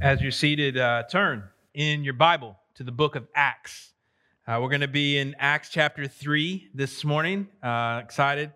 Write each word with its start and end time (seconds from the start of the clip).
As 0.00 0.20
you're 0.20 0.30
seated, 0.30 0.78
uh, 0.78 1.02
turn 1.10 1.42
in 1.74 2.04
your 2.04 2.14
Bible 2.14 2.56
to 2.76 2.84
the 2.84 2.92
book 2.92 3.16
of 3.16 3.26
Acts. 3.34 3.90
Uh, 4.46 4.60
we're 4.62 4.68
going 4.68 4.80
to 4.80 4.86
be 4.86 5.18
in 5.18 5.34
Acts 5.40 5.70
chapter 5.70 6.06
3 6.06 6.68
this 6.72 7.04
morning. 7.04 7.48
Uh, 7.60 8.00
excited 8.04 8.52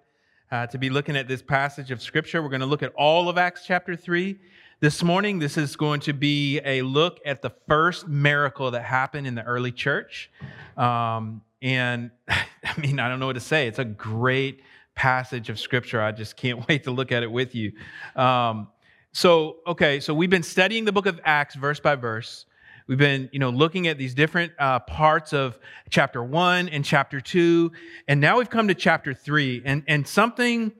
uh, 0.52 0.68
to 0.68 0.78
be 0.78 0.88
looking 0.88 1.16
at 1.16 1.26
this 1.26 1.42
passage 1.42 1.90
of 1.90 2.00
Scripture. 2.00 2.44
We're 2.44 2.48
going 2.48 2.60
to 2.60 2.66
look 2.66 2.84
at 2.84 2.92
all 2.94 3.28
of 3.28 3.38
Acts 3.38 3.64
chapter 3.66 3.96
3 3.96 4.38
this 4.78 5.02
morning. 5.02 5.40
This 5.40 5.56
is 5.56 5.74
going 5.74 5.98
to 6.02 6.12
be 6.12 6.60
a 6.64 6.82
look 6.82 7.18
at 7.26 7.42
the 7.42 7.50
first 7.66 8.06
miracle 8.06 8.70
that 8.70 8.84
happened 8.84 9.26
in 9.26 9.34
the 9.34 9.42
early 9.42 9.72
church. 9.72 10.30
Um, 10.76 11.42
and 11.60 12.12
I 12.28 12.44
mean, 12.78 13.00
I 13.00 13.08
don't 13.08 13.18
know 13.18 13.26
what 13.26 13.32
to 13.32 13.40
say. 13.40 13.66
It's 13.66 13.80
a 13.80 13.84
great 13.84 14.60
passage 14.94 15.48
of 15.48 15.58
Scripture. 15.58 16.00
I 16.00 16.12
just 16.12 16.36
can't 16.36 16.64
wait 16.68 16.84
to 16.84 16.92
look 16.92 17.10
at 17.10 17.24
it 17.24 17.32
with 17.32 17.56
you. 17.56 17.72
Um, 18.14 18.68
so, 19.12 19.56
okay, 19.66 20.00
so 20.00 20.14
we've 20.14 20.30
been 20.30 20.42
studying 20.42 20.86
the 20.86 20.92
book 20.92 21.06
of 21.06 21.20
Acts 21.24 21.54
verse 21.54 21.80
by 21.80 21.96
verse. 21.96 22.46
We've 22.86 22.98
been, 22.98 23.28
you 23.32 23.38
know, 23.38 23.50
looking 23.50 23.86
at 23.86 23.98
these 23.98 24.14
different 24.14 24.52
uh, 24.58 24.80
parts 24.80 25.32
of 25.32 25.58
chapter 25.90 26.22
one 26.22 26.68
and 26.70 26.84
chapter 26.84 27.20
two, 27.20 27.72
and 28.08 28.20
now 28.20 28.38
we've 28.38 28.50
come 28.50 28.68
to 28.68 28.74
chapter 28.74 29.14
three. 29.14 29.62
And 29.64 29.84
and 29.86 30.06
something 30.06 30.72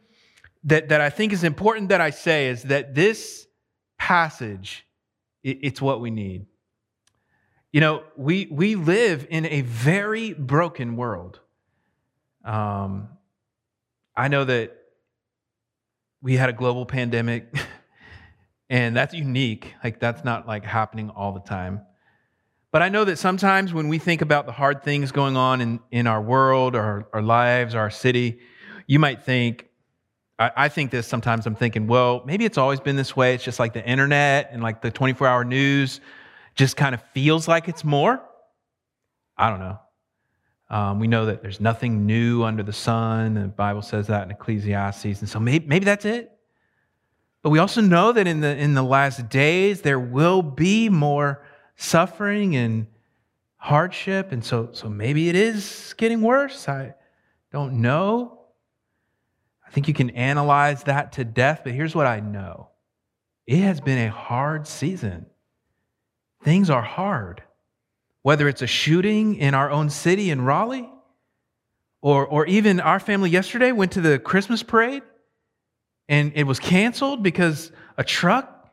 that 0.65 0.89
that 0.89 1.01
I 1.01 1.11
think 1.11 1.33
is 1.33 1.45
important 1.45 1.91
that 1.91 2.01
I 2.01 2.11
say 2.11 2.49
is 2.49 2.65
that 2.65 2.95
this 2.95 3.47
passage, 3.99 4.87
it, 5.45 5.59
it's 5.63 5.81
what 5.81 6.01
we 6.01 6.11
need. 6.11 6.47
You 7.71 7.81
know, 7.81 8.03
we 8.17 8.49
we 8.51 8.75
live 8.75 9.27
in 9.31 9.47
a 9.47 9.61
very 9.61 10.33
broken 10.33 10.97
world. 10.97 11.39
Um, 12.45 13.11
I 14.17 14.29
know 14.29 14.45
that 14.45 14.77
we 16.21 16.37
had 16.37 16.49
a 16.49 16.53
global 16.53 16.87
pandemic. 16.87 17.55
And 18.73 18.97
that's 18.97 19.13
unique. 19.13 19.75
Like, 19.85 20.01
that's 20.01 20.25
not 20.25 20.49
like 20.49 20.65
happening 20.65 21.11
all 21.11 21.33
the 21.33 21.41
time. 21.41 21.83
But 22.71 22.81
I 22.81 22.89
know 22.89 23.05
that 23.05 23.19
sometimes 23.19 23.75
when 23.75 23.89
we 23.89 23.99
think 23.99 24.23
about 24.23 24.47
the 24.47 24.53
hard 24.53 24.83
things 24.83 25.13
going 25.13 25.37
on 25.37 25.61
in, 25.61 25.79
in 25.91 26.07
our 26.07 26.23
world, 26.23 26.75
or 26.75 27.07
our 27.13 27.21
lives, 27.21 27.75
our 27.75 27.91
city, 27.91 28.39
you 28.87 28.99
might 28.99 29.23
think, 29.25 29.69
I, 30.39 30.53
I 30.57 30.69
think 30.71 30.91
this 30.91 31.07
sometimes 31.07 31.47
I'm 31.47 31.55
thinking, 31.55 31.87
well, 31.87 32.23
maybe 32.25 32.47
it's 32.47 32.57
always 32.57 32.81
been 32.81 32.97
this 32.97 33.15
way. 33.15 33.35
It's 33.35 33.45
just 33.45 33.59
like 33.59 33.75
the 33.75 33.87
internet 33.87 34.49
and 34.53 34.63
like 34.63 34.81
the 34.81 34.91
24 34.91 35.27
hour 35.27 35.45
news 35.45 36.01
just 36.55 36.75
kind 36.75 36.95
of 36.95 37.03
feels 37.13 37.47
like 37.47 37.69
it's 37.69 37.85
more. 37.85 38.23
I 39.37 39.51
don't 39.51 39.61
know. 39.61 39.79
Um, 40.71 40.99
we 40.99 41.09
know 41.09 41.27
that 41.27 41.43
there's 41.43 41.61
nothing 41.61 42.07
new 42.07 42.43
under 42.43 42.63
the 42.63 42.73
sun. 42.73 43.35
The 43.35 43.49
Bible 43.49 43.83
says 43.83 44.07
that 44.07 44.25
in 44.25 44.31
Ecclesiastes. 44.31 45.21
And 45.21 45.29
so 45.29 45.39
maybe, 45.39 45.67
maybe 45.67 45.85
that's 45.85 46.07
it. 46.07 46.33
But 47.43 47.51
we 47.51 47.59
also 47.59 47.81
know 47.81 48.13
that 48.13 48.27
in 48.27 48.41
the, 48.41 48.57
in 48.57 48.75
the 48.75 48.83
last 48.83 49.29
days, 49.29 49.83
there 49.83 49.99
will 49.99 50.43
be 50.43 50.89
more 50.89 51.45
suffering 51.77 52.55
and 52.55 52.87
hardship. 53.57 54.31
And 54.31 54.45
so, 54.45 54.71
so 54.73 54.89
maybe 54.89 55.29
it 55.29 55.35
is 55.35 55.95
getting 55.97 56.23
worse. 56.23 56.69
I 56.69 56.95
don't 57.51 57.81
know. 57.81 58.39
I 59.67 59.71
think 59.71 59.89
you 59.89 59.95
can 59.95 60.11
analyze 60.11 60.85
that 60.85 61.13
to 61.13 61.25
death, 61.25 61.63
but 61.65 61.73
here's 61.73 61.95
what 61.95 62.07
I 62.07 62.21
know 62.21 62.69
it 63.47 63.59
has 63.59 63.81
been 63.81 63.99
a 63.99 64.11
hard 64.11 64.69
season. 64.69 65.27
Things 66.45 66.71
are 66.71 66.83
hard. 66.83 67.43
Whether 68.23 68.49
it's 68.49 68.63
a 68.63 68.69
shooting 68.69 69.35
in 69.35 69.55
our 69.55 69.71
own 69.71 69.91
city 69.91 70.31
in 70.31 70.43
Raleigh, 70.43 70.89
or, 72.01 72.25
or 72.25 72.47
even 72.47 72.79
our 72.79 73.01
family 73.01 73.31
yesterday 73.31 73.73
went 73.73 73.93
to 73.93 74.01
the 74.01 74.19
Christmas 74.19 74.63
parade 74.63 75.03
and 76.13 76.33
it 76.35 76.45
was 76.45 76.61
canceled 76.61 77.23
because 77.23 77.73
a 77.97 78.05
truck 78.05 78.71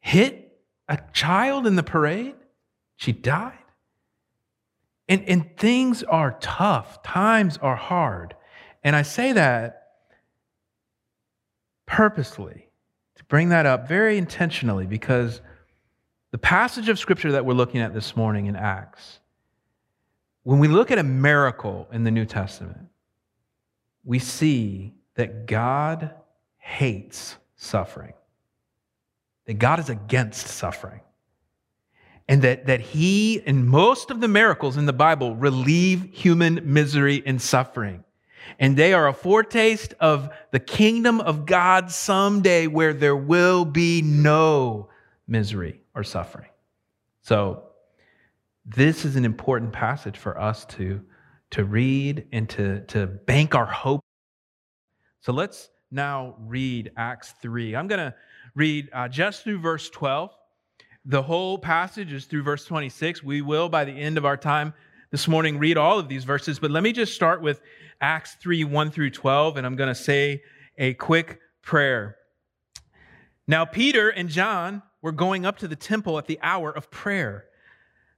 hit 0.00 0.54
a 0.86 0.98
child 1.14 1.66
in 1.66 1.76
the 1.76 1.82
parade. 1.82 2.34
She 2.96 3.10
died. 3.10 3.56
And, 5.08 5.26
and 5.26 5.56
things 5.56 6.02
are 6.02 6.36
tough, 6.42 7.02
times 7.02 7.56
are 7.62 7.74
hard. 7.74 8.36
And 8.82 8.94
I 8.94 9.00
say 9.00 9.32
that 9.32 9.92
purposely 11.86 12.68
to 13.14 13.24
bring 13.24 13.48
that 13.48 13.64
up 13.64 13.88
very 13.88 14.18
intentionally 14.18 14.86
because 14.86 15.40
the 16.32 16.38
passage 16.38 16.90
of 16.90 16.98
scripture 16.98 17.32
that 17.32 17.46
we're 17.46 17.54
looking 17.54 17.80
at 17.80 17.94
this 17.94 18.14
morning 18.14 18.44
in 18.44 18.56
Acts, 18.56 19.20
when 20.42 20.58
we 20.58 20.68
look 20.68 20.90
at 20.90 20.98
a 20.98 21.02
miracle 21.02 21.88
in 21.90 22.04
the 22.04 22.10
New 22.10 22.26
Testament, 22.26 22.88
we 24.04 24.18
see 24.18 24.92
that 25.14 25.46
God 25.46 26.14
hates 26.64 27.36
suffering, 27.56 28.14
that 29.44 29.54
God 29.54 29.78
is 29.80 29.90
against 29.90 30.48
suffering, 30.48 31.02
and 32.26 32.40
that, 32.40 32.66
that 32.66 32.80
He, 32.80 33.42
and 33.46 33.66
most 33.66 34.10
of 34.10 34.22
the 34.22 34.28
miracles 34.28 34.78
in 34.78 34.86
the 34.86 34.92
Bible, 34.94 35.36
relieve 35.36 36.08
human 36.10 36.60
misery 36.64 37.22
and 37.26 37.40
suffering. 37.40 38.02
And 38.58 38.78
they 38.78 38.94
are 38.94 39.06
a 39.06 39.12
foretaste 39.12 39.92
of 40.00 40.30
the 40.52 40.58
kingdom 40.58 41.20
of 41.20 41.44
God 41.44 41.90
someday 41.90 42.66
where 42.66 42.94
there 42.94 43.16
will 43.16 43.66
be 43.66 44.00
no 44.00 44.88
misery 45.28 45.82
or 45.94 46.02
suffering. 46.02 46.48
So, 47.20 47.62
this 48.64 49.04
is 49.04 49.16
an 49.16 49.26
important 49.26 49.72
passage 49.72 50.16
for 50.16 50.40
us 50.40 50.64
to, 50.64 51.02
to 51.50 51.64
read 51.64 52.26
and 52.32 52.48
to, 52.50 52.80
to 52.86 53.06
bank 53.06 53.54
our 53.54 53.66
hope. 53.66 54.00
So, 55.20 55.34
let's 55.34 55.68
now 55.94 56.34
read 56.40 56.90
Acts 56.96 57.34
3. 57.40 57.76
I'm 57.76 57.86
going 57.86 58.00
to 58.00 58.14
read 58.54 58.90
uh, 58.92 59.08
just 59.08 59.44
through 59.44 59.60
verse 59.60 59.88
12. 59.90 60.30
The 61.06 61.22
whole 61.22 61.56
passage 61.56 62.12
is 62.12 62.24
through 62.24 62.42
verse 62.42 62.64
26. 62.64 63.22
We 63.22 63.42
will, 63.42 63.68
by 63.68 63.84
the 63.84 63.92
end 63.92 64.18
of 64.18 64.24
our 64.24 64.36
time 64.36 64.74
this 65.10 65.28
morning, 65.28 65.58
read 65.58 65.76
all 65.76 65.98
of 65.98 66.08
these 66.08 66.24
verses, 66.24 66.58
but 66.58 66.70
let 66.70 66.82
me 66.82 66.92
just 66.92 67.14
start 67.14 67.40
with 67.40 67.60
Acts 68.00 68.34
3 68.40 68.64
1 68.64 68.90
through 68.90 69.10
12, 69.10 69.56
and 69.56 69.66
I'm 69.66 69.76
going 69.76 69.88
to 69.88 69.94
say 69.94 70.42
a 70.76 70.94
quick 70.94 71.40
prayer. 71.62 72.16
Now, 73.46 73.64
Peter 73.64 74.08
and 74.08 74.28
John 74.28 74.82
were 75.00 75.12
going 75.12 75.46
up 75.46 75.58
to 75.58 75.68
the 75.68 75.76
temple 75.76 76.18
at 76.18 76.26
the 76.26 76.40
hour 76.42 76.70
of 76.70 76.90
prayer, 76.90 77.44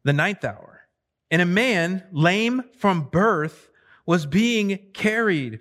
the 0.05 0.13
ninth 0.13 0.45
hour, 0.45 0.83
and 1.31 1.43
a 1.43 1.47
man, 1.47 2.05
lame 2.13 2.63
from 2.79 3.03
birth, 3.03 3.69
was 4.07 4.25
being 4.25 4.79
carried 4.95 5.61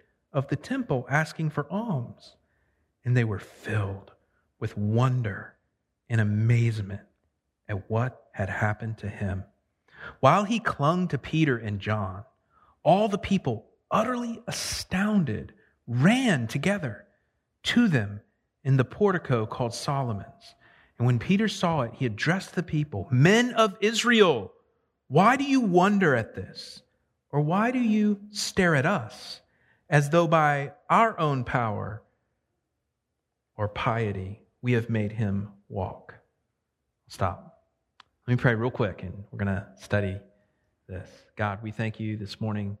of 0.33 0.47
the 0.47 0.55
temple 0.55 1.05
asking 1.09 1.49
for 1.49 1.71
alms. 1.71 2.35
And 3.03 3.15
they 3.15 3.23
were 3.23 3.39
filled 3.39 4.11
with 4.59 4.77
wonder 4.77 5.55
and 6.09 6.21
amazement 6.21 7.01
at 7.67 7.89
what 7.89 8.27
had 8.33 8.49
happened 8.49 8.97
to 8.99 9.09
him. 9.09 9.43
While 10.19 10.43
he 10.43 10.59
clung 10.59 11.07
to 11.09 11.17
Peter 11.17 11.57
and 11.57 11.79
John, 11.79 12.23
all 12.83 13.07
the 13.07 13.17
people, 13.17 13.65
utterly 13.89 14.41
astounded, 14.47 15.53
ran 15.87 16.47
together 16.47 17.05
to 17.63 17.87
them 17.87 18.21
in 18.63 18.77
the 18.77 18.85
portico 18.85 19.45
called 19.45 19.73
Solomon's. 19.73 20.55
And 20.97 21.05
when 21.05 21.19
Peter 21.19 21.47
saw 21.47 21.81
it, 21.81 21.93
he 21.95 22.05
addressed 22.05 22.55
the 22.55 22.63
people 22.63 23.07
Men 23.11 23.53
of 23.53 23.75
Israel, 23.81 24.53
why 25.07 25.35
do 25.35 25.43
you 25.43 25.61
wonder 25.61 26.15
at 26.15 26.35
this? 26.35 26.81
Or 27.31 27.41
why 27.41 27.71
do 27.71 27.79
you 27.79 28.19
stare 28.29 28.75
at 28.75 28.85
us? 28.85 29.40
As 29.91 30.09
though 30.09 30.25
by 30.25 30.71
our 30.89 31.19
own 31.19 31.43
power 31.43 32.01
or 33.57 33.67
piety 33.67 34.41
we 34.61 34.71
have 34.71 34.89
made 34.89 35.11
him 35.11 35.49
walk. 35.67 36.15
Stop. 37.09 37.59
Let 38.25 38.37
me 38.37 38.41
pray 38.41 38.55
real 38.55 38.71
quick 38.71 39.03
and 39.03 39.25
we're 39.29 39.43
going 39.43 39.53
to 39.53 39.67
study 39.75 40.17
this. 40.87 41.09
God, 41.35 41.59
we 41.61 41.71
thank 41.71 41.99
you 41.99 42.15
this 42.15 42.39
morning 42.39 42.77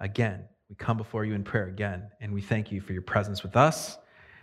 again. 0.00 0.44
We 0.70 0.76
come 0.76 0.96
before 0.96 1.24
you 1.24 1.34
in 1.34 1.44
prayer 1.44 1.66
again, 1.66 2.10
and 2.20 2.32
we 2.32 2.42
thank 2.42 2.70
you 2.70 2.82
for 2.82 2.92
your 2.92 3.02
presence 3.02 3.42
with 3.42 3.56
us. 3.56 3.96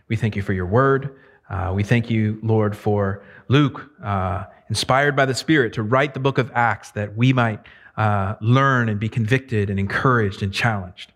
We 0.08 0.16
thank 0.16 0.36
you 0.36 0.42
for 0.42 0.54
your 0.54 0.66
word. 0.66 1.18
Uh, 1.48 1.72
we 1.76 1.84
thank 1.84 2.10
you, 2.10 2.40
Lord, 2.42 2.76
for 2.76 3.24
Luke, 3.48 3.92
uh, 4.04 4.46
inspired 4.70 5.16
by 5.16 5.28
the 5.28 5.36
Spirit, 5.36 5.74
to 5.74 5.84
write 5.84 6.16
the 6.16 6.20
book 6.20 6.40
of 6.40 6.52
Acts 6.56 6.90
that 6.92 7.16
we 7.16 7.32
might 7.32 7.62
uh, 7.96 8.36
learn 8.42 8.90
and 8.90 9.00
be 9.00 9.08
convicted 9.08 9.70
and 9.70 9.80
encouraged 9.80 10.42
and 10.42 10.52
challenged 10.52 11.12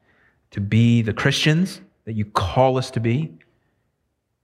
to 0.52 0.62
be 0.62 1.02
the 1.02 1.14
Christians 1.14 1.82
that 2.06 2.14
you 2.14 2.26
call 2.26 2.78
us 2.78 2.92
to 2.92 3.00
be, 3.00 3.38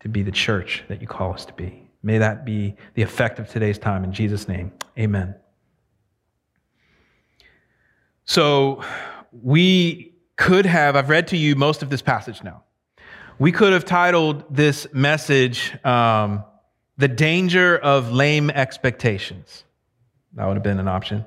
to 0.02 0.10
be 0.10 0.22
the 0.22 0.32
church 0.32 0.84
that 0.88 1.02
you 1.02 1.08
call 1.08 1.34
us 1.34 1.46
to 1.46 1.54
be. 1.54 1.90
May 2.04 2.20
that 2.20 2.46
be 2.46 2.76
the 2.94 3.02
effect 3.02 3.40
of 3.40 3.50
today's 3.50 3.80
time. 3.80 4.04
In 4.04 4.14
Jesus' 4.14 4.48
name, 4.48 4.72
amen. 4.98 5.36
So, 8.26 8.84
we 9.32 10.14
could 10.36 10.66
have, 10.66 10.96
I've 10.96 11.10
read 11.10 11.28
to 11.28 11.38
you 11.38 11.56
most 11.56 11.82
of 11.82 11.90
this 11.90 12.02
passage 12.02 12.44
now. 12.44 12.64
We 13.38 13.52
could 13.52 13.74
have 13.74 13.86
titled 13.86 14.44
this 14.50 14.88
message, 14.94 15.74
um, 15.86 16.44
The 16.98 17.08
Danger 17.08 17.78
of 17.78 18.12
Lame 18.12 18.50
Expectations. 18.50 19.64
That 20.34 20.46
would 20.46 20.56
have 20.56 20.64
been 20.64 20.80
an 20.80 20.88
option. 20.88 21.26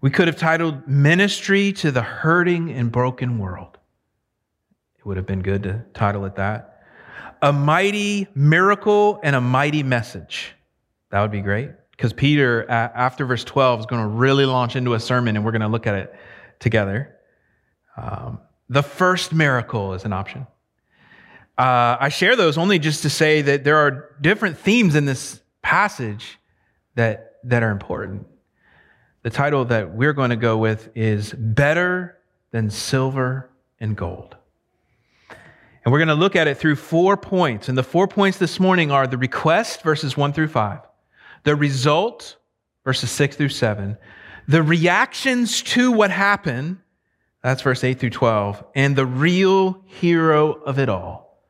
We 0.00 0.10
could 0.10 0.28
have 0.28 0.36
titled 0.36 0.86
Ministry 0.86 1.72
to 1.74 1.90
the 1.90 2.02
Hurting 2.02 2.70
and 2.70 2.92
Broken 2.92 3.38
World. 3.38 3.75
Would 5.06 5.16
have 5.16 5.26
been 5.26 5.42
good 5.42 5.62
to 5.62 5.84
title 5.94 6.24
it 6.24 6.34
that 6.34 6.82
a 7.40 7.52
mighty 7.52 8.26
miracle 8.34 9.20
and 9.22 9.36
a 9.36 9.40
mighty 9.40 9.84
message. 9.84 10.52
That 11.10 11.20
would 11.20 11.30
be 11.30 11.42
great. 11.42 11.70
Because 11.92 12.12
Peter, 12.12 12.68
after 12.68 13.24
verse 13.24 13.44
12, 13.44 13.80
is 13.80 13.86
going 13.86 14.02
to 14.02 14.08
really 14.08 14.46
launch 14.46 14.74
into 14.74 14.94
a 14.94 15.00
sermon, 15.00 15.36
and 15.36 15.44
we're 15.44 15.52
going 15.52 15.62
to 15.62 15.68
look 15.68 15.86
at 15.86 15.94
it 15.94 16.14
together. 16.58 17.14
Um, 17.96 18.40
the 18.68 18.82
first 18.82 19.32
miracle 19.32 19.94
is 19.94 20.04
an 20.04 20.12
option. 20.12 20.48
Uh, 21.56 21.96
I 22.00 22.08
share 22.08 22.34
those 22.34 22.58
only 22.58 22.80
just 22.80 23.02
to 23.02 23.10
say 23.10 23.42
that 23.42 23.62
there 23.62 23.76
are 23.76 24.10
different 24.20 24.58
themes 24.58 24.96
in 24.96 25.04
this 25.04 25.40
passage 25.62 26.40
that, 26.96 27.36
that 27.44 27.62
are 27.62 27.70
important. 27.70 28.26
The 29.22 29.30
title 29.30 29.66
that 29.66 29.94
we're 29.94 30.14
going 30.14 30.30
to 30.30 30.36
go 30.36 30.58
with 30.58 30.90
is 30.96 31.32
Better 31.32 32.18
Than 32.50 32.70
Silver 32.70 33.50
and 33.78 33.96
Gold. 33.96 34.36
And 35.86 35.92
we're 35.92 36.00
going 36.00 36.08
to 36.08 36.14
look 36.14 36.34
at 36.34 36.48
it 36.48 36.58
through 36.58 36.74
four 36.74 37.16
points. 37.16 37.68
And 37.68 37.78
the 37.78 37.82
four 37.84 38.08
points 38.08 38.38
this 38.38 38.58
morning 38.58 38.90
are 38.90 39.06
the 39.06 39.16
request, 39.16 39.82
verses 39.82 40.16
1 40.16 40.32
through 40.32 40.48
5, 40.48 40.80
the 41.44 41.54
result, 41.54 42.38
verses 42.84 43.08
6 43.12 43.36
through 43.36 43.50
7, 43.50 43.96
the 44.48 44.64
reactions 44.64 45.62
to 45.62 45.92
what 45.92 46.10
happened, 46.10 46.78
that's 47.40 47.62
verse 47.62 47.84
8 47.84 48.00
through 48.00 48.10
12, 48.10 48.64
and 48.74 48.96
the 48.96 49.06
real 49.06 49.80
hero 49.84 50.54
of 50.54 50.80
it 50.80 50.88
all, 50.88 51.40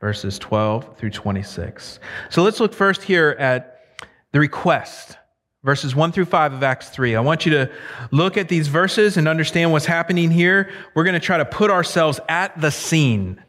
verses 0.00 0.38
12 0.38 0.98
through 0.98 1.10
26. 1.10 1.98
So 2.28 2.42
let's 2.42 2.60
look 2.60 2.74
first 2.74 3.02
here 3.02 3.34
at 3.38 4.04
the 4.32 4.38
request 4.38 5.16
verses 5.64 5.94
1 5.94 6.12
through 6.12 6.24
5 6.26 6.52
of 6.52 6.62
Acts 6.62 6.88
3. 6.90 7.16
I 7.16 7.20
want 7.20 7.44
you 7.44 7.52
to 7.52 7.70
look 8.10 8.36
at 8.36 8.48
these 8.48 8.68
verses 8.68 9.16
and 9.16 9.26
understand 9.26 9.72
what's 9.72 9.86
happening 9.86 10.30
here. 10.30 10.70
We're 10.94 11.04
going 11.04 11.14
to 11.14 11.20
try 11.20 11.36
to 11.36 11.44
put 11.44 11.70
ourselves 11.70 12.20
at 12.28 12.58
the 12.60 12.70
scene 12.70 13.42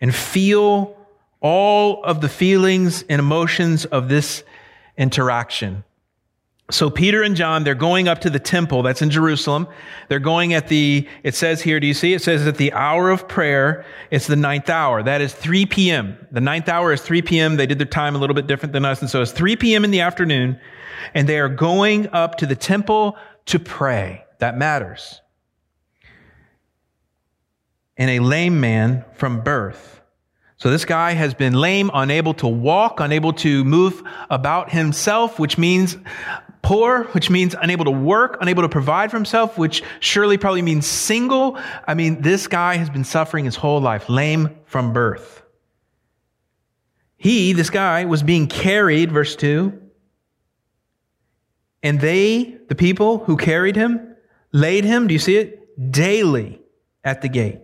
and 0.00 0.14
feel 0.14 0.96
all 1.40 2.02
of 2.04 2.20
the 2.20 2.28
feelings 2.28 3.04
and 3.08 3.18
emotions 3.18 3.84
of 3.84 4.08
this 4.08 4.42
interaction. 4.96 5.84
So 6.70 6.90
Peter 6.90 7.22
and 7.22 7.34
John, 7.34 7.64
they're 7.64 7.74
going 7.74 8.08
up 8.08 8.20
to 8.22 8.30
the 8.30 8.38
temple 8.38 8.82
that's 8.82 9.00
in 9.00 9.08
Jerusalem. 9.08 9.68
They're 10.08 10.18
going 10.18 10.52
at 10.52 10.68
the, 10.68 11.08
it 11.22 11.34
says 11.34 11.62
here, 11.62 11.80
do 11.80 11.86
you 11.86 11.94
see? 11.94 12.12
It 12.12 12.20
says 12.20 12.46
at 12.46 12.58
the 12.58 12.74
hour 12.74 13.08
of 13.08 13.26
prayer, 13.26 13.86
it's 14.10 14.26
the 14.26 14.36
ninth 14.36 14.68
hour. 14.68 15.02
That 15.02 15.22
is 15.22 15.32
3 15.32 15.64
p.m. 15.64 16.18
The 16.30 16.42
ninth 16.42 16.68
hour 16.68 16.92
is 16.92 17.00
3 17.00 17.22
p.m. 17.22 17.56
They 17.56 17.66
did 17.66 17.78
their 17.78 17.86
time 17.86 18.14
a 18.14 18.18
little 18.18 18.34
bit 18.34 18.46
different 18.46 18.74
than 18.74 18.84
us. 18.84 19.00
And 19.00 19.08
so 19.08 19.22
it's 19.22 19.32
3 19.32 19.56
p.m. 19.56 19.82
in 19.82 19.90
the 19.90 20.00
afternoon. 20.00 20.60
And 21.14 21.26
they 21.26 21.38
are 21.38 21.48
going 21.48 22.08
up 22.08 22.36
to 22.38 22.46
the 22.46 22.56
temple 22.56 23.16
to 23.46 23.58
pray. 23.58 24.26
That 24.38 24.58
matters 24.58 25.22
and 27.98 28.10
a 28.10 28.20
lame 28.20 28.60
man 28.60 29.04
from 29.14 29.42
birth. 29.42 30.00
So 30.56 30.70
this 30.70 30.84
guy 30.84 31.12
has 31.12 31.34
been 31.34 31.52
lame, 31.52 31.90
unable 31.92 32.34
to 32.34 32.48
walk, 32.48 33.00
unable 33.00 33.32
to 33.34 33.64
move 33.64 34.02
about 34.30 34.70
himself, 34.70 35.38
which 35.38 35.58
means 35.58 35.96
poor, 36.62 37.04
which 37.12 37.30
means 37.30 37.54
unable 37.60 37.84
to 37.84 37.90
work, 37.90 38.38
unable 38.40 38.62
to 38.62 38.68
provide 38.68 39.10
for 39.10 39.16
himself, 39.16 39.56
which 39.56 39.82
surely 40.00 40.36
probably 40.36 40.62
means 40.62 40.86
single. 40.86 41.58
I 41.86 41.94
mean, 41.94 42.22
this 42.22 42.46
guy 42.46 42.76
has 42.76 42.90
been 42.90 43.04
suffering 43.04 43.44
his 43.44 43.56
whole 43.56 43.80
life, 43.80 44.08
lame 44.08 44.56
from 44.64 44.92
birth. 44.92 45.42
He, 47.16 47.52
this 47.52 47.70
guy, 47.70 48.04
was 48.04 48.22
being 48.22 48.46
carried, 48.46 49.10
verse 49.12 49.34
2, 49.36 49.80
and 51.82 52.00
they, 52.00 52.58
the 52.68 52.74
people 52.74 53.18
who 53.18 53.36
carried 53.36 53.76
him, 53.76 54.16
laid 54.52 54.84
him, 54.84 55.06
do 55.06 55.14
you 55.14 55.20
see 55.20 55.36
it? 55.36 55.92
Daily 55.92 56.60
at 57.04 57.22
the 57.22 57.28
gate. 57.28 57.60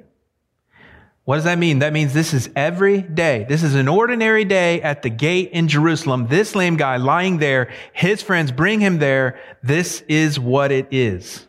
What 1.25 1.37
does 1.37 1.45
that 1.45 1.59
mean? 1.59 1.79
That 1.79 1.95
means 1.95 2.13
this 2.13 2.35
is 2.35 2.51
every 2.55 3.01
day. 3.01 3.47
This 3.49 3.63
is 3.63 3.75
an 3.75 3.89
ordinary 3.89 4.45
day 4.45 4.83
at 4.83 5.03
the 5.03 5.09
gate 5.09 5.51
in 5.53 5.69
Jerusalem. 5.69 6.27
This 6.29 6.55
lame 6.55 6.77
guy 6.77 6.99
lying 6.99 7.39
there, 7.39 7.73
his 7.95 8.21
friends 8.21 8.53
bring 8.53 8.81
him 8.81 8.99
there. 8.99 9.41
This 9.63 10.03
is 10.07 10.39
what 10.39 10.71
it 10.71 10.89
is. 10.91 11.47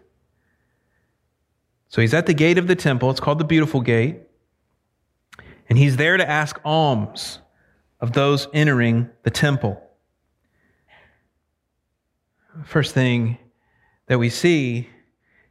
So 1.90 2.02
he's 2.02 2.14
at 2.14 2.26
the 2.26 2.34
gate 2.34 2.58
of 2.58 2.68
the 2.68 2.76
temple. 2.76 3.12
It's 3.12 3.20
called 3.20 3.40
the 3.40 3.46
Beautiful 3.46 3.82
Gate. 3.82 4.20
And 5.68 5.78
he's 5.78 5.98
there 5.98 6.16
to 6.16 6.30
ask 6.30 6.60
alms 6.64 7.40
of 8.00 8.14
those 8.14 8.48
entering 8.54 9.10
the 9.24 9.30
temple. 9.30 9.82
First 12.64 12.94
thing 12.94 13.38
that 14.08 14.20
we 14.20 14.30
see 14.30 14.90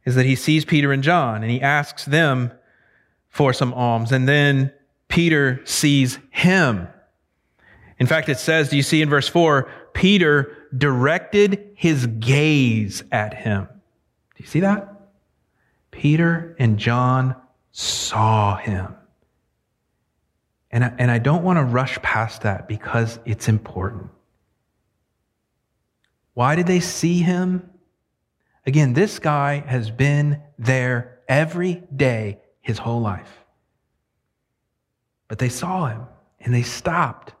is 0.03 0.15
that 0.15 0.25
he 0.25 0.35
sees 0.35 0.65
Peter 0.65 0.91
and 0.91 1.03
John 1.03 1.43
and 1.43 1.51
he 1.51 1.61
asks 1.61 2.05
them 2.05 2.51
for 3.35 3.51
some 3.51 3.73
alms. 3.73 4.13
And 4.13 4.29
then 4.29 4.71
Peter 5.09 5.59
sees 5.65 6.19
him. 6.31 6.87
In 7.99 8.07
fact, 8.07 8.29
it 8.29 8.39
says, 8.39 8.69
do 8.69 8.77
you 8.77 8.81
see 8.81 9.01
in 9.01 9.09
verse 9.09 9.27
4? 9.27 9.69
Peter 9.93 10.55
directed 10.77 11.73
his 11.75 12.07
gaze 12.07 13.03
at 13.11 13.33
him. 13.33 13.65
Do 13.65 14.37
you 14.37 14.45
see 14.45 14.61
that? 14.61 15.09
Peter 15.91 16.55
and 16.59 16.77
John 16.79 17.35
saw 17.73 18.55
him. 18.55 18.95
And 20.71 20.85
I, 20.85 20.93
and 20.97 21.11
I 21.11 21.17
don't 21.17 21.43
want 21.43 21.59
to 21.59 21.65
rush 21.65 22.01
past 22.01 22.43
that 22.43 22.69
because 22.69 23.19
it's 23.25 23.49
important. 23.49 24.11
Why 26.35 26.55
did 26.55 26.67
they 26.67 26.79
see 26.79 27.19
him? 27.19 27.69
Again, 28.65 28.93
this 28.93 29.19
guy 29.19 29.59
has 29.67 29.91
been 29.91 30.41
there 30.57 31.19
every 31.27 31.83
day 31.93 32.39
his 32.65 32.79
whole 32.79 32.99
life. 32.99 33.45
But 35.27 35.37
they 35.37 35.49
saw 35.49 35.85
him 35.85 36.07
and 36.39 36.51
they 36.51 36.63
stopped 36.63 37.33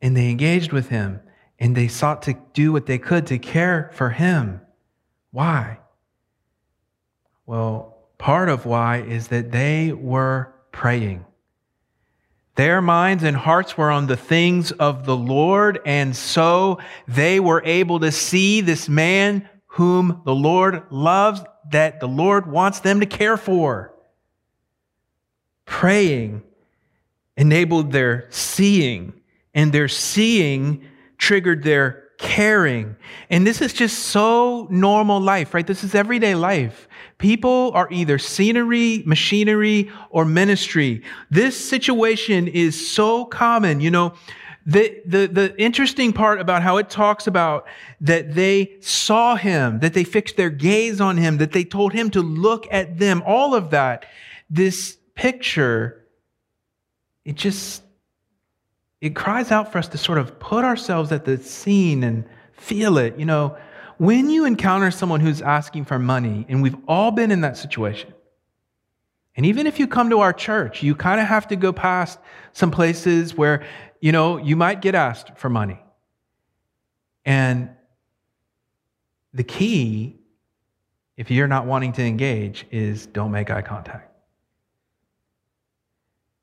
and 0.00 0.16
they 0.16 0.30
engaged 0.30 0.72
with 0.72 0.88
him 0.88 1.20
and 1.58 1.76
they 1.76 1.86
sought 1.86 2.22
to 2.22 2.34
do 2.54 2.72
what 2.72 2.86
they 2.86 2.96
could 2.96 3.26
to 3.26 3.38
care 3.38 3.90
for 3.92 4.08
him. 4.08 4.62
Why? 5.32 5.80
Well, 7.44 7.98
part 8.16 8.48
of 8.48 8.64
why 8.64 9.02
is 9.02 9.28
that 9.28 9.52
they 9.52 9.92
were 9.92 10.54
praying. 10.72 11.26
Their 12.54 12.80
minds 12.80 13.24
and 13.24 13.36
hearts 13.36 13.76
were 13.76 13.90
on 13.90 14.06
the 14.06 14.16
things 14.16 14.72
of 14.72 15.04
the 15.04 15.16
Lord, 15.16 15.78
and 15.84 16.16
so 16.16 16.78
they 17.06 17.38
were 17.38 17.62
able 17.64 18.00
to 18.00 18.10
see 18.10 18.62
this 18.62 18.88
man 18.88 19.46
whom 19.66 20.22
the 20.24 20.34
Lord 20.34 20.84
loves, 20.90 21.42
that 21.70 22.00
the 22.00 22.08
Lord 22.08 22.50
wants 22.50 22.80
them 22.80 23.00
to 23.00 23.06
care 23.06 23.36
for. 23.36 23.94
Praying 25.68 26.42
enabled 27.36 27.92
their 27.92 28.26
seeing, 28.30 29.12
and 29.54 29.72
their 29.72 29.86
seeing 29.86 30.84
triggered 31.18 31.62
their 31.62 32.04
caring. 32.18 32.96
And 33.30 33.46
this 33.46 33.60
is 33.60 33.72
just 33.72 33.98
so 34.00 34.66
normal 34.70 35.20
life, 35.20 35.54
right? 35.54 35.66
This 35.66 35.84
is 35.84 35.94
everyday 35.94 36.34
life. 36.34 36.88
People 37.18 37.70
are 37.74 37.86
either 37.92 38.18
scenery, 38.18 39.02
machinery, 39.06 39.92
or 40.10 40.24
ministry. 40.24 41.02
This 41.30 41.56
situation 41.56 42.48
is 42.48 42.88
so 42.90 43.24
common. 43.24 43.80
You 43.80 43.92
know, 43.92 44.14
the, 44.66 45.00
the, 45.06 45.26
the 45.28 45.60
interesting 45.60 46.12
part 46.12 46.40
about 46.40 46.62
how 46.62 46.78
it 46.78 46.90
talks 46.90 47.26
about 47.26 47.66
that 48.00 48.34
they 48.34 48.78
saw 48.80 49.36
him, 49.36 49.80
that 49.80 49.94
they 49.94 50.04
fixed 50.04 50.36
their 50.36 50.50
gaze 50.50 51.00
on 51.00 51.16
him, 51.16 51.38
that 51.38 51.52
they 51.52 51.64
told 51.64 51.92
him 51.92 52.10
to 52.10 52.20
look 52.20 52.66
at 52.70 52.98
them, 52.98 53.22
all 53.24 53.54
of 53.54 53.70
that, 53.70 54.06
this 54.50 54.97
picture, 55.18 56.06
it 57.24 57.36
just, 57.36 57.82
it 59.00 59.14
cries 59.14 59.50
out 59.50 59.70
for 59.70 59.78
us 59.78 59.88
to 59.88 59.98
sort 59.98 60.18
of 60.18 60.38
put 60.38 60.64
ourselves 60.64 61.12
at 61.12 61.26
the 61.26 61.36
scene 61.36 62.02
and 62.02 62.24
Feel 62.58 62.98
it. 62.98 63.18
You 63.18 63.24
know, 63.24 63.56
when 63.98 64.28
you 64.30 64.44
encounter 64.44 64.90
someone 64.90 65.20
who's 65.20 65.40
asking 65.40 65.84
for 65.84 65.98
money, 65.98 66.44
and 66.48 66.60
we've 66.60 66.76
all 66.88 67.12
been 67.12 67.30
in 67.30 67.40
that 67.42 67.56
situation, 67.56 68.12
and 69.36 69.46
even 69.46 69.68
if 69.68 69.78
you 69.78 69.86
come 69.86 70.10
to 70.10 70.18
our 70.20 70.32
church, 70.32 70.82
you 70.82 70.96
kind 70.96 71.20
of 71.20 71.26
have 71.28 71.46
to 71.48 71.56
go 71.56 71.72
past 71.72 72.18
some 72.52 72.72
places 72.72 73.36
where, 73.36 73.64
you 74.00 74.10
know, 74.10 74.38
you 74.38 74.56
might 74.56 74.82
get 74.82 74.96
asked 74.96 75.38
for 75.38 75.48
money. 75.48 75.80
And 77.24 77.70
the 79.32 79.44
key, 79.44 80.16
if 81.16 81.30
you're 81.30 81.46
not 81.46 81.66
wanting 81.66 81.92
to 81.92 82.02
engage, 82.02 82.66
is 82.72 83.06
don't 83.06 83.30
make 83.30 83.50
eye 83.50 83.62
contact. 83.62 84.07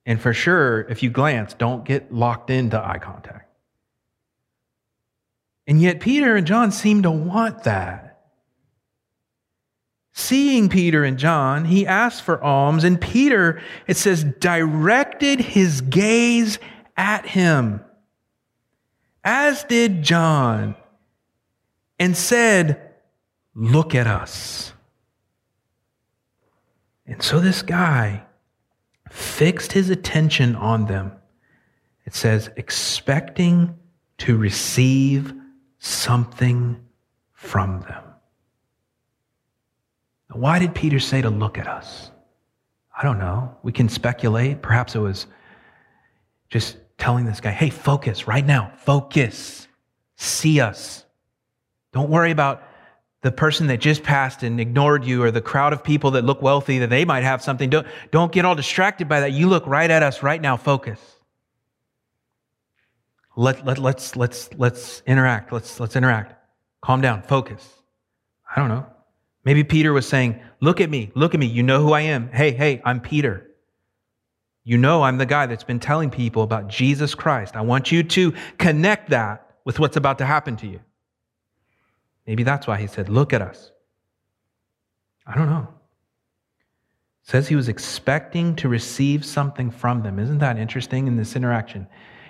And 0.05 0.21
for 0.21 0.33
sure, 0.33 0.81
if 0.81 1.01
you 1.01 1.09
glance, 1.09 1.53
don't 1.53 1.83
get 1.83 2.13
locked 2.13 2.49
into 2.49 2.79
eye 2.79 2.99
contact. 2.99 3.49
And 5.67 5.81
yet, 5.81 5.99
Peter 5.99 6.35
and 6.35 6.45
John 6.45 6.71
seem 6.71 7.01
to 7.03 7.11
want 7.11 7.63
that. 7.63 8.05
Seeing 10.13 10.69
Peter 10.69 11.03
and 11.03 11.17
John, 11.17 11.65
he 11.65 11.87
asked 11.87 12.21
for 12.21 12.41
alms, 12.41 12.83
and 12.83 13.01
Peter, 13.01 13.61
it 13.87 13.97
says, 13.97 14.23
directed 14.23 15.41
his 15.41 15.81
gaze 15.81 16.59
at 16.95 17.25
him, 17.25 17.83
as 19.23 19.63
did 19.65 20.03
John, 20.03 20.75
and 21.99 22.15
said, 22.15 22.81
Look 23.55 23.95
at 23.95 24.05
us. 24.05 24.73
And 27.07 27.21
so 27.23 27.39
this 27.39 27.61
guy 27.61 28.24
fixed 29.15 29.71
his 29.71 29.89
attention 29.89 30.55
on 30.57 30.85
them. 30.87 31.11
It 32.05 32.13
says, 32.13 32.49
expecting 32.57 33.79
to 34.17 34.37
receive 34.37 35.33
something 35.79 36.77
from 37.31 37.79
them. 37.81 38.03
Why 40.31 40.59
did 40.59 40.75
Peter 40.75 40.99
say 40.99 41.21
to 41.21 41.29
look 41.29 41.57
at 41.57 41.65
us? 41.65 42.11
I 42.97 43.03
don't 43.03 43.17
know. 43.17 43.55
We 43.63 43.71
can 43.71 43.87
speculate. 43.87 44.61
Perhaps 44.61 44.95
it 44.95 44.99
was 44.99 45.27
just 46.49 46.77
telling 46.97 47.23
this 47.25 47.39
guy, 47.39 47.51
hey, 47.51 47.69
focus 47.69 48.27
right 48.27 48.45
now, 48.45 48.73
focus, 48.77 49.69
see 50.17 50.59
us. 50.59 51.05
Don't 51.93 52.09
worry 52.09 52.31
about 52.31 52.63
the 53.25 53.31
person 53.31 53.65
that 53.65 53.79
just 53.79 54.03
passed 54.03 54.43
and 54.43 54.61
ignored 54.61 55.03
you 55.03 55.23
or 55.23 55.31
the 55.31 55.41
crowd 55.41 55.73
of 55.73 55.83
people 55.83 56.11
that 56.11 56.23
look 56.23 56.43
wealthy 56.43 56.77
that 56.77 56.91
they 56.91 57.03
might 57.05 57.23
have 57.23 57.41
something. 57.41 57.71
Don't, 57.71 57.87
don't 58.11 58.31
get 58.31 58.45
all 58.45 58.53
distracted 58.53 59.09
by 59.09 59.21
that. 59.21 59.31
You 59.31 59.49
look 59.49 59.65
right 59.65 59.89
at 59.89 60.03
us 60.03 60.21
right 60.21 60.39
now, 60.39 60.57
focus. 60.57 60.99
Let, 63.35 63.65
let, 63.65 63.79
let's, 63.79 64.15
let's, 64.15 64.53
let's 64.53 65.01
interact. 65.07 65.51
Let's, 65.51 65.79
let's 65.79 65.95
interact. 65.95 66.35
Calm 66.83 67.01
down. 67.01 67.23
Focus. 67.23 67.67
I 68.55 68.59
don't 68.59 68.69
know. 68.69 68.85
Maybe 69.43 69.63
Peter 69.63 69.91
was 69.91 70.07
saying, 70.07 70.39
Look 70.61 70.79
at 70.79 70.91
me. 70.91 71.11
Look 71.15 71.33
at 71.33 71.39
me. 71.39 71.47
You 71.47 71.63
know 71.63 71.81
who 71.81 71.93
I 71.93 72.01
am. 72.01 72.29
Hey, 72.31 72.51
hey, 72.51 72.79
I'm 72.85 73.01
Peter. 73.01 73.49
You 74.63 74.77
know 74.77 75.01
I'm 75.01 75.17
the 75.17 75.25
guy 75.25 75.47
that's 75.47 75.63
been 75.63 75.79
telling 75.79 76.11
people 76.11 76.43
about 76.43 76.67
Jesus 76.67 77.15
Christ. 77.15 77.55
I 77.55 77.61
want 77.61 77.91
you 77.91 78.03
to 78.03 78.35
connect 78.59 79.09
that 79.09 79.49
with 79.65 79.79
what's 79.79 79.97
about 79.97 80.19
to 80.19 80.27
happen 80.27 80.55
to 80.57 80.67
you. 80.67 80.79
Maybe 82.27 82.43
that's 82.43 82.67
why 82.67 82.77
he 82.77 82.87
said, 82.87 83.09
Look 83.09 83.33
at 83.33 83.41
us. 83.41 83.71
I 85.25 85.35
don't 85.35 85.49
know. 85.49 85.67
Says 87.23 87.47
he 87.47 87.55
was 87.55 87.69
expecting 87.69 88.55
to 88.57 88.69
receive 88.69 89.25
something 89.25 89.71
from 89.71 90.03
them. 90.03 90.19
Isn't 90.19 90.37
that 90.39 90.57
interesting 90.57 91.07
in 91.07 91.15
this 91.15 91.35
interaction? 91.35 91.87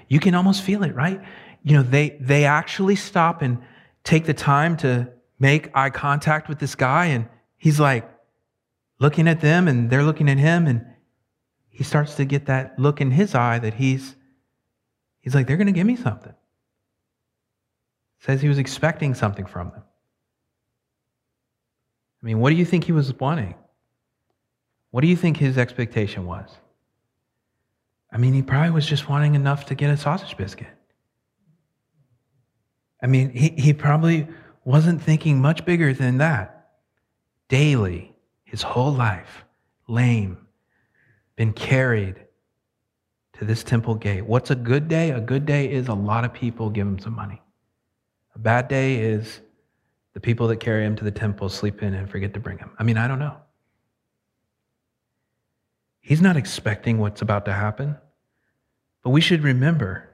You 0.08 0.20
can 0.20 0.36
almost 0.36 0.62
feel 0.62 0.84
it, 0.84 0.96
right? 0.96 1.22
You 1.64 1.78
know, 1.78 1.84
they, 1.84 2.18
they 2.22 2.46
actually 2.46 2.96
stop 2.96 3.42
and 3.42 3.62
take 4.04 4.26
the 4.26 4.34
time 4.34 4.78
to 4.78 5.12
make 5.40 5.70
eye 5.76 5.90
contact 5.90 6.48
with 6.48 6.60
this 6.60 6.76
guy, 6.76 7.08
and 7.08 7.28
he's 7.58 7.80
like 7.80 8.10
looking 9.00 9.28
at 9.28 9.42
them, 9.42 9.68
and 9.68 9.90
they're 9.90 10.04
looking 10.04 10.30
at 10.30 10.38
him, 10.38 10.68
and 10.68 10.86
he 11.70 11.84
starts 11.84 12.16
to 12.16 12.24
get 12.24 12.46
that 12.46 12.80
look 12.80 13.02
in 13.02 13.12
his 13.12 13.36
eye 13.36 13.60
that 13.60 13.74
he's 13.74 14.16
he's 15.20 15.36
like, 15.36 15.48
they're 15.48 15.58
gonna 15.58 15.74
give 15.74 15.88
me 15.88 15.98
something. 15.98 16.34
says 18.20 18.42
he 18.42 18.48
was 18.48 18.60
expecting 18.60 19.14
something 19.14 19.46
from 19.46 19.72
them. 19.72 19.84
I 22.26 22.28
mean, 22.28 22.40
what 22.40 22.50
do 22.50 22.56
you 22.56 22.66
think 22.66 22.86
he 22.86 22.92
was 22.92 23.14
wanting? 23.20 23.54
What 24.90 25.02
do 25.02 25.08
you 25.08 25.16
think 25.16 25.38
his 25.38 25.60
expectation 25.60 26.26
was? 26.26 26.50
I 28.12 28.18
mean, 28.18 28.34
he 28.34 28.42
probably 28.42 28.72
was 28.72 28.88
just 28.88 29.08
wanting 29.08 29.36
enough 29.36 29.68
to 29.68 29.76
get 29.76 29.92
a 29.92 29.98
sausage 29.98 30.36
biscuit. 30.36 30.74
I 33.04 33.06
mean, 33.06 33.30
he, 33.30 33.50
he 33.50 33.74
probably 33.74 34.28
wasn't 34.64 35.04
thinking 35.04 35.40
much 35.40 35.66
bigger 35.66 35.94
than 35.94 36.18
that. 36.18 36.72
Daily, 37.48 38.16
his 38.44 38.64
whole 38.64 38.92
life, 38.92 39.46
lame, 39.88 40.48
been 41.36 41.54
carried 41.54 42.16
to 43.34 43.46
this 43.46 43.64
temple 43.64 43.94
gate. 43.94 44.26
What's 44.26 44.50
a 44.50 44.56
good 44.56 44.88
day? 44.88 45.12
A 45.12 45.22
good 45.22 45.46
day 45.46 45.72
is 45.72 45.90
a 45.90 45.94
lot 45.94 46.26
of 46.26 46.34
people 46.34 46.72
give 46.72 46.88
him 46.88 46.98
some 46.98 47.14
money. 47.14 47.40
A 48.34 48.40
bad 48.40 48.68
day 48.68 48.96
is 48.96 49.42
the 50.16 50.20
people 50.22 50.48
that 50.48 50.58
carry 50.58 50.84
him 50.84 50.96
to 50.96 51.04
the 51.04 51.12
temple 51.12 51.50
sleep 51.50 51.84
in 51.84 51.94
and 51.94 52.10
forget 52.10 52.34
to 52.34 52.40
bring 52.40 52.58
him. 52.58 52.72
I 52.80 52.84
mean, 52.84 52.98
I 52.98 53.08
don't 53.08 53.20
know. 53.20 53.36
He's 56.00 56.22
not 56.22 56.38
expecting 56.38 56.98
what's 57.00 57.22
about 57.22 57.46
to 57.46 57.54
happen. 57.54 57.98
But 59.04 59.10
we 59.12 59.22
should 59.22 59.44
remember 59.44 60.10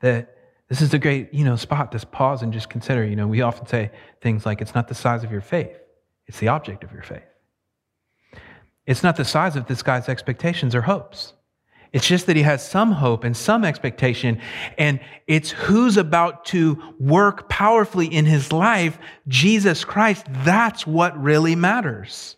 that 0.00 0.36
this 0.68 0.82
is 0.82 0.92
a 0.92 0.98
great, 0.98 1.32
you 1.32 1.44
know, 1.44 1.56
spot 1.56 1.90
to 1.92 2.06
pause 2.06 2.42
and 2.42 2.52
just 2.52 2.68
consider. 2.68 3.04
You 3.04 3.16
know, 3.16 3.26
we 3.26 3.40
often 3.40 3.66
say 3.66 3.90
things 4.20 4.44
like, 4.44 4.60
it's 4.60 4.74
not 4.74 4.88
the 4.88 4.94
size 4.94 5.24
of 5.24 5.32
your 5.32 5.40
faith, 5.40 5.76
it's 6.26 6.38
the 6.38 6.48
object 6.48 6.84
of 6.84 6.92
your 6.92 7.02
faith. 7.02 7.24
It's 8.86 9.02
not 9.02 9.16
the 9.16 9.24
size 9.24 9.56
of 9.56 9.66
this 9.66 9.82
guy's 9.82 10.08
expectations 10.10 10.74
or 10.74 10.82
hopes. 10.82 11.32
It's 11.94 12.08
just 12.08 12.26
that 12.26 12.34
he 12.34 12.42
has 12.42 12.68
some 12.68 12.90
hope 12.90 13.22
and 13.22 13.36
some 13.36 13.64
expectation, 13.64 14.40
and 14.76 14.98
it's 15.28 15.52
who's 15.52 15.96
about 15.96 16.44
to 16.46 16.82
work 16.98 17.48
powerfully 17.48 18.08
in 18.08 18.26
his 18.26 18.50
life, 18.52 18.98
Jesus 19.28 19.84
Christ. 19.84 20.26
That's 20.28 20.88
what 20.88 21.16
really 21.22 21.54
matters. 21.54 22.34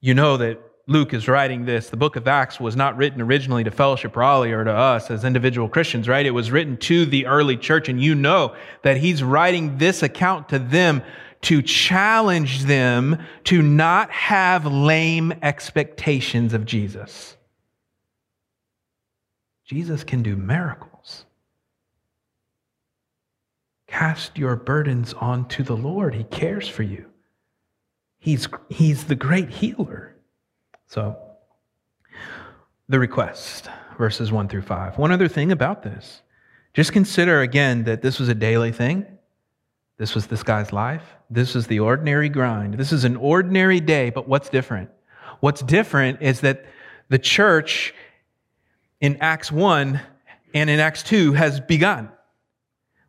You 0.00 0.14
know 0.14 0.38
that 0.38 0.62
Luke 0.86 1.12
is 1.12 1.28
writing 1.28 1.66
this, 1.66 1.90
the 1.90 1.98
book 1.98 2.16
of 2.16 2.26
Acts 2.26 2.58
was 2.58 2.74
not 2.74 2.96
written 2.96 3.20
originally 3.20 3.64
to 3.64 3.70
Fellowship 3.70 4.16
Raleigh 4.16 4.52
or 4.52 4.64
to 4.64 4.72
us 4.72 5.10
as 5.10 5.22
individual 5.22 5.68
Christians, 5.68 6.08
right? 6.08 6.24
It 6.24 6.30
was 6.30 6.50
written 6.50 6.78
to 6.78 7.04
the 7.04 7.26
early 7.26 7.58
church, 7.58 7.90
and 7.90 8.02
you 8.02 8.14
know 8.14 8.56
that 8.82 8.96
he's 8.96 9.22
writing 9.22 9.76
this 9.76 10.02
account 10.02 10.48
to 10.48 10.58
them 10.58 11.02
to 11.42 11.62
challenge 11.62 12.64
them 12.64 13.18
to 13.44 13.62
not 13.62 14.10
have 14.10 14.66
lame 14.66 15.32
expectations 15.42 16.52
of 16.52 16.66
Jesus. 16.66 17.36
Jesus 19.64 20.04
can 20.04 20.22
do 20.22 20.36
miracles. 20.36 21.24
Cast 23.86 24.36
your 24.36 24.56
burdens 24.56 25.14
onto 25.14 25.62
the 25.62 25.76
Lord. 25.76 26.14
He 26.14 26.24
cares 26.24 26.68
for 26.68 26.82
you. 26.82 27.06
He's, 28.18 28.48
he's 28.68 29.04
the 29.04 29.14
great 29.14 29.48
healer. 29.48 30.14
So, 30.86 31.16
the 32.88 32.98
request, 32.98 33.68
verses 33.96 34.30
1 34.30 34.48
through 34.48 34.62
5. 34.62 34.98
One 34.98 35.12
other 35.12 35.28
thing 35.28 35.52
about 35.52 35.82
this 35.82 36.22
just 36.74 36.92
consider 36.92 37.40
again 37.40 37.84
that 37.84 38.02
this 38.02 38.18
was 38.20 38.28
a 38.28 38.34
daily 38.34 38.72
thing. 38.72 39.06
This 39.98 40.14
was 40.14 40.26
this 40.26 40.42
guy's 40.42 40.72
life. 40.72 41.16
This 41.30 41.54
is 41.54 41.68
the 41.68 41.78
ordinary 41.78 42.28
grind. 42.28 42.74
This 42.74 42.92
is 42.92 43.04
an 43.04 43.14
ordinary 43.16 43.78
day, 43.80 44.10
but 44.10 44.26
what's 44.26 44.48
different? 44.48 44.90
What's 45.38 45.62
different 45.62 46.22
is 46.22 46.40
that 46.40 46.64
the 47.08 47.18
church 47.18 47.94
in 49.00 49.16
Acts 49.20 49.52
1 49.52 50.00
and 50.54 50.70
in 50.70 50.80
Acts 50.80 51.04
2 51.04 51.32
has 51.34 51.60
begun. 51.60 52.10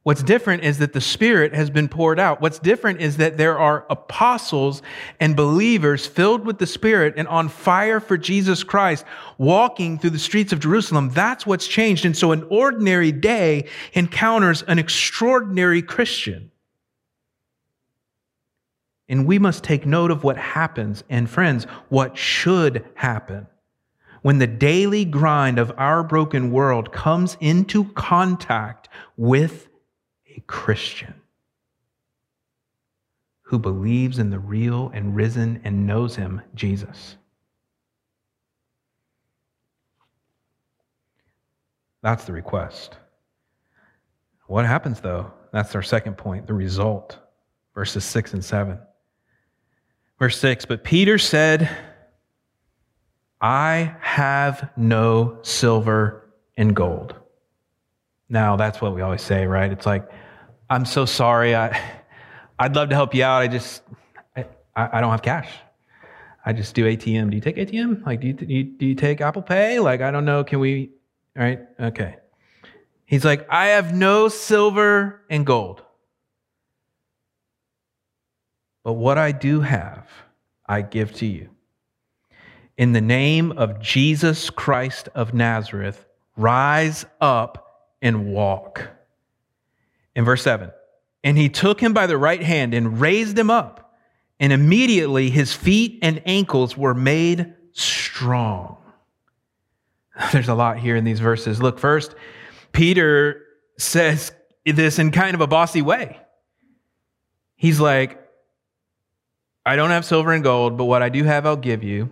What's 0.04 0.24
different 0.24 0.64
is 0.64 0.80
that 0.80 0.94
the 0.94 1.02
Spirit 1.02 1.54
has 1.54 1.70
been 1.70 1.88
poured 1.88 2.20
out. 2.20 2.42
What's 2.42 2.58
different 2.58 3.02
is 3.02 3.18
that 3.18 3.38
there 3.38 3.60
are 3.60 3.86
apostles 3.90 4.82
and 5.20 5.36
believers 5.36 6.08
filled 6.08 6.46
with 6.46 6.58
the 6.58 6.66
Spirit 6.66 7.16
and 7.18 7.28
on 7.28 7.50
fire 7.50 8.00
for 8.00 8.18
Jesus 8.18 8.64
Christ 8.64 9.06
walking 9.38 10.00
through 10.00 10.10
the 10.12 10.20
streets 10.20 10.54
of 10.54 10.60
Jerusalem. 10.60 11.10
That's 11.10 11.46
what's 11.46 11.68
changed. 11.68 12.06
And 12.06 12.18
so 12.18 12.32
an 12.32 12.48
ordinary 12.50 13.12
day 13.12 13.68
encounters 13.94 14.64
an 14.64 14.80
extraordinary 14.80 15.84
Christian. 15.84 16.51
And 19.12 19.28
we 19.28 19.40
must 19.40 19.66
take 19.66 19.86
note 19.86 20.10
of 20.10 20.24
what 20.24 20.38
happens 20.38 21.04
and, 21.10 21.30
friends, 21.30 21.66
what 21.90 22.18
should 22.18 22.86
happen 22.96 23.46
when 24.22 24.38
the 24.38 24.48
daily 24.48 25.04
grind 25.04 25.60
of 25.60 25.74
our 25.78 26.02
broken 26.02 26.50
world 26.50 26.94
comes 26.94 27.36
into 27.42 27.84
contact 27.92 28.88
with 29.18 29.68
a 30.34 30.40
Christian 30.48 31.14
who 33.42 33.60
believes 33.60 34.18
in 34.18 34.30
the 34.30 34.40
real 34.40 34.90
and 34.94 35.14
risen 35.14 35.60
and 35.66 35.86
knows 35.86 36.16
him, 36.16 36.40
Jesus. 36.56 37.18
That's 42.02 42.24
the 42.24 42.32
request. 42.32 42.96
What 44.48 44.66
happens 44.66 45.02
though? 45.02 45.34
That's 45.52 45.76
our 45.76 45.84
second 45.84 46.18
point 46.18 46.48
the 46.48 46.54
result. 46.54 47.18
Verses 47.76 48.06
6 48.06 48.36
and 48.36 48.46
7. 48.46 48.80
Verse 50.22 50.38
6 50.38 50.66
But 50.66 50.84
Peter 50.84 51.18
said, 51.18 51.68
I 53.42 53.96
have 54.02 54.70
no 54.78 55.40
silver 55.42 56.30
and 56.56 56.76
gold. 56.76 57.16
Now, 58.30 58.56
that's 58.56 58.80
what 58.80 58.94
we 58.94 59.02
always 59.02 59.24
say, 59.24 59.48
right? 59.48 59.72
It's 59.72 59.88
like, 59.88 60.08
I'm 60.70 60.86
so 60.86 61.08
sorry. 61.08 61.56
I, 61.56 61.76
I'd 62.60 62.76
love 62.76 62.90
to 62.90 62.96
help 62.96 63.16
you 63.16 63.24
out. 63.24 63.42
I 63.42 63.48
just, 63.48 63.82
I, 64.38 64.46
I 64.76 65.02
don't 65.02 65.10
have 65.10 65.24
cash. 65.24 65.50
I 66.46 66.54
just 66.54 66.76
do 66.76 66.86
ATM. 66.86 67.32
Do 67.32 67.36
you 67.36 67.42
take 67.42 67.56
ATM? 67.56 68.06
Like, 68.06 68.22
do 68.22 68.28
you, 68.28 68.34
do 68.34 68.46
you, 68.46 68.64
do 68.64 68.86
you 68.86 68.94
take 68.94 69.22
Apple 69.22 69.42
Pay? 69.42 69.80
Like, 69.80 70.02
I 70.02 70.12
don't 70.12 70.26
know. 70.26 70.44
Can 70.44 70.60
we, 70.60 70.92
all 71.36 71.44
right? 71.44 71.62
Okay. 71.80 72.18
He's 73.08 73.26
like, 73.26 73.48
I 73.50 73.70
have 73.70 73.96
no 73.96 74.28
silver 74.28 75.24
and 75.32 75.48
gold. 75.48 75.82
But 78.84 78.94
what 78.94 79.18
I 79.18 79.32
do 79.32 79.62
have, 79.62 80.08
I 80.66 80.82
give 80.82 81.14
to 81.16 81.26
you. 81.26 81.50
In 82.78 82.94
the 82.94 83.02
name 83.02 83.52
of 83.52 83.80
Jesus 83.80 84.50
Christ 84.50 85.10
of 85.14 85.34
Nazareth, 85.34 86.06
rise 86.36 87.06
up 87.20 87.94
and 88.02 88.34
walk. 88.34 88.90
In 90.16 90.26
verse 90.26 90.42
7, 90.42 90.72
and 91.24 91.38
he 91.38 91.50
took 91.50 91.80
him 91.80 91.94
by 91.94 92.08
the 92.08 92.18
right 92.18 92.42
hand 92.42 92.74
and 92.74 93.00
raised 93.00 93.38
him 93.38 93.50
up, 93.50 93.96
and 94.40 94.52
immediately 94.52 95.30
his 95.30 95.54
feet 95.54 96.00
and 96.02 96.22
ankles 96.26 96.76
were 96.76 96.96
made 96.96 97.54
strong. 97.74 98.78
There's 100.32 100.50
a 100.50 100.56
lot 100.56 100.80
here 100.80 100.96
in 100.96 101.04
these 101.04 101.20
verses. 101.20 101.62
Look, 101.62 101.80
first, 101.80 102.16
Peter 102.72 103.44
says 103.78 104.32
this 104.66 105.00
in 105.00 105.12
kind 105.12 105.36
of 105.36 105.42
a 105.42 105.48
bossy 105.48 105.82
way. 105.82 106.20
He's 107.56 107.80
like, 107.80 108.21
I 109.66 109.76
don't 109.76 109.92
have 109.92 110.06
silver 110.06 110.32
and 110.32 110.44
gold, 110.44 110.78
but 110.78 110.86
what 110.86 111.04
I 111.04 111.10
do 111.10 111.24
have, 111.24 111.46
I'll 111.46 111.56
give 111.56 111.84
you. 111.84 112.12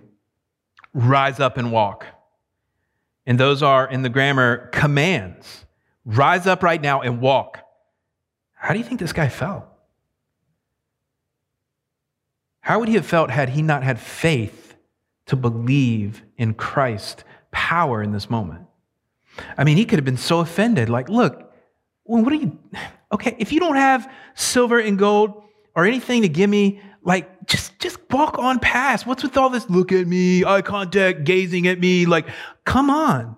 Rise 0.94 1.40
up 1.40 1.58
and 1.58 1.72
walk. 1.72 2.06
And 3.26 3.40
those 3.40 3.62
are 3.64 3.88
in 3.88 4.02
the 4.02 4.10
grammar 4.10 4.70
commands. 4.72 5.66
Rise 6.06 6.48
up 6.48 6.64
right 6.64 6.82
now 6.82 7.02
and 7.02 7.22
walk. 7.22 7.60
How 8.54 8.74
do 8.74 8.80
you 8.80 8.86
think 8.86 9.00
this 9.00 9.14
guy 9.14 9.30
felt? 9.30 9.66
How 12.62 12.80
would 12.80 12.88
he 12.88 12.96
have 12.96 13.06
felt 13.06 13.32
had 13.32 13.50
he 13.50 13.62
not 13.62 13.84
had 13.84 14.00
faith 14.00 14.76
to 15.28 15.36
believe 15.36 16.24
in 16.38 16.54
Christ's 16.54 17.24
power 17.52 18.04
in 18.04 18.12
this 18.12 18.30
moment? 18.30 18.66
I 19.58 19.64
mean, 19.64 19.78
he 19.78 19.86
could 19.86 19.98
have 19.98 20.06
been 20.06 20.18
so 20.18 20.40
offended. 20.40 20.90
Like, 20.90 21.10
look, 21.10 21.52
what 22.04 22.32
are 22.32 22.36
you? 22.36 22.58
Okay, 23.12 23.36
if 23.40 23.52
you 23.52 23.60
don't 23.60 23.76
have 23.76 24.12
silver 24.36 24.80
and 24.80 25.00
gold 25.00 25.44
or 25.76 25.86
anything 25.86 26.24
to 26.24 26.30
give 26.30 26.50
me, 26.50 26.82
like, 27.04 27.48
just 27.48 27.78
just 27.80 27.98
walk 28.12 28.38
on 28.38 28.60
past. 28.60 29.08
What's 29.08 29.24
with 29.24 29.38
all 29.38 29.50
this? 29.50 29.70
Look 29.70 29.92
at 29.92 30.08
me, 30.08 30.44
eye 30.44 30.62
contact, 30.62 31.24
gazing 31.24 31.68
at 31.68 31.80
me. 31.80 32.06
Like, 32.06 32.28
come 32.66 32.90
on, 32.90 33.36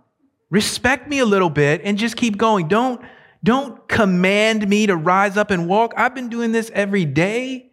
respect 0.50 1.08
me 1.08 1.20
a 1.20 1.26
little 1.26 1.50
bit 1.50 1.82
and 1.84 1.98
just 1.98 2.16
keep 2.16 2.38
going. 2.38 2.68
Don't 2.68 3.02
don't 3.44 3.88
command 3.88 4.68
me 4.68 4.88
to 4.88 4.96
rise 4.96 5.38
up 5.38 5.52
and 5.52 5.68
walk. 5.68 5.94
I've 5.98 6.16
been 6.16 6.30
doing 6.30 6.52
this 6.52 6.72
every 6.74 7.06
day 7.06 7.72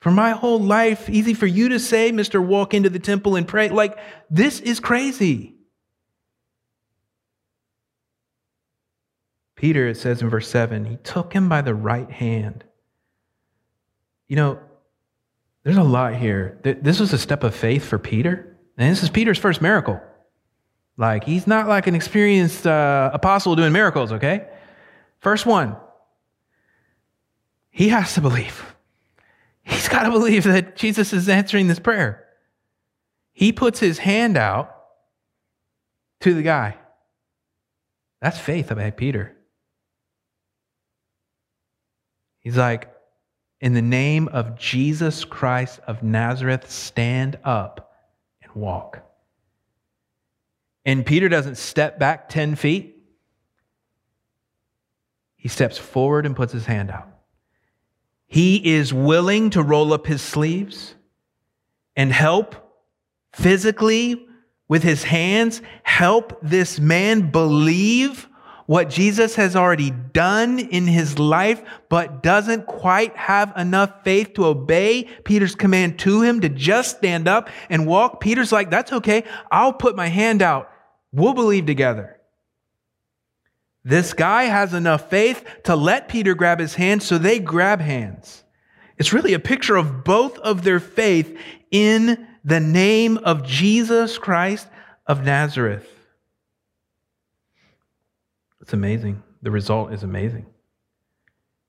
for 0.00 0.10
my 0.10 0.32
whole 0.32 0.60
life. 0.60 1.08
Easy 1.08 1.34
for 1.34 1.46
you 1.46 1.70
to 1.70 1.78
say, 1.78 2.12
Mister, 2.12 2.40
walk 2.40 2.74
into 2.74 2.90
the 2.90 2.98
temple 2.98 3.36
and 3.36 3.46
pray. 3.46 3.68
Like, 3.68 3.98
this 4.30 4.60
is 4.60 4.80
crazy. 4.80 5.54
Peter, 9.56 9.88
it 9.88 9.96
says 9.96 10.20
in 10.20 10.28
verse 10.28 10.48
7, 10.48 10.84
he 10.84 10.96
took 10.96 11.32
him 11.32 11.48
by 11.48 11.62
the 11.62 11.74
right 11.74 12.10
hand. 12.10 12.62
You 14.28 14.36
know, 14.36 14.58
there's 15.66 15.78
a 15.78 15.82
lot 15.82 16.14
here. 16.14 16.60
This 16.62 17.00
was 17.00 17.12
a 17.12 17.18
step 17.18 17.42
of 17.42 17.52
faith 17.52 17.84
for 17.84 17.98
Peter. 17.98 18.56
And 18.78 18.92
this 18.92 19.02
is 19.02 19.10
Peter's 19.10 19.36
first 19.36 19.60
miracle. 19.60 20.00
Like, 20.96 21.24
he's 21.24 21.48
not 21.48 21.66
like 21.66 21.88
an 21.88 21.96
experienced 21.96 22.68
uh, 22.68 23.10
apostle 23.12 23.56
doing 23.56 23.72
miracles, 23.72 24.12
okay? 24.12 24.46
First 25.18 25.44
one, 25.44 25.76
he 27.68 27.88
has 27.88 28.14
to 28.14 28.20
believe. 28.20 28.76
He's 29.64 29.88
got 29.88 30.04
to 30.04 30.12
believe 30.12 30.44
that 30.44 30.76
Jesus 30.76 31.12
is 31.12 31.28
answering 31.28 31.66
this 31.66 31.80
prayer. 31.80 32.24
He 33.32 33.50
puts 33.50 33.80
his 33.80 33.98
hand 33.98 34.36
out 34.36 34.72
to 36.20 36.32
the 36.32 36.42
guy. 36.42 36.76
That's 38.22 38.38
faith 38.38 38.70
about 38.70 38.96
Peter. 38.96 39.36
He's 42.38 42.56
like, 42.56 42.92
in 43.60 43.74
the 43.74 43.82
name 43.82 44.28
of 44.28 44.58
Jesus 44.58 45.24
Christ 45.24 45.80
of 45.86 46.02
Nazareth, 46.02 46.70
stand 46.70 47.38
up 47.44 47.92
and 48.42 48.52
walk. 48.54 49.02
And 50.84 51.04
Peter 51.04 51.28
doesn't 51.28 51.56
step 51.56 51.98
back 51.98 52.28
10 52.28 52.56
feet, 52.56 52.92
he 55.36 55.48
steps 55.48 55.78
forward 55.78 56.26
and 56.26 56.34
puts 56.34 56.52
his 56.52 56.66
hand 56.66 56.90
out. 56.90 57.08
He 58.26 58.74
is 58.74 58.92
willing 58.92 59.50
to 59.50 59.62
roll 59.62 59.92
up 59.92 60.06
his 60.06 60.20
sleeves 60.20 60.94
and 61.94 62.12
help 62.12 62.56
physically 63.32 64.26
with 64.68 64.82
his 64.82 65.04
hands, 65.04 65.62
help 65.84 66.38
this 66.42 66.80
man 66.80 67.30
believe 67.30 68.28
what 68.66 68.90
Jesus 68.90 69.36
has 69.36 69.56
already 69.56 69.90
done 69.90 70.58
in 70.58 70.86
his 70.86 71.18
life, 71.18 71.62
but 71.88 72.22
doesn't 72.22 72.66
quite 72.66 73.16
have 73.16 73.52
enough 73.56 74.04
faith 74.04 74.34
to 74.34 74.44
obey 74.44 75.04
Peter's 75.24 75.54
command 75.54 75.98
to 76.00 76.22
him 76.22 76.40
to 76.40 76.48
just 76.48 76.98
stand 76.98 77.28
up 77.28 77.48
and 77.70 77.86
walk. 77.86 78.20
Peter's 78.20 78.52
like, 78.52 78.70
that's 78.70 78.92
okay. 78.92 79.24
I'll 79.50 79.72
put 79.72 79.96
my 79.96 80.08
hand 80.08 80.42
out. 80.42 80.70
We'll 81.12 81.34
believe 81.34 81.66
together. 81.66 82.20
This 83.84 84.14
guy 84.14 84.44
has 84.44 84.74
enough 84.74 85.08
faith 85.08 85.44
to 85.64 85.76
let 85.76 86.08
Peter 86.08 86.34
grab 86.34 86.58
his 86.58 86.74
hand, 86.74 87.04
so 87.04 87.18
they 87.18 87.38
grab 87.38 87.80
hands. 87.80 88.42
It's 88.98 89.12
really 89.12 89.32
a 89.32 89.38
picture 89.38 89.76
of 89.76 90.02
both 90.02 90.38
of 90.38 90.64
their 90.64 90.80
faith 90.80 91.38
in 91.70 92.26
the 92.44 92.58
name 92.58 93.18
of 93.18 93.46
Jesus 93.46 94.18
Christ 94.18 94.66
of 95.06 95.24
Nazareth. 95.24 95.88
It's 98.66 98.72
amazing. 98.72 99.22
The 99.42 99.52
result 99.52 99.92
is 99.92 100.02
amazing. 100.02 100.44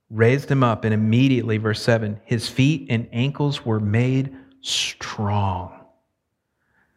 Raised 0.10 0.50
him 0.50 0.64
up, 0.64 0.84
and 0.84 0.96
immediately, 0.96 1.58
verse 1.58 1.80
7, 1.80 2.20
his 2.26 2.50
feet 2.50 2.88
and 2.90 3.08
ankles 3.12 3.64
were 3.64 3.80
made 3.80 4.36
strong. 4.62 5.80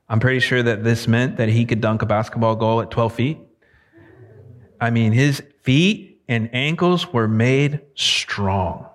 I'm 0.09 0.19
pretty 0.19 0.41
sure 0.41 0.63
that 0.63 0.85
this 0.85 1.07
meant 1.07 1.37
that 1.37 1.51
he 1.51 1.67
could 1.67 1.83
dunk 1.83 2.01
a 2.01 2.07
basketball 2.07 2.57
goal 2.57 2.81
at 2.81 2.91
12 2.91 3.13
feet. 3.13 3.39
I 4.81 4.89
mean, 4.89 5.13
his 5.13 5.43
feet 5.65 6.23
and 6.29 6.49
ankles 6.55 7.13
were 7.13 7.29
made 7.29 7.83
strong. 7.95 8.87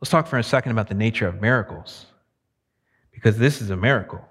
Let's 0.00 0.12
talk 0.12 0.28
for 0.28 0.38
a 0.38 0.44
second 0.44 0.70
about 0.70 0.86
the 0.86 0.94
nature 0.94 1.26
of 1.26 1.40
miracles, 1.40 2.06
because 3.10 3.36
this 3.36 3.60
is 3.60 3.70
a 3.70 3.76
miracle. 3.76 4.24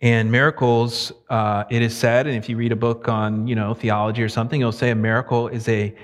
And 0.00 0.30
miracles, 0.30 1.12
uh, 1.30 1.64
it 1.70 1.80
is 1.80 1.96
said, 1.96 2.26
and 2.26 2.36
if 2.36 2.48
you 2.48 2.56
read 2.56 2.72
a 2.72 2.76
book 2.76 3.08
on, 3.08 3.46
you 3.46 3.54
know, 3.54 3.72
theology 3.72 4.22
or 4.22 4.28
something, 4.28 4.60
it'll 4.60 4.72
say 4.72 4.90
a 4.90 4.94
miracle 4.94 5.48
is 5.48 5.68
a 5.68 5.94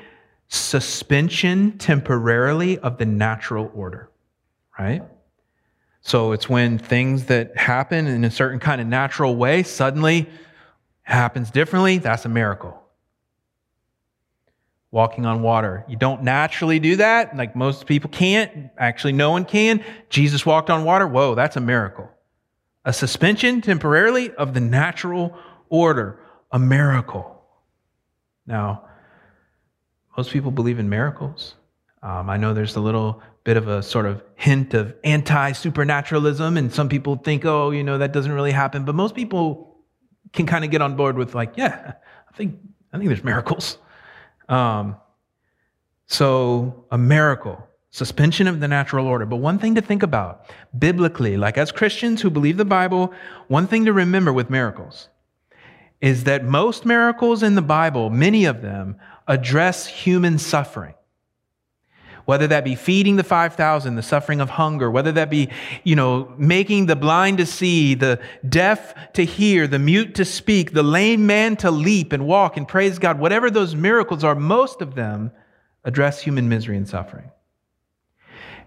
suspension 0.48 1.76
temporarily 1.78 2.78
of 2.78 2.96
the 2.96 3.05
natural 3.05 3.70
order, 3.74 4.11
right? 4.78 5.02
So 6.00 6.33
it's 6.33 6.48
when 6.48 6.78
things 6.78 7.26
that 7.26 7.57
happen 7.57 8.07
in 8.07 8.24
a 8.24 8.31
certain 8.31 8.59
kind 8.59 8.81
of 8.81 8.87
natural 8.87 9.37
way 9.37 9.62
suddenly 9.62 10.28
happens 11.02 11.50
differently. 11.50 11.98
That's 11.98 12.24
a 12.24 12.28
miracle. 12.31 12.78
Walking 14.90 15.26
on 15.26 15.42
water. 15.42 15.85
You 15.88 15.96
don't 15.96 16.22
naturally 16.22 16.81
do 16.81 16.96
that. 16.96 17.37
Like 17.37 17.55
most 17.55 17.87
people 17.87 18.11
can't. 18.11 18.70
Actually, 18.76 19.12
no 19.12 19.31
one 19.31 19.44
can. 19.44 19.85
Jesus 20.11 20.44
walked 20.44 20.70
on 20.70 20.85
water. 20.85 21.07
Whoa, 21.07 21.35
that's 21.35 21.57
a 21.57 21.61
miracle 21.61 22.12
a 22.84 22.92
suspension 22.92 23.60
temporarily 23.60 24.30
of 24.32 24.54
the 24.54 24.60
natural 24.60 25.36
order, 25.68 26.18
a 26.50 26.58
miracle. 26.58 27.40
Now, 28.46 28.84
most 30.16 30.30
people 30.30 30.50
believe 30.50 30.78
in 30.78 30.88
miracles. 30.88 31.54
Um, 32.02 32.28
I 32.28 32.36
know 32.36 32.52
there's 32.52 32.76
a 32.76 32.80
little 32.80 33.22
bit 33.44 33.56
of 33.56 33.68
a 33.68 33.82
sort 33.82 34.06
of 34.06 34.22
hint 34.34 34.74
of 34.74 34.94
anti 35.04 35.52
supernaturalism, 35.52 36.56
and 36.56 36.72
some 36.72 36.88
people 36.88 37.16
think, 37.16 37.44
oh, 37.44 37.70
you 37.70 37.84
know, 37.84 37.98
that 37.98 38.12
doesn't 38.12 38.32
really 38.32 38.52
happen. 38.52 38.84
But 38.84 38.94
most 38.94 39.14
people 39.14 39.76
can 40.32 40.46
kind 40.46 40.64
of 40.64 40.70
get 40.70 40.82
on 40.82 40.96
board 40.96 41.16
with, 41.16 41.34
like, 41.34 41.54
yeah, 41.56 41.94
I 42.30 42.36
think, 42.36 42.58
I 42.92 42.98
think 42.98 43.08
there's 43.08 43.24
miracles. 43.24 43.78
Um, 44.48 44.96
so, 46.06 46.84
a 46.90 46.98
miracle 46.98 47.66
suspension 47.92 48.46
of 48.48 48.59
the 48.59 48.66
natural 48.66 49.07
order. 49.07 49.26
But 49.26 49.37
one 49.37 49.59
thing 49.59 49.74
to 49.76 49.83
think 49.83 50.02
about 50.02 50.46
biblically, 50.76 51.37
like 51.37 51.59
as 51.59 51.70
Christians 51.70 52.22
who 52.22 52.31
believe 52.31 52.57
the 52.57 52.64
Bible, 52.64 53.12
one 53.48 53.66
thing 53.66 53.85
to 53.85 53.92
remember 53.92 54.33
with 54.33 54.50
miracles 54.50 55.09
is 56.00 56.24
that 56.24 56.44
most 56.44 56.85
miracles 56.85 57.44
in 57.44 57.55
the 57.55 57.62
Bible, 57.62 58.11
many 58.11 58.46
of 58.46 58.62
them, 58.62 58.96
address 59.28 59.87
human 59.87 60.38
suffering. 60.38 60.94
Whether 62.24 62.46
that 62.48 62.64
be 62.64 62.76
feeding 62.76 63.16
the 63.16 63.24
5,000, 63.24 63.94
the 63.94 64.02
suffering 64.02 64.40
of 64.40 64.48
hunger, 64.50 64.90
whether 64.90 65.12
that 65.12 65.28
be, 65.28 65.50
you 65.85 65.94
know, 65.94 66.33
making 66.38 66.87
the 66.87 66.96
blind 66.96 67.38
to 67.38 67.46
see, 67.46 67.94
the 67.94 68.20
deaf 68.48 68.94
to 69.12 69.24
hear, 69.24 69.66
the 69.66 69.78
mute 69.78 70.14
to 70.14 70.24
speak, 70.24 70.72
the 70.72 70.83
lame 70.83 71.26
man 71.26 71.57
to 71.57 71.70
leap 71.70 72.12
and 72.12 72.26
walk 72.26 72.57
and 72.57 72.66
praise 72.66 72.98
God, 72.98 73.18
whatever 73.18 73.50
those 73.50 73.74
miracles 73.74 74.24
are, 74.24 74.35
most 74.35 74.81
of 74.81 74.94
them 74.94 75.31
address 75.85 76.22
human 76.22 76.48
misery 76.48 76.76
and 76.76 76.88
suffering. 76.88 77.31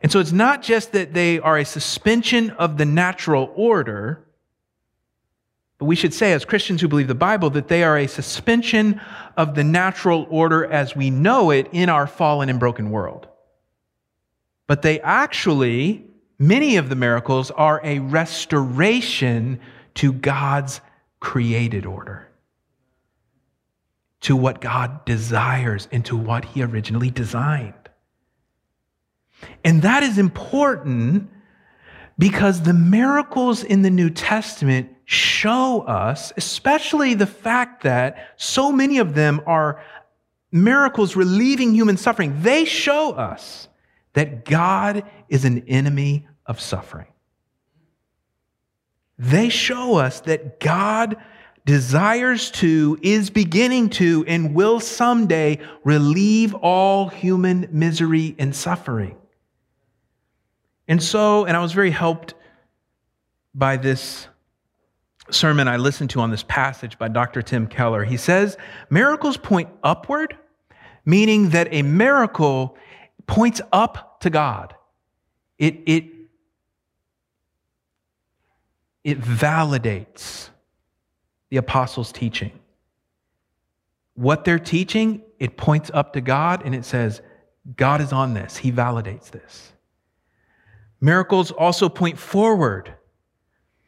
And 0.05 0.11
so 0.11 0.19
it's 0.19 0.31
not 0.31 0.61
just 0.61 0.91
that 0.91 1.15
they 1.15 1.39
are 1.39 1.57
a 1.57 1.65
suspension 1.65 2.51
of 2.51 2.77
the 2.77 2.85
natural 2.85 3.51
order, 3.55 4.23
but 5.79 5.85
we 5.85 5.95
should 5.95 6.13
say, 6.13 6.33
as 6.33 6.45
Christians 6.45 6.79
who 6.79 6.87
believe 6.87 7.07
the 7.07 7.15
Bible, 7.15 7.49
that 7.49 7.69
they 7.69 7.83
are 7.83 7.97
a 7.97 8.05
suspension 8.05 9.01
of 9.35 9.55
the 9.55 9.63
natural 9.63 10.27
order 10.29 10.63
as 10.63 10.95
we 10.95 11.09
know 11.09 11.49
it 11.49 11.69
in 11.71 11.89
our 11.89 12.05
fallen 12.05 12.49
and 12.49 12.59
broken 12.59 12.91
world. 12.91 13.27
But 14.67 14.83
they 14.83 14.99
actually, 15.01 16.05
many 16.37 16.77
of 16.77 16.89
the 16.89 16.95
miracles 16.95 17.49
are 17.49 17.81
a 17.83 17.97
restoration 17.97 19.59
to 19.95 20.13
God's 20.13 20.81
created 21.19 21.87
order, 21.87 22.27
to 24.19 24.35
what 24.35 24.61
God 24.61 25.03
desires 25.05 25.87
and 25.91 26.05
to 26.05 26.15
what 26.15 26.45
He 26.45 26.61
originally 26.61 27.09
designed. 27.09 27.84
And 29.63 29.81
that 29.81 30.03
is 30.03 30.17
important 30.17 31.29
because 32.17 32.61
the 32.61 32.73
miracles 32.73 33.63
in 33.63 33.81
the 33.81 33.89
New 33.89 34.09
Testament 34.09 34.89
show 35.05 35.81
us, 35.81 36.33
especially 36.37 37.13
the 37.13 37.27
fact 37.27 37.83
that 37.83 38.33
so 38.37 38.71
many 38.71 38.97
of 38.97 39.13
them 39.13 39.41
are 39.45 39.81
miracles 40.51 41.15
relieving 41.15 41.73
human 41.73 41.97
suffering, 41.97 42.41
they 42.41 42.65
show 42.65 43.11
us 43.11 43.67
that 44.13 44.45
God 44.45 45.03
is 45.29 45.45
an 45.45 45.65
enemy 45.67 46.27
of 46.45 46.59
suffering. 46.59 47.07
They 49.17 49.49
show 49.49 49.95
us 49.95 50.21
that 50.21 50.59
God 50.59 51.17
desires 51.65 52.51
to, 52.51 52.97
is 53.01 53.29
beginning 53.29 53.89
to, 53.89 54.23
and 54.27 54.53
will 54.53 54.79
someday 54.79 55.59
relieve 55.83 56.53
all 56.53 57.09
human 57.09 57.67
misery 57.71 58.35
and 58.37 58.55
suffering. 58.55 59.17
And 60.87 61.01
so, 61.01 61.45
and 61.45 61.57
I 61.57 61.61
was 61.61 61.73
very 61.73 61.91
helped 61.91 62.35
by 63.53 63.77
this 63.77 64.27
sermon 65.31 65.67
I 65.67 65.77
listened 65.77 66.11
to 66.11 66.21
on 66.21 66.29
this 66.29 66.43
passage 66.43 66.99
by 66.99 67.07
Dr. 67.07 67.41
Tim 67.41 67.67
Keller. 67.67 68.03
He 68.03 68.17
says 68.17 68.57
miracles 68.89 69.37
point 69.37 69.69
upward, 69.83 70.37
meaning 71.05 71.49
that 71.49 71.67
a 71.71 71.81
miracle 71.81 72.77
points 73.25 73.61
up 73.71 74.19
to 74.21 74.29
God. 74.29 74.75
It, 75.57 75.81
it, 75.85 76.05
it 79.03 79.21
validates 79.21 80.49
the 81.49 81.57
apostles' 81.57 82.11
teaching. 82.11 82.51
What 84.13 84.45
they're 84.45 84.59
teaching, 84.59 85.23
it 85.39 85.57
points 85.57 85.89
up 85.93 86.13
to 86.13 86.21
God 86.21 86.61
and 86.65 86.75
it 86.75 86.85
says, 86.85 87.21
God 87.75 88.01
is 88.01 88.13
on 88.13 88.33
this. 88.33 88.57
He 88.57 88.71
validates 88.71 89.31
this. 89.31 89.73
Miracles 91.05 91.51
also 91.51 91.87
point 91.87 92.17
forward. 92.17 92.91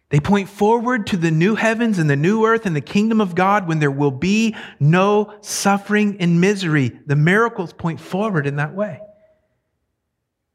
They 0.10 0.20
point 0.20 0.50
forward 0.50 1.08
to 1.08 1.18
the 1.18 1.32
new 1.32 1.56
heavens 1.56 1.98
and 1.98 2.08
the 2.08 2.16
new 2.16 2.46
earth 2.46 2.68
and 2.68 2.76
the 2.76 2.80
kingdom 2.80 3.20
of 3.22 3.34
God 3.34 3.68
when 3.68 3.80
there 3.80 3.90
will 3.90 4.12
be 4.12 4.56
no 4.80 5.34
suffering 5.42 6.18
and 6.20 6.40
misery. 6.40 6.92
The 7.08 7.16
miracles 7.16 7.74
point 7.74 8.00
forward 8.00 8.46
in 8.46 8.58
that 8.58 8.76
way. 8.76 9.02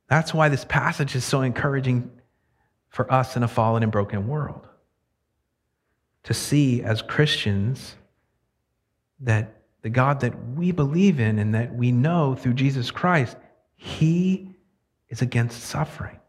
That's 0.06 0.32
why 0.32 0.50
this 0.50 0.64
passage 0.64 1.16
is 1.16 1.24
so 1.24 1.42
encouraging 1.42 2.08
for 2.90 3.12
us 3.12 3.36
in 3.36 3.42
a 3.42 3.48
fallen 3.48 3.82
and 3.82 3.90
broken 3.90 4.28
world. 4.28 4.64
To 6.22 6.32
see 6.32 6.80
as 6.84 7.02
Christians 7.02 7.96
that 9.18 9.56
the 9.82 9.90
God 9.90 10.20
that 10.20 10.50
we 10.54 10.70
believe 10.70 11.18
in 11.18 11.40
and 11.40 11.56
that 11.56 11.74
we 11.74 11.90
know 11.90 12.36
through 12.36 12.54
Jesus 12.54 12.92
Christ, 12.92 13.36
He 13.74 14.54
is 15.08 15.22
against 15.22 15.64
suffering. 15.64 16.20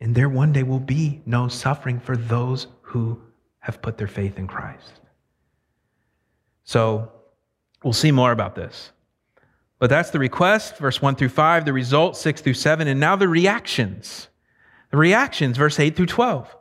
And 0.00 0.14
there 0.14 0.28
one 0.28 0.52
day 0.52 0.62
will 0.62 0.80
be 0.80 1.22
no 1.26 1.48
suffering 1.48 2.00
for 2.00 2.16
those 2.16 2.66
who 2.82 3.20
have 3.60 3.80
put 3.82 3.98
their 3.98 4.06
faith 4.06 4.38
in 4.38 4.46
Christ. 4.46 5.00
So 6.64 7.10
we'll 7.82 7.92
see 7.92 8.12
more 8.12 8.32
about 8.32 8.54
this. 8.54 8.92
But 9.78 9.90
that's 9.90 10.10
the 10.10 10.18
request, 10.18 10.78
verse 10.78 11.02
1 11.02 11.16
through 11.16 11.28
5, 11.28 11.64
the 11.64 11.72
result, 11.72 12.16
6 12.16 12.40
through 12.40 12.54
7, 12.54 12.88
and 12.88 12.98
now 12.98 13.16
the 13.16 13.28
reactions. 13.28 14.28
The 14.90 14.96
reactions, 14.96 15.56
verse 15.56 15.78
8 15.78 15.96
through 15.96 16.06
12. 16.06 16.54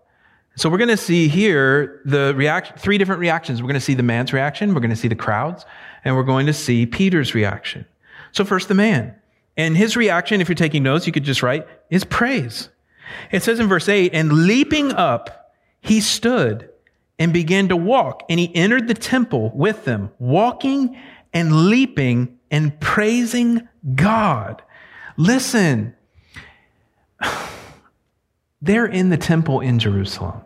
So 0.58 0.70
we're 0.70 0.78
going 0.78 0.90
to 0.90 0.98
see 0.98 1.28
here 1.28 2.02
the 2.06 2.34
reaction, 2.36 2.78
three 2.78 2.98
different 2.98 3.20
reactions. 3.20 3.62
We're 3.62 3.68
going 3.68 3.76
to 3.76 3.82
see 3.82 3.94
the 3.94 4.04
man's 4.04 4.32
reaction, 4.32 4.74
we're 4.74 4.82
going 4.82 4.90
to 4.90 4.96
see 4.96 5.08
the 5.08 5.16
crowds, 5.16 5.66
and 6.04 6.16
we're 6.16 6.24
going 6.24 6.46
to 6.46 6.54
see 6.54 6.86
Peter's 6.86 7.34
reaction. 7.34 7.86
So 8.32 8.46
first 8.46 8.68
the 8.68 8.74
man. 8.74 9.16
And 9.58 9.78
his 9.78 9.96
reaction, 9.96 10.42
if 10.42 10.50
you're 10.50 10.56
taking 10.56 10.84
notes, 10.84 11.08
you 11.08 11.14
could 11.14 11.24
just 11.24 11.42
write, 11.42 11.68
is 11.90 12.04
praise. 12.04 12.70
It 13.32 13.44
says 13.44 13.60
in 13.60 13.68
verse 13.68 13.90
8, 13.90 14.14
and 14.14 14.32
leaping 14.32 14.92
up, 14.92 15.54
he 15.82 16.02
stood 16.02 16.70
and 17.18 17.32
began 17.32 17.70
to 17.70 17.76
walk, 17.76 18.24
and 18.30 18.40
he 18.40 18.54
entered 18.56 18.88
the 18.88 18.94
temple 18.94 19.52
with 19.54 19.86
them, 19.86 20.12
walking 20.20 20.98
and 21.34 21.70
leaping 21.70 22.40
and 22.52 22.80
praising 22.80 23.68
God. 23.94 24.62
Listen, 25.18 25.96
they're 28.62 28.86
in 28.86 29.10
the 29.10 29.18
temple 29.18 29.62
in 29.62 29.80
Jerusalem. 29.80 30.42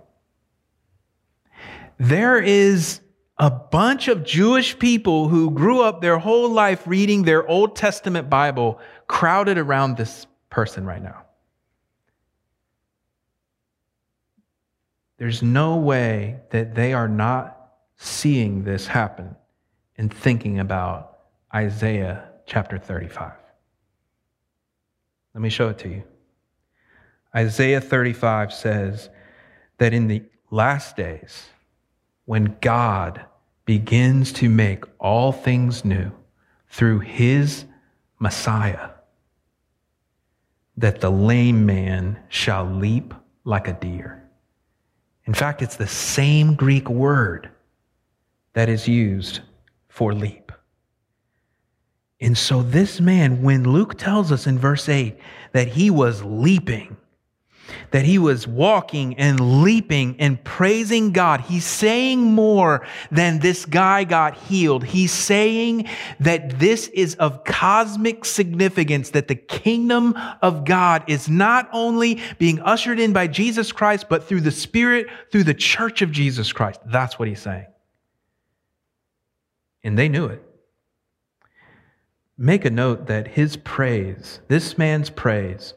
There 1.98 2.40
is 2.40 3.02
a 3.38 3.50
bunch 3.50 4.08
of 4.08 4.24
Jewish 4.24 4.78
people 4.78 5.30
who 5.30 5.52
grew 5.52 5.82
up 5.82 6.02
their 6.02 6.18
whole 6.18 6.50
life 6.50 6.84
reading 6.86 7.24
their 7.24 7.48
Old 7.48 7.76
Testament 7.76 8.30
Bible 8.30 8.80
crowded 9.08 9.58
around 9.58 9.98
this 9.98 10.28
person 10.50 10.86
right 10.86 11.02
now. 11.02 11.24
There's 15.20 15.44
no 15.44 15.76
way 15.76 16.40
that 16.52 16.76
they 16.76 16.94
are 16.94 17.10
not 17.10 17.58
seeing 17.98 18.64
this 18.64 18.88
happen 18.88 19.36
and 19.98 20.14
thinking 20.14 20.60
about 20.60 21.20
Isaiah 21.54 22.30
chapter 22.46 22.78
35. 22.78 23.34
Let 25.34 25.42
me 25.42 25.50
show 25.50 25.68
it 25.68 25.78
to 25.80 25.90
you. 25.90 26.04
Isaiah 27.36 27.82
35 27.82 28.54
says 28.54 29.10
that 29.78 29.94
in 29.94 30.08
the 30.08 30.24
last 30.52 30.96
days, 30.96 31.50
when 32.24 32.56
God 32.62 33.26
begins 33.66 34.32
to 34.34 34.48
make 34.48 34.86
all 35.00 35.34
things 35.34 35.84
new 35.84 36.12
through 36.70 37.00
his 37.00 37.66
Messiah, 38.20 38.92
that 40.78 41.02
the 41.02 41.12
lame 41.12 41.66
man 41.66 42.20
shall 42.30 42.64
leap 42.64 43.14
like 43.44 43.68
a 43.68 43.74
deer 43.74 44.19
in 45.30 45.36
fact, 45.36 45.62
it's 45.62 45.76
the 45.76 45.86
same 45.86 46.56
Greek 46.56 46.90
word 46.90 47.52
that 48.54 48.68
is 48.68 48.88
used 48.88 49.42
for 49.88 50.12
leap. 50.12 50.52
And 52.20 52.36
so, 52.36 52.64
this 52.64 53.00
man, 53.00 53.44
when 53.44 53.64
Luke 53.64 53.96
tells 53.96 54.32
us 54.32 54.48
in 54.48 54.58
verse 54.58 54.90
8 54.90 55.20
that 55.52 55.68
he 55.68 55.92
was 55.92 56.24
leaping, 56.24 56.98
that 57.92 58.06
he 58.06 58.18
was 58.18 58.48
walking 58.48 59.18
and 59.18 59.62
leaping 59.64 60.16
and 60.20 60.44
praising 60.44 61.12
God. 61.12 61.42
He's 61.42 61.66
saying 61.66 62.22
more 62.22 62.86
than 63.12 63.40
this 63.40 63.66
guy 63.66 64.04
got 64.04 64.36
healed. 64.36 64.84
He's 64.84 65.12
saying 65.12 65.88
that 66.20 66.60
this 66.60 66.88
is 66.90 67.16
of 67.16 67.44
cosmic 67.44 68.26
significance, 68.26 69.12
that 69.12 69.28
the 69.28 69.36
kingdom 69.36 70.18
of 70.42 70.66
God 70.66 71.04
is 71.08 71.30
not 71.30 71.70
only 71.72 72.22
being 72.38 72.60
ushered 72.62 73.00
in 73.00 73.14
by 73.14 73.28
Jesus 73.28 73.72
Christ, 73.72 74.08
but 74.10 74.24
through 74.24 74.42
the 74.42 74.52
Spirit, 74.52 75.08
through 75.32 75.44
the 75.44 75.54
church 75.54 76.02
of 76.02 76.12
Jesus 76.12 76.52
Christ. 76.52 76.80
That's 76.86 77.18
what 77.18 77.28
he's 77.28 77.42
saying. 77.42 77.68
And 79.84 79.98
they 79.98 80.10
knew 80.10 80.26
it. 80.26 80.44
Make 82.38 82.64
a 82.64 82.70
note 82.70 83.08
that 83.08 83.28
his 83.28 83.58
praise, 83.58 84.40
this 84.48 84.78
man's 84.78 85.10
praise, 85.10 85.74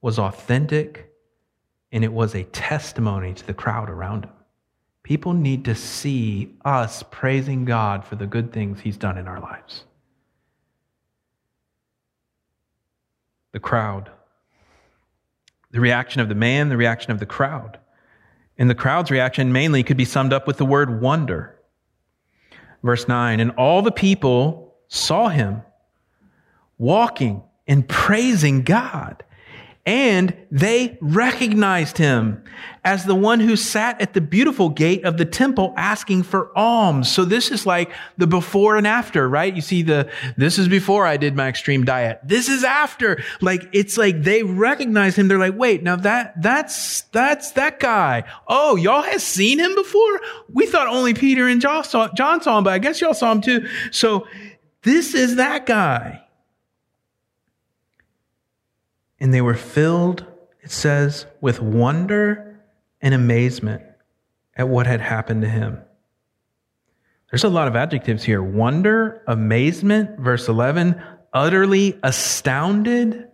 was 0.00 0.18
authentic 0.18 1.07
and 1.92 2.04
it 2.04 2.12
was 2.12 2.34
a 2.34 2.44
testimony 2.44 3.34
to 3.34 3.46
the 3.46 3.54
crowd 3.54 3.88
around 3.88 4.24
him. 4.24 4.32
People 5.08 5.32
need 5.32 5.64
to 5.64 5.74
see 5.74 6.54
us 6.66 7.02
praising 7.10 7.64
God 7.64 8.04
for 8.04 8.16
the 8.16 8.26
good 8.26 8.52
things 8.52 8.80
He's 8.80 8.98
done 8.98 9.16
in 9.16 9.26
our 9.26 9.40
lives. 9.40 9.84
The 13.52 13.58
crowd. 13.58 14.10
The 15.70 15.80
reaction 15.80 16.20
of 16.20 16.28
the 16.28 16.34
man, 16.34 16.68
the 16.68 16.76
reaction 16.76 17.10
of 17.10 17.20
the 17.20 17.24
crowd. 17.26 17.78
And 18.58 18.68
the 18.68 18.74
crowd's 18.74 19.10
reaction 19.10 19.50
mainly 19.50 19.82
could 19.82 19.96
be 19.96 20.04
summed 20.04 20.34
up 20.34 20.46
with 20.46 20.58
the 20.58 20.66
word 20.66 21.00
wonder. 21.00 21.58
Verse 22.82 23.08
9, 23.08 23.40
and 23.40 23.52
all 23.52 23.80
the 23.80 23.90
people 23.90 24.76
saw 24.88 25.28
him 25.28 25.62
walking 26.76 27.42
and 27.66 27.88
praising 27.88 28.62
God. 28.62 29.24
And 29.88 30.36
they 30.50 30.98
recognized 31.00 31.96
him 31.96 32.44
as 32.84 33.06
the 33.06 33.14
one 33.14 33.40
who 33.40 33.56
sat 33.56 33.98
at 34.02 34.12
the 34.12 34.20
beautiful 34.20 34.68
gate 34.68 35.02
of 35.06 35.16
the 35.16 35.24
temple 35.24 35.72
asking 35.78 36.24
for 36.24 36.52
alms. 36.54 37.10
So 37.10 37.24
this 37.24 37.50
is 37.50 37.64
like 37.64 37.90
the 38.18 38.26
before 38.26 38.76
and 38.76 38.86
after, 38.86 39.26
right? 39.26 39.56
You 39.56 39.62
see 39.62 39.80
the, 39.80 40.10
this 40.36 40.58
is 40.58 40.68
before 40.68 41.06
I 41.06 41.16
did 41.16 41.34
my 41.34 41.48
extreme 41.48 41.86
diet. 41.86 42.20
This 42.22 42.50
is 42.50 42.64
after. 42.64 43.24
Like, 43.40 43.66
it's 43.72 43.96
like 43.96 44.24
they 44.24 44.42
recognize 44.42 45.16
him. 45.16 45.26
They're 45.26 45.38
like, 45.38 45.56
wait, 45.56 45.82
now 45.82 45.96
that, 45.96 46.34
that's, 46.42 47.00
that's 47.12 47.52
that 47.52 47.80
guy. 47.80 48.24
Oh, 48.46 48.76
y'all 48.76 49.00
has 49.00 49.22
seen 49.22 49.58
him 49.58 49.74
before? 49.74 50.20
We 50.52 50.66
thought 50.66 50.86
only 50.86 51.14
Peter 51.14 51.48
and 51.48 51.62
John 51.62 51.82
saw, 51.84 52.08
John 52.12 52.42
saw 52.42 52.58
him, 52.58 52.64
but 52.64 52.74
I 52.74 52.78
guess 52.78 53.00
y'all 53.00 53.14
saw 53.14 53.32
him 53.32 53.40
too. 53.40 53.66
So 53.90 54.26
this 54.82 55.14
is 55.14 55.36
that 55.36 55.64
guy. 55.64 56.27
And 59.20 59.34
they 59.34 59.40
were 59.40 59.54
filled, 59.54 60.24
it 60.62 60.70
says, 60.70 61.26
with 61.40 61.60
wonder 61.60 62.60
and 63.00 63.14
amazement 63.14 63.82
at 64.56 64.68
what 64.68 64.86
had 64.86 65.00
happened 65.00 65.42
to 65.42 65.48
him. 65.48 65.80
There's 67.30 67.44
a 67.44 67.48
lot 67.48 67.68
of 67.68 67.76
adjectives 67.76 68.24
here 68.24 68.42
wonder, 68.42 69.22
amazement, 69.26 70.18
verse 70.18 70.48
11, 70.48 71.00
utterly 71.32 71.98
astounded. 72.02 73.28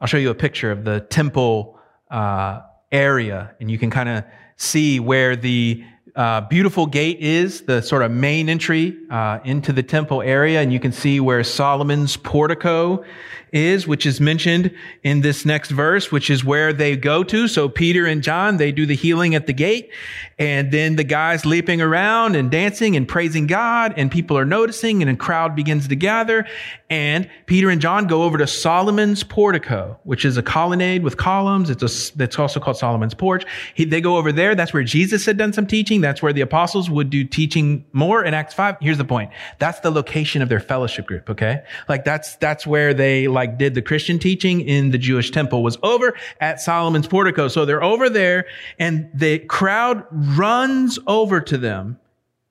I'll 0.00 0.06
show 0.06 0.18
you 0.18 0.30
a 0.30 0.34
picture 0.34 0.70
of 0.70 0.84
the 0.84 1.00
temple 1.00 1.78
uh, 2.10 2.60
area, 2.92 3.54
and 3.58 3.70
you 3.70 3.78
can 3.78 3.90
kind 3.90 4.08
of 4.08 4.24
see 4.56 5.00
where 5.00 5.34
the 5.34 5.82
uh, 6.16 6.42
beautiful 6.42 6.86
gate 6.86 7.18
is, 7.20 7.62
the 7.62 7.80
sort 7.80 8.02
of 8.02 8.10
main 8.10 8.48
entry 8.48 8.96
uh, 9.10 9.38
into 9.44 9.72
the 9.72 9.82
temple 9.82 10.22
area, 10.22 10.60
and 10.60 10.72
you 10.72 10.80
can 10.80 10.92
see 10.92 11.20
where 11.20 11.44
Solomon's 11.44 12.16
portico 12.16 13.04
is, 13.52 13.86
which 13.86 14.06
is 14.06 14.20
mentioned 14.20 14.74
in 15.02 15.20
this 15.20 15.44
next 15.44 15.70
verse, 15.70 16.12
which 16.12 16.30
is 16.30 16.44
where 16.44 16.72
they 16.72 16.96
go 16.96 17.24
to. 17.24 17.48
So 17.48 17.68
Peter 17.68 18.06
and 18.06 18.22
John, 18.22 18.56
they 18.56 18.72
do 18.72 18.86
the 18.86 18.94
healing 18.94 19.34
at 19.34 19.46
the 19.46 19.52
gate. 19.52 19.90
And 20.38 20.70
then 20.72 20.96
the 20.96 21.04
guys 21.04 21.44
leaping 21.44 21.80
around 21.80 22.36
and 22.36 22.50
dancing 22.50 22.96
and 22.96 23.06
praising 23.06 23.46
God 23.46 23.94
and 23.96 24.10
people 24.10 24.38
are 24.38 24.44
noticing 24.44 25.02
and 25.02 25.10
a 25.10 25.16
crowd 25.16 25.54
begins 25.54 25.88
to 25.88 25.96
gather. 25.96 26.46
And 26.88 27.28
Peter 27.46 27.70
and 27.70 27.80
John 27.80 28.06
go 28.06 28.22
over 28.22 28.38
to 28.38 28.46
Solomon's 28.46 29.22
portico, 29.22 29.98
which 30.04 30.24
is 30.24 30.36
a 30.36 30.42
colonnade 30.42 31.02
with 31.02 31.16
columns. 31.16 31.70
It's 31.70 31.82
a, 31.82 32.16
that's 32.16 32.38
also 32.38 32.58
called 32.58 32.76
Solomon's 32.76 33.14
porch. 33.14 33.44
He, 33.74 33.84
they 33.84 34.00
go 34.00 34.16
over 34.16 34.32
there. 34.32 34.54
That's 34.54 34.72
where 34.72 34.82
Jesus 34.82 35.26
had 35.26 35.36
done 35.36 35.52
some 35.52 35.66
teaching. 35.66 35.99
That's 36.00 36.22
where 36.22 36.32
the 36.32 36.40
apostles 36.40 36.90
would 36.90 37.10
do 37.10 37.24
teaching 37.24 37.84
more 37.92 38.24
in 38.24 38.34
Acts 38.34 38.54
5. 38.54 38.76
Here's 38.80 38.98
the 38.98 39.04
point. 39.04 39.30
That's 39.58 39.80
the 39.80 39.90
location 39.90 40.42
of 40.42 40.48
their 40.48 40.60
fellowship 40.60 41.06
group. 41.06 41.30
Okay. 41.30 41.62
Like 41.88 42.04
that's, 42.04 42.36
that's 42.36 42.66
where 42.66 42.94
they 42.94 43.28
like 43.28 43.58
did 43.58 43.74
the 43.74 43.82
Christian 43.82 44.18
teaching 44.18 44.60
in 44.60 44.90
the 44.90 44.98
Jewish 44.98 45.30
temple 45.30 45.62
was 45.62 45.78
over 45.82 46.16
at 46.40 46.60
Solomon's 46.60 47.06
portico. 47.06 47.48
So 47.48 47.64
they're 47.64 47.82
over 47.82 48.08
there 48.08 48.46
and 48.78 49.10
the 49.14 49.38
crowd 49.40 50.04
runs 50.10 50.98
over 51.06 51.40
to 51.40 51.58
them. 51.58 51.98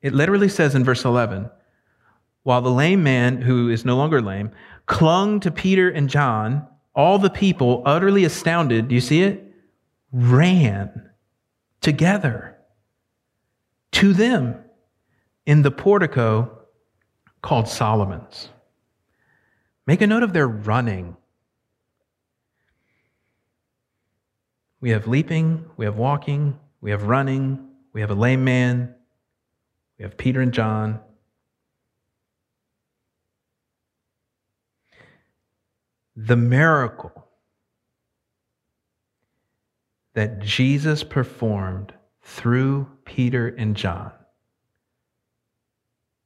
It 0.02 0.14
literally 0.14 0.50
says 0.50 0.76
in 0.76 0.84
verse 0.84 1.04
11, 1.04 1.50
while 2.44 2.62
the 2.62 2.72
lame 2.72 3.04
man, 3.04 3.42
who 3.42 3.70
is 3.70 3.86
no 3.86 3.98
longer 3.98 4.22
lame, 4.22 4.52
clung 4.86 5.40
to 5.42 5.52
Peter 5.52 5.90
and 5.90 6.10
John, 6.10 6.66
all 6.96 7.20
the 7.20 7.30
people, 7.30 7.84
utterly 7.86 8.24
astounded, 8.24 8.88
do 8.88 8.96
you 8.96 9.02
see 9.02 9.22
it? 9.22 9.54
Ran 10.12 11.10
together 11.82 12.58
to 14.00 14.14
them 14.14 14.56
in 15.46 15.62
the 15.62 15.72
portico 15.72 16.58
called 17.42 17.68
Solomon's. 17.68 18.48
Make 19.86 20.00
a 20.00 20.08
note 20.08 20.24
of 20.24 20.32
their 20.32 20.48
running. 20.48 21.18
We 24.80 24.92
have 24.92 25.06
leaping, 25.06 25.66
we 25.76 25.84
have 25.84 25.98
walking, 25.98 26.58
we 26.80 26.92
have 26.92 27.04
running, 27.04 27.68
we 27.92 28.00
have 28.00 28.10
a 28.10 28.16
lame 28.16 28.46
man, 28.46 28.96
we 29.98 30.04
have 30.04 30.16
Peter 30.16 30.40
and 30.40 30.54
John. 30.54 31.02
The 36.16 36.38
miracle 36.38 37.28
that 40.14 40.40
Jesus 40.40 41.04
performed 41.04 41.94
through 42.30 42.88
Peter 43.06 43.48
and 43.48 43.76
John, 43.76 44.12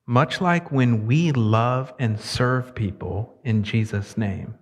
much 0.06 0.42
like 0.42 0.70
when 0.70 1.08
we 1.08 1.32
love 1.32 1.94
and 1.98 2.20
serve 2.20 2.76
people 2.76 3.40
in 3.46 3.64
Jesus' 3.64 4.18
name, 4.18 4.56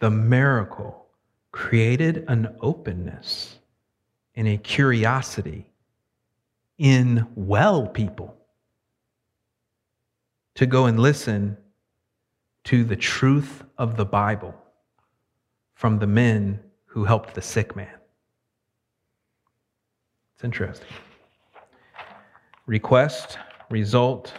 the 0.00 0.10
miracle 0.10 1.06
created 1.52 2.24
an 2.26 2.56
openness 2.60 3.60
and 4.34 4.48
a 4.48 4.56
curiosity 4.56 5.70
in 6.76 7.24
well 7.36 7.86
people 7.86 8.36
to 10.56 10.66
go 10.66 10.86
and 10.86 10.98
listen 10.98 11.56
to 12.64 12.82
the 12.82 12.96
truth 12.96 13.62
of 13.78 13.96
the 13.96 14.04
Bible 14.04 14.54
from 15.74 16.00
the 16.00 16.06
men 16.08 16.58
who 16.86 17.04
helped 17.04 17.34
the 17.34 17.42
sick 17.42 17.76
man. 17.76 17.94
It's 20.44 20.46
interesting. 20.46 20.88
Request, 22.66 23.38
result, 23.70 24.34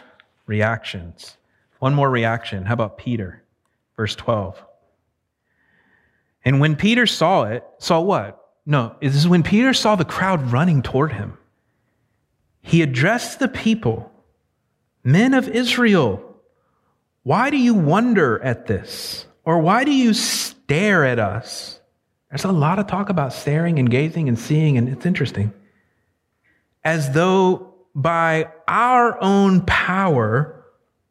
reactions. 0.46 1.36
One 1.80 1.96
more 1.96 2.12
reaction. 2.12 2.64
How 2.64 2.76
about 2.76 3.00
Peter? 3.00 3.42
Verse 3.98 4.16
12. 4.16 4.64
And 6.44 6.60
when 6.60 6.76
Peter 6.76 7.08
saw 7.08 7.46
it, 7.46 7.64
saw 7.80 8.02
what? 8.02 8.40
No, 8.68 8.96
this 9.02 9.16
is 9.16 9.28
when 9.28 9.42
Peter 9.42 9.74
saw 9.74 9.96
the 9.96 10.06
crowd 10.06 10.52
running 10.52 10.84
toward 10.84 11.12
him. 11.12 11.40
He 12.62 12.84
addressed 12.84 13.40
the 13.40 13.48
people, 13.48 14.12
Men 15.04 15.34
of 15.34 15.50
Israel, 15.50 16.40
why 17.24 17.50
do 17.50 17.58
you 17.58 17.74
wonder 17.74 18.40
at 18.44 18.68
this? 18.68 19.26
Or 19.44 19.58
why 19.58 19.84
do 19.84 19.92
you 19.92 20.14
stare 20.14 21.04
at 21.04 21.18
us? 21.18 21.80
There's 22.30 22.46
a 22.46 22.52
lot 22.52 22.78
of 22.78 22.86
talk 22.86 23.10
about 23.10 23.34
staring 23.34 23.80
and 23.80 23.90
gazing 23.90 24.30
and 24.30 24.38
seeing, 24.38 24.78
and 24.78 24.88
it's 24.88 25.08
interesting. 25.08 25.52
As 26.86 27.12
though 27.12 27.74
by 27.96 28.52
our 28.68 29.20
own 29.22 29.62
power 29.62 30.64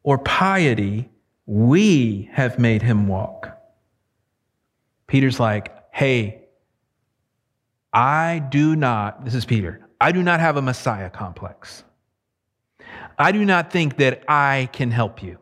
or 0.03 0.17
piety, 0.17 1.09
we 1.45 2.29
have 2.31 2.57
made 2.57 2.81
him 2.81 3.07
walk. 3.07 3.49
Peter's 5.07 5.39
like, 5.39 5.75
hey, 5.91 6.45
I 7.93 8.39
do 8.49 8.75
not, 8.75 9.25
this 9.25 9.35
is 9.35 9.45
Peter, 9.45 9.87
I 9.99 10.11
do 10.11 10.23
not 10.23 10.39
have 10.39 10.57
a 10.57 10.61
Messiah 10.61 11.09
complex. 11.09 11.83
I 13.17 13.31
do 13.31 13.45
not 13.45 13.71
think 13.71 13.97
that 13.97 14.23
I 14.27 14.69
can 14.71 14.91
help 14.91 15.21
you. 15.21 15.37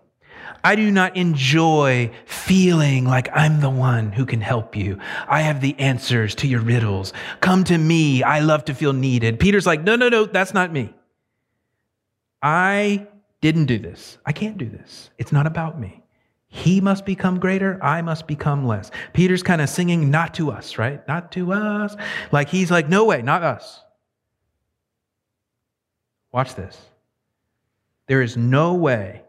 I 0.64 0.76
do 0.76 0.92
not 0.92 1.18
enjoy 1.18 2.12
feeling 2.26 3.06
like 3.06 3.30
I'm 3.34 3.60
the 3.60 3.70
one 3.70 4.12
who 4.12 4.26
can 4.26 4.42
help 4.42 4.76
you. 4.76 4.98
I 5.28 5.42
have 5.42 5.62
the 5.62 5.78
answers 5.80 6.36
to 6.36 6.48
your 6.48 6.62
riddles. 6.62 7.14
Come 7.42 7.64
to 7.66 7.78
me. 7.78 8.24
I 8.24 8.40
love 8.40 8.66
to 8.66 8.74
feel 8.74 8.94
needed. 8.94 9.40
Peter's 9.40 9.66
like, 9.66 9.84
no, 9.84 9.96
no, 9.96 10.10
no, 10.10 10.26
that's 10.26 10.54
not 10.54 10.72
me. 10.72 10.94
I 12.42 13.08
didn't 13.42 13.66
do 13.66 13.80
this. 13.80 14.18
I 14.26 14.32
can't 14.32 14.58
do 14.58 14.70
this. 14.70 15.10
It's 15.18 15.32
not 15.32 15.48
about 15.48 15.80
me. 15.80 16.04
He 16.48 16.82
must 16.82 17.04
become 17.04 17.40
greater. 17.40 17.84
I 17.84 18.02
must 18.04 18.28
become 18.28 18.68
less. 18.68 18.92
Peter's 19.14 19.42
kind 19.42 19.60
of 19.60 19.70
singing, 19.70 20.12
not 20.12 20.36
to 20.36 20.52
us, 20.52 20.78
right? 20.78 21.06
Not 21.08 21.32
to 21.32 21.52
us. 21.52 21.96
Like 22.32 22.48
he's 22.48 22.70
like, 22.70 22.88
no 22.88 23.06
way, 23.06 23.22
not 23.22 23.44
us. 23.44 23.82
Watch 26.32 26.56
this. 26.56 26.78
There 28.08 28.22
is 28.22 28.38
no 28.38 28.76
way 28.76 29.23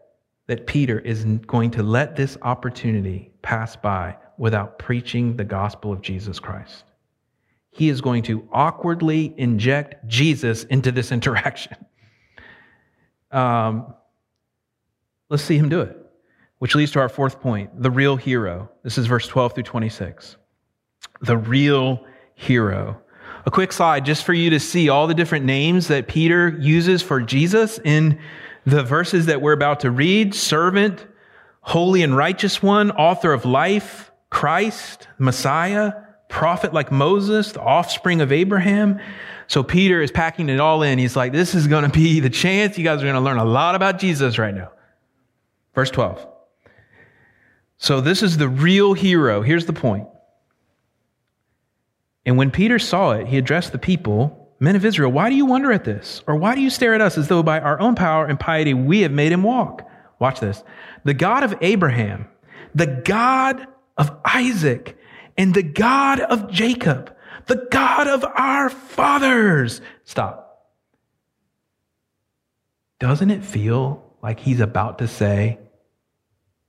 that 0.47 0.67
Peter 0.67 0.99
is 0.99 1.23
going 1.23 1.71
to 1.71 1.83
let 1.83 2.15
this 2.15 2.37
opportunity 2.41 3.31
pass 3.41 3.75
by 3.75 4.15
without 4.37 4.77
preaching 4.77 5.35
the 5.35 5.43
gospel 5.43 5.91
of 5.91 6.01
Jesus 6.01 6.39
Christ. 6.39 6.83
He 7.71 7.89
is 7.89 8.01
going 8.01 8.23
to 8.23 8.47
awkwardly 8.51 9.33
inject 9.37 10.07
Jesus 10.07 10.63
into 10.65 10.91
this 10.91 11.11
interaction. 11.11 11.75
Um, 13.31 13.93
let's 15.29 15.43
see 15.43 15.57
him 15.57 15.69
do 15.69 15.81
it, 15.81 15.97
which 16.59 16.75
leads 16.75 16.91
to 16.91 16.99
our 16.99 17.09
fourth 17.09 17.41
point 17.41 17.81
the 17.81 17.91
real 17.91 18.15
hero. 18.15 18.69
This 18.83 18.97
is 18.97 19.07
verse 19.07 19.27
12 19.27 19.55
through 19.55 19.63
26. 19.63 20.37
The 21.21 21.37
real 21.37 22.05
hero. 22.35 23.01
A 23.45 23.51
quick 23.51 23.71
slide 23.71 24.05
just 24.05 24.23
for 24.23 24.33
you 24.33 24.49
to 24.51 24.59
see 24.59 24.89
all 24.89 25.07
the 25.07 25.13
different 25.13 25.45
names 25.45 25.87
that 25.87 26.07
Peter 26.07 26.57
uses 26.59 27.01
for 27.01 27.21
Jesus 27.21 27.79
in 27.83 28.19
the 28.65 28.83
verses 28.83 29.27
that 29.27 29.41
we're 29.41 29.53
about 29.53 29.81
to 29.81 29.91
read 29.91 30.33
servant, 30.33 31.05
holy 31.61 32.01
and 32.01 32.15
righteous 32.15 32.61
one, 32.61 32.91
author 32.91 33.31
of 33.33 33.45
life, 33.45 34.11
Christ, 34.29 35.07
Messiah, 35.17 35.93
prophet 36.29 36.73
like 36.73 36.91
Moses, 36.91 37.51
the 37.51 37.61
offspring 37.61 38.21
of 38.21 38.31
Abraham. 38.31 38.99
So 39.47 39.63
Peter 39.63 40.01
is 40.01 40.11
packing 40.11 40.49
it 40.49 40.59
all 40.59 40.81
in. 40.81 40.97
He's 40.97 41.15
like, 41.15 41.31
this 41.31 41.53
is 41.53 41.67
going 41.67 41.83
to 41.83 41.89
be 41.89 42.19
the 42.19 42.29
chance 42.29 42.77
you 42.77 42.83
guys 42.83 42.99
are 42.99 43.05
going 43.05 43.15
to 43.15 43.21
learn 43.21 43.37
a 43.37 43.45
lot 43.45 43.75
about 43.75 43.99
Jesus 43.99 44.37
right 44.37 44.53
now. 44.53 44.71
Verse 45.75 45.91
12. 45.91 46.27
So 47.77 48.01
this 48.01 48.23
is 48.23 48.37
the 48.37 48.49
real 48.49 48.93
hero. 48.93 49.41
Here's 49.41 49.65
the 49.65 49.73
point. 49.73 50.07
And 52.25 52.37
when 52.37 52.49
Peter 52.49 52.79
saw 52.79 53.11
it, 53.11 53.27
he 53.27 53.37
addressed 53.37 53.71
the 53.71 53.77
people, 53.77 54.44
Men 54.59 54.75
of 54.75 54.85
Israel, 54.85 55.11
why 55.11 55.29
do 55.29 55.35
you 55.35 55.45
wonder 55.45 55.71
at 55.71 55.83
this? 55.83 56.21
Or 56.27 56.35
why 56.35 56.55
do 56.55 56.61
you 56.61 56.69
stare 56.69 56.93
at 56.93 57.01
us 57.01 57.17
as 57.17 57.27
though 57.27 57.43
by 57.43 57.59
our 57.59 57.79
own 57.79 57.95
power 57.95 58.25
and 58.25 58.39
piety 58.39 58.73
we 58.73 59.01
have 59.01 59.11
made 59.11 59.31
him 59.31 59.43
walk? 59.43 59.87
Watch 60.19 60.39
this. 60.39 60.63
The 61.03 61.13
God 61.13 61.43
of 61.43 61.55
Abraham, 61.61 62.27
the 62.73 62.87
God 62.87 63.67
of 63.97 64.17
Isaac, 64.23 64.97
and 65.37 65.53
the 65.53 65.63
God 65.63 66.21
of 66.21 66.49
Jacob, 66.49 67.13
the 67.47 67.67
God 67.69 68.07
of 68.07 68.23
our 68.23 68.69
fathers. 68.69 69.81
Stop. 70.05 70.71
Doesn't 72.99 73.29
it 73.29 73.43
feel 73.43 74.03
like 74.23 74.39
he's 74.39 74.61
about 74.61 74.99
to 74.99 75.07
say, 75.07 75.59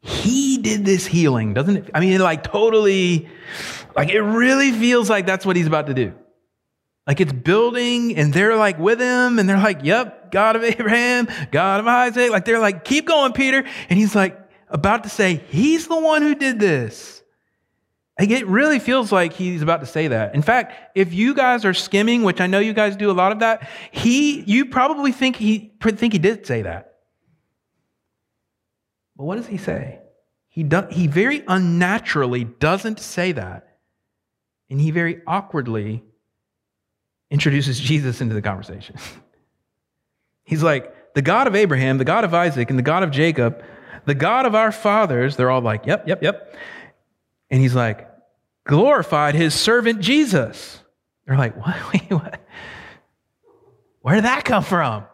he 0.01 0.59
did 0.59 0.85
this 0.85 1.07
healing, 1.07 1.55
doesn't 1.55 1.77
it? 1.77 1.90
I 1.94 2.01
mean, 2.01 2.20
like 2.20 2.42
totally, 2.42 3.29
like 3.94 4.11
it 4.11 4.20
really 4.20 4.72
feels 4.72 5.09
like 5.09 5.25
that's 5.25 5.46
what 5.46 5.57
he's 5.57 5.66
about 5.66 5.87
to 5.87 5.94
do. 5.94 6.12
Like 7.07 7.21
it's 7.21 7.33
building 7.33 8.16
and 8.16 8.33
they're 8.33 8.57
like 8.57 8.79
with 8.79 9.01
him 9.01 9.38
and 9.38 9.49
they're 9.49 9.59
like, 9.59 9.81
yep, 9.85 10.33
God 10.33 10.57
of 10.57 10.64
Abraham, 10.64 11.29
God 11.53 11.81
of 11.81 11.87
Isaac. 11.87 12.31
Like 12.31 12.45
they're 12.45 12.59
like, 12.59 12.85
keep 12.85 13.07
going, 13.07 13.33
Peter. 13.33 13.64
And 13.88 13.99
he's 13.99 14.14
like 14.14 14.37
about 14.69 15.05
to 15.05 15.09
say, 15.09 15.37
he's 15.49 15.87
the 15.87 15.99
one 15.99 16.23
who 16.23 16.35
did 16.35 16.59
this. 16.59 17.23
Like 18.19 18.31
it 18.31 18.47
really 18.49 18.81
feels 18.81 19.12
like 19.12 19.35
he's 19.35 19.62
about 19.62 19.81
to 19.81 19.87
say 19.87 20.09
that. 20.09 20.35
In 20.35 20.42
fact, 20.42 20.97
if 20.97 21.12
you 21.12 21.35
guys 21.35 21.64
are 21.64 21.75
skimming, 21.75 22.23
which 22.23 22.40
I 22.40 22.49
know 22.49 22.59
you 22.59 22.73
guys 22.73 22.97
do 22.97 23.11
a 23.11 23.12
lot 23.12 23.31
of 23.31 23.38
that, 23.40 23.69
he, 23.92 24.40
you 24.40 24.66
probably 24.66 25.12
think 25.12 25.37
he, 25.37 25.75
think 25.81 26.12
he 26.12 26.19
did 26.19 26.45
say 26.47 26.62
that. 26.62 26.95
But 29.16 29.25
what 29.25 29.37
does 29.37 29.47
he 29.47 29.59
say? 29.59 30.01
He, 30.49 30.62
do, 30.62 30.87
he 30.90 31.07
very 31.07 31.45
unnaturally 31.47 32.45
doesn't 32.45 32.99
say 32.99 33.33
that. 33.33 33.77
And 34.71 34.81
he 34.81 34.90
very 34.90 35.21
awkwardly 35.27 36.03
introduces 37.31 37.79
Jesus 37.79 38.21
into 38.21 38.35
the 38.35 38.43
conversation. 38.43 38.97
He's 40.45 40.62
like, 40.62 41.15
the 41.15 41.23
God 41.23 41.47
of 41.47 41.57
Abraham, 41.57 41.99
the 41.99 42.05
God 42.05 42.25
of 42.25 42.35
Isaac, 42.35 42.71
and 42.71 42.79
the 42.79 42.83
God 42.83 43.03
of 43.03 43.11
Jacob, 43.11 43.62
the 44.05 44.15
God 44.15 44.47
of 44.47 44.55
our 44.55 44.71
fathers, 44.71 45.37
they're 45.37 45.51
all 45.51 45.61
like, 45.61 45.87
yep, 45.87 46.07
yep, 46.07 46.23
yep. 46.23 46.55
And 47.51 47.61
he's 47.61 47.75
like, 47.75 48.09
glorified 48.65 49.35
his 49.35 49.55
servant 49.55 50.01
Jesus. 50.01 50.81
They're 51.27 51.39
like, 51.39 51.57
what? 51.67 51.77
What? 52.11 52.41
Where 54.03 54.15
did 54.15 54.25
that 54.25 54.45
come 54.45 54.62
from? 54.62 55.05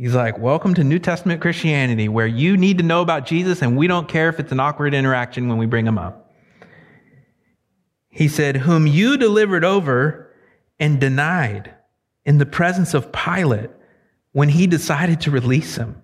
He's 0.00 0.14
like, 0.14 0.38
Welcome 0.38 0.72
to 0.74 0.82
New 0.82 0.98
Testament 0.98 1.42
Christianity, 1.42 2.08
where 2.08 2.26
you 2.26 2.56
need 2.56 2.78
to 2.78 2.84
know 2.84 3.02
about 3.02 3.26
Jesus 3.26 3.60
and 3.60 3.76
we 3.76 3.86
don't 3.86 4.08
care 4.08 4.30
if 4.30 4.40
it's 4.40 4.50
an 4.50 4.58
awkward 4.58 4.94
interaction 4.94 5.46
when 5.46 5.58
we 5.58 5.66
bring 5.66 5.86
him 5.86 5.98
up. 5.98 6.19
He 8.10 8.28
said, 8.28 8.58
Whom 8.58 8.86
you 8.86 9.16
delivered 9.16 9.64
over 9.64 10.30
and 10.78 11.00
denied 11.00 11.74
in 12.24 12.38
the 12.38 12.46
presence 12.46 12.92
of 12.94 13.12
Pilate 13.12 13.70
when 14.32 14.48
he 14.48 14.66
decided 14.66 15.20
to 15.22 15.30
release 15.30 15.76
him. 15.76 16.02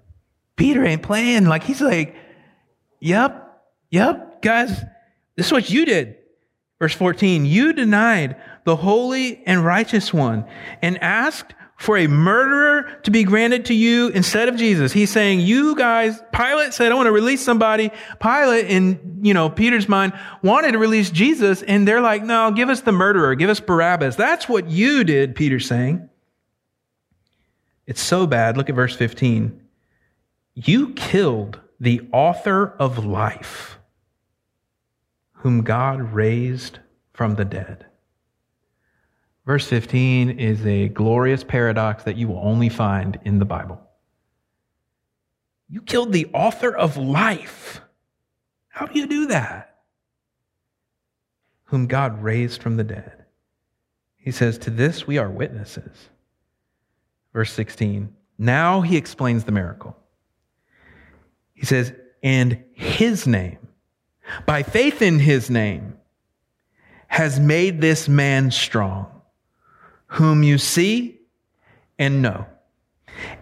Peter 0.57 0.85
ain't 0.85 1.03
playing. 1.03 1.47
Like, 1.47 1.65
he's 1.65 1.83
like, 1.83 2.17
Yep, 3.01 3.63
yep, 3.91 4.43
guys, 4.43 4.71
this 5.37 5.47
is 5.47 5.53
what 5.53 5.71
you 5.71 5.85
did. 5.85 6.17
Verse 6.79 6.95
14, 6.95 7.47
you 7.47 7.73
denied 7.73 8.37
the 8.65 8.77
holy 8.77 9.43
and 9.47 9.65
righteous 9.65 10.13
one 10.13 10.45
and 10.83 11.03
asked 11.03 11.55
for 11.77 11.99
a 11.99 12.07
murderer 12.07 12.91
to 13.03 13.11
be 13.11 13.23
granted 13.23 13.67
to 13.67 13.75
you 13.75 14.09
instead 14.09 14.49
of 14.49 14.57
Jesus. 14.57 14.93
He's 14.93 15.11
saying, 15.11 15.41
you 15.41 15.77
guys, 15.77 16.21
Pilate 16.33 16.73
said, 16.73 16.91
I 16.91 16.95
want 16.95 17.07
to 17.07 17.13
release 17.13 17.43
somebody. 17.43 17.91
Pilate, 18.21 18.67
in, 18.67 19.21
you 19.23 19.35
know, 19.35 19.51
Peter's 19.51 19.89
mind, 19.89 20.15
wanted 20.43 20.73
to 20.73 20.79
release 20.79 21.11
Jesus. 21.11 21.63
And 21.63 21.87
they're 21.87 22.01
like, 22.01 22.23
no, 22.23 22.51
give 22.51 22.71
us 22.71 22.81
the 22.81 22.93
murderer. 22.93 23.35
Give 23.35 23.51
us 23.51 23.61
Barabbas. 23.61 24.17
That's 24.17 24.49
what 24.49 24.71
you 24.71 25.05
did, 25.05 25.37
Peter's 25.37 25.67
saying. 25.67 26.09
It's 27.87 28.01
so 28.01 28.27
bad. 28.27 28.57
Look 28.57 28.69
at 28.69 28.75
verse 28.75 28.97
15. 28.97 29.61
You 30.55 30.95
killed 30.95 31.61
the 31.79 32.09
author 32.13 32.75
of 32.79 33.05
life, 33.05 33.79
whom 35.33 35.63
God 35.63 36.01
raised 36.15 36.79
from 37.13 37.35
the 37.35 37.45
dead. 37.45 37.86
Verse 39.47 39.67
15 39.69 40.41
is 40.41 40.67
a 40.67 40.89
glorious 40.89 41.45
paradox 41.45 42.03
that 42.03 42.17
you 42.17 42.27
will 42.27 42.41
only 42.41 42.69
find 42.69 43.19
in 43.25 43.39
the 43.39 43.45
Bible. 43.45 43.81
You 45.69 45.81
killed 45.83 46.13
the 46.13 46.27
author 46.35 46.77
of 46.77 46.97
life. 46.97 47.81
How 48.69 48.87
do 48.87 48.99
you 48.99 49.07
do 49.07 49.27
that? 49.27 49.79
Whom 51.67 51.87
God 51.87 52.23
raised 52.23 52.61
from 52.61 52.77
the 52.77 52.85
dead. 52.85 53.25
He 54.17 54.33
says, 54.33 54.59
To 54.59 54.71
this 54.71 55.07
we 55.07 55.17
are 55.17 55.31
witnesses. 55.31 56.09
Verse 57.33 57.53
16. 57.53 58.15
Now 58.39 58.81
he 58.81 58.97
explains 58.97 59.45
the 59.45 59.53
miracle. 59.53 59.97
He 61.55 61.65
says, 61.65 61.93
And 62.23 62.65
his 62.75 63.29
name, 63.29 63.59
by 64.45 64.65
faith 64.65 65.03
in 65.03 65.21
his 65.21 65.51
name, 65.51 65.97
has 67.07 67.39
made 67.39 67.81
this 67.81 68.09
man 68.09 68.51
strong 68.51 69.16
whom 70.07 70.43
you 70.43 70.59
see 70.59 71.21
and 71.99 72.23
know. 72.23 72.47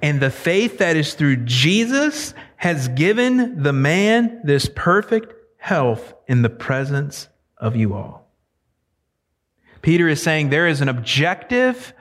And 0.03 0.21
the 0.21 0.31
faith 0.31 0.79
that 0.79 0.97
is 0.97 1.15
through 1.15 1.37
Jesus 1.39 2.35
has 2.57 2.89
given 2.89 3.63
the 3.63 3.73
man 3.73 4.41
this 4.45 4.71
perfect 4.75 5.35
health 5.59 6.15
in 6.27 6.43
the 6.43 6.51
presence 6.51 7.29
of 7.59 7.77
you 7.77 7.95
all. 7.95 8.31
Peter 9.83 10.09
is 10.09 10.23
saying 10.23 10.49
there 10.49 10.67
is 10.67 10.81
an 10.81 10.89
objective 10.89 11.93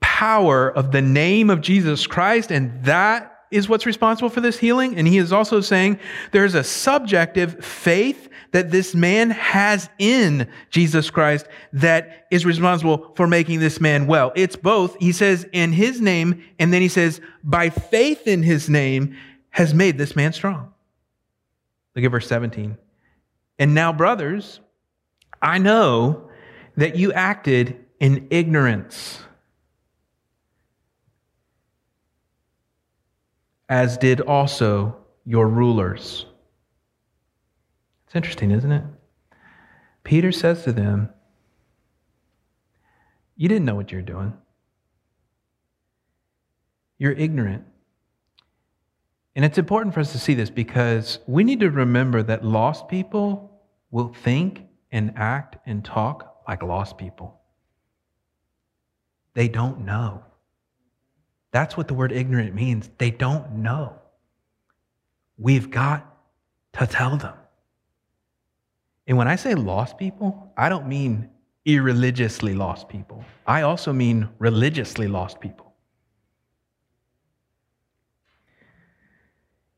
power 0.00 0.68
of 0.70 0.92
the 0.92 1.02
name 1.02 1.50
of 1.50 1.60
Jesus 1.60 2.06
Christ, 2.06 2.50
and 2.50 2.84
that 2.84 3.39
is 3.50 3.68
what's 3.68 3.86
responsible 3.86 4.30
for 4.30 4.40
this 4.40 4.58
healing. 4.58 4.96
And 4.96 5.06
he 5.06 5.18
is 5.18 5.32
also 5.32 5.60
saying 5.60 5.98
there's 6.32 6.54
a 6.54 6.64
subjective 6.64 7.64
faith 7.64 8.28
that 8.52 8.70
this 8.70 8.94
man 8.94 9.30
has 9.30 9.88
in 9.98 10.48
Jesus 10.70 11.10
Christ 11.10 11.46
that 11.72 12.26
is 12.30 12.44
responsible 12.44 13.12
for 13.16 13.26
making 13.26 13.60
this 13.60 13.80
man 13.80 14.06
well. 14.06 14.32
It's 14.34 14.56
both. 14.56 14.96
He 14.98 15.12
says 15.12 15.46
in 15.52 15.72
his 15.72 16.00
name, 16.00 16.44
and 16.58 16.72
then 16.72 16.82
he 16.82 16.88
says 16.88 17.20
by 17.44 17.70
faith 17.70 18.26
in 18.26 18.42
his 18.42 18.68
name 18.68 19.16
has 19.50 19.74
made 19.74 19.98
this 19.98 20.16
man 20.16 20.32
strong. 20.32 20.72
Look 21.94 22.04
at 22.04 22.10
verse 22.10 22.28
17. 22.28 22.76
And 23.58 23.74
now, 23.74 23.92
brothers, 23.92 24.60
I 25.42 25.58
know 25.58 26.30
that 26.76 26.96
you 26.96 27.12
acted 27.12 27.84
in 27.98 28.26
ignorance, 28.30 29.20
as 33.70 33.96
did 33.96 34.20
also 34.20 34.96
your 35.24 35.48
rulers. 35.48 36.26
It's 38.06 38.16
interesting, 38.16 38.50
isn't 38.50 38.72
it? 38.72 38.82
Peter 40.02 40.32
says 40.32 40.64
to 40.64 40.72
them, 40.72 41.08
You 43.36 43.48
didn't 43.48 43.64
know 43.64 43.76
what 43.76 43.92
you're 43.92 44.02
doing. 44.02 44.34
You're 46.98 47.12
ignorant. 47.12 47.64
And 49.36 49.44
it's 49.44 49.56
important 49.56 49.94
for 49.94 50.00
us 50.00 50.10
to 50.12 50.18
see 50.18 50.34
this 50.34 50.50
because 50.50 51.20
we 51.28 51.44
need 51.44 51.60
to 51.60 51.70
remember 51.70 52.24
that 52.24 52.44
lost 52.44 52.88
people 52.88 53.62
will 53.92 54.12
think 54.12 54.66
and 54.90 55.12
act 55.16 55.56
and 55.64 55.84
talk 55.84 56.42
like 56.48 56.64
lost 56.64 56.98
people. 56.98 57.40
They 59.34 59.46
don't 59.46 59.84
know. 59.84 60.24
That's 61.52 61.76
what 61.76 61.88
the 61.88 61.94
word 61.94 62.12
ignorant 62.12 62.54
means. 62.54 62.90
They 62.98 63.10
don't 63.10 63.56
know. 63.56 63.96
We've 65.36 65.70
got 65.70 66.06
to 66.74 66.86
tell 66.86 67.16
them. 67.16 67.34
And 69.06 69.16
when 69.18 69.26
I 69.26 69.36
say 69.36 69.54
lost 69.54 69.98
people, 69.98 70.52
I 70.56 70.68
don't 70.68 70.86
mean 70.86 71.30
irreligiously 71.64 72.54
lost 72.54 72.88
people. 72.88 73.24
I 73.46 73.62
also 73.62 73.92
mean 73.92 74.28
religiously 74.38 75.08
lost 75.08 75.40
people. 75.40 75.72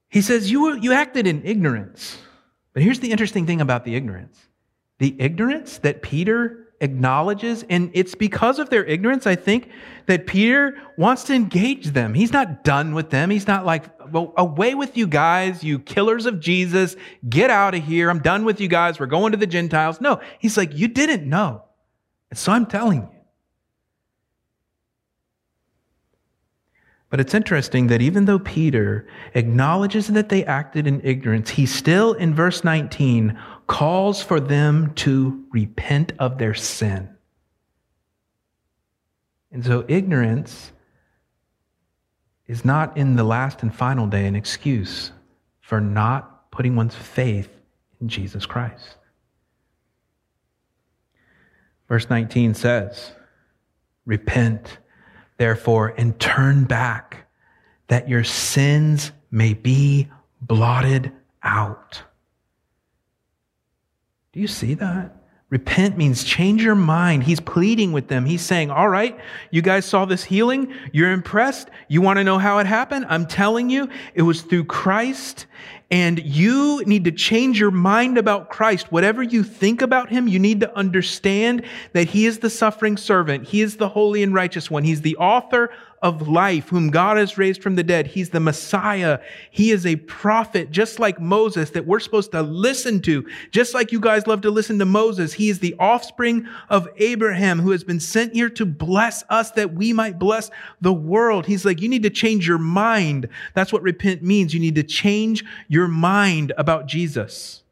He 0.09 0.20
says, 0.20 0.51
you, 0.51 0.77
you 0.77 0.93
acted 0.93 1.27
in 1.27 1.43
ignorance. 1.45 2.18
But 2.75 2.83
here's 2.83 3.01
the 3.01 3.11
interesting 3.11 3.47
thing 3.47 3.61
about 3.61 3.85
the 3.85 3.95
ignorance 3.95 4.39
the 4.99 5.16
ignorance 5.18 5.79
that 5.79 6.01
Peter 6.01 6.61
acknowledges. 6.83 7.64
And 7.70 7.91
it's 7.95 8.14
because 8.14 8.59
of 8.59 8.68
their 8.68 8.85
ignorance, 8.85 9.26
I 9.26 9.37
think, 9.37 9.70
that 10.07 10.26
Peter 10.26 10.76
wants 10.99 11.24
to 11.24 11.35
engage 11.35 11.87
them. 11.87 12.12
He's 12.12 12.33
not 12.33 12.64
done 12.64 12.95
with 12.95 13.09
them. 13.09 13.30
He's 13.30 13.47
not 13.47 13.64
like, 13.64 13.85
well, 14.12 14.35
away 14.37 14.74
with 14.74 14.97
you 14.97 15.07
guys, 15.07 15.64
you 15.64 15.78
killers 15.78 16.26
of 16.26 16.41
Jesus. 16.41 16.97
Get 17.28 17.49
out 17.49 17.74
of 17.74 17.83
here. 17.83 18.11
I'm 18.11 18.20
done 18.20 18.45
with 18.45 18.61
you 18.61 18.68
guys. 18.68 19.01
We're 19.01 19.07
going 19.07 19.33
to 19.33 19.39
the 19.39 19.47
Gentiles. 19.47 20.01
No, 20.01 20.20
he's 20.39 20.59
like, 20.59 20.76
you 20.76 20.89
didn't 20.89 21.26
know. 21.26 21.62
And 22.30 22.39
so 22.39 22.53
I'm 22.53 22.66
telling 22.66 23.03
you. 23.03 23.09
But 27.12 27.20
it's 27.20 27.35
interesting 27.35 27.89
that 27.89 28.01
even 28.01 28.24
though 28.24 28.39
Peter 28.39 29.07
acknowledges 29.35 30.09
that 30.09 30.30
they 30.30 30.47
acted 30.47 30.87
in 30.87 31.03
ignorance, 31.05 31.51
he 31.51 31.66
still, 31.66 32.14
in 32.14 32.35
verse 32.35 32.64
19, 32.64 33.39
calls 33.66 34.22
for 34.22 34.40
them 34.40 34.92
to 34.94 35.44
repent 35.50 36.12
of 36.18 36.38
their 36.38 36.54
sin. 36.54 37.08
And 39.50 39.64
so 39.64 39.84
ignorance 39.88 40.72
is 42.46 42.64
not 42.64 42.96
in 42.96 43.16
the 43.16 43.24
last 43.24 43.62
and 43.62 43.74
final 43.74 44.06
day 44.06 44.26
an 44.26 44.34
excuse 44.34 45.12
for 45.60 45.80
not 45.80 46.50
putting 46.50 46.76
one's 46.76 46.94
faith 46.94 47.48
in 48.00 48.08
Jesus 48.08 48.46
Christ. 48.46 48.96
Verse 51.88 52.08
19 52.08 52.54
says, 52.54 53.12
Repent, 54.06 54.78
therefore, 55.36 55.94
and 55.96 56.18
turn 56.18 56.64
back, 56.64 57.28
that 57.88 58.08
your 58.08 58.24
sins 58.24 59.12
may 59.30 59.54
be 59.54 60.08
blotted 60.40 61.12
out. 61.42 62.02
Do 64.33 64.41
you 64.41 64.49
see 64.49 64.74
that? 64.74 65.14
Repent 65.51 65.99
means 65.99 66.24
change 66.24 66.62
your 66.64 66.74
mind. 66.74 67.24
He's 67.24 67.39
pleading 67.39 67.93
with 67.93 68.09
them. 68.09 68.24
He's 68.24 68.41
saying, 68.41 68.70
All 68.70 68.89
right, 68.89 69.18
you 69.51 69.61
guys 69.61 69.85
saw 69.85 70.07
this 70.07 70.24
healing. 70.24 70.72
You're 70.95 71.12
impressed. 71.12 71.68
You 71.89 72.01
want 72.01 72.16
to 72.16 72.24
know 72.24 72.39
how 72.39 72.57
it 72.57 72.66
happened? 72.66 73.05
I'm 73.11 73.26
telling 73.26 73.68
you, 73.68 73.91
it 74.14 74.22
was 74.22 74.41
through 74.41 74.64
Christ. 74.64 75.45
And 75.91 76.18
you 76.24 76.83
need 76.87 77.05
to 77.05 77.12
change 77.12 77.61
your 77.61 77.70
mind 77.70 78.16
about 78.16 78.49
Christ. 78.49 78.91
Whatever 78.91 79.22
you 79.22 79.45
think 79.45 79.83
about 79.83 80.09
him, 80.09 80.26
you 80.26 80.39
need 80.39 80.61
to 80.61 80.74
understand 80.74 81.66
that 81.93 82.09
he 82.09 82.24
is 82.24 82.39
the 82.39 82.49
suffering 82.49 82.97
servant. 82.97 83.47
He 83.47 83.61
is 83.61 83.76
the 83.76 83.91
holy 83.91 84.22
and 84.22 84.33
righteous 84.33 84.70
one. 84.70 84.85
He's 84.85 85.03
the 85.03 85.18
author 85.18 85.68
of 86.03 86.28
life, 86.28 86.68
whom 86.68 86.90
God 86.90 87.16
has 87.16 87.38
raised 87.38 87.62
from 87.62 87.76
the 87.76 87.84
dead. 87.84 88.09
He's 88.09 88.30
the 88.30 88.40
Messiah. 88.40 89.20
He 89.50 89.70
is 89.70 89.86
a 89.86 89.96
prophet, 89.96 90.70
just 90.70 90.98
like 90.98 91.20
Moses, 91.20 91.70
that 91.70 91.86
we're 91.86 92.00
supposed 92.00 92.32
to 92.32 92.42
listen 92.42 93.00
to. 93.03 93.24
Just 93.53 93.72
like 93.72 93.92
you 93.92 94.00
guys 94.00 94.26
love 94.26 94.40
to 94.40 94.50
listen 94.50 94.78
to 94.80 94.84
Moses. 94.84 95.32
He 95.32 95.48
is 95.48 95.61
the 95.61 95.76
offspring 95.78 96.48
of 96.68 96.88
Abraham, 96.96 97.61
who 97.61 97.70
has 97.70 97.84
been 97.84 98.00
sent 98.00 98.34
here 98.34 98.50
to 98.50 98.66
bless 98.66 99.22
us 99.28 99.53
that 99.53 99.74
we 99.74 99.92
might 99.92 100.18
bless 100.18 100.50
the 100.80 100.92
world. 100.92 101.46
He's 101.46 101.64
like, 101.64 101.80
you 101.80 101.88
need 101.88 102.03
to 102.03 102.11
change 102.11 102.46
your 102.46 102.59
mind. 102.59 103.28
That's 103.55 103.72
what 103.72 103.82
repent 103.82 104.22
means. 104.22 104.53
You 104.53 104.61
need 104.61 104.74
to 104.74 104.82
change 104.82 105.44
your 105.68 105.88
mind 105.88 106.53
about 106.59 106.86
Jesus. 106.86 107.62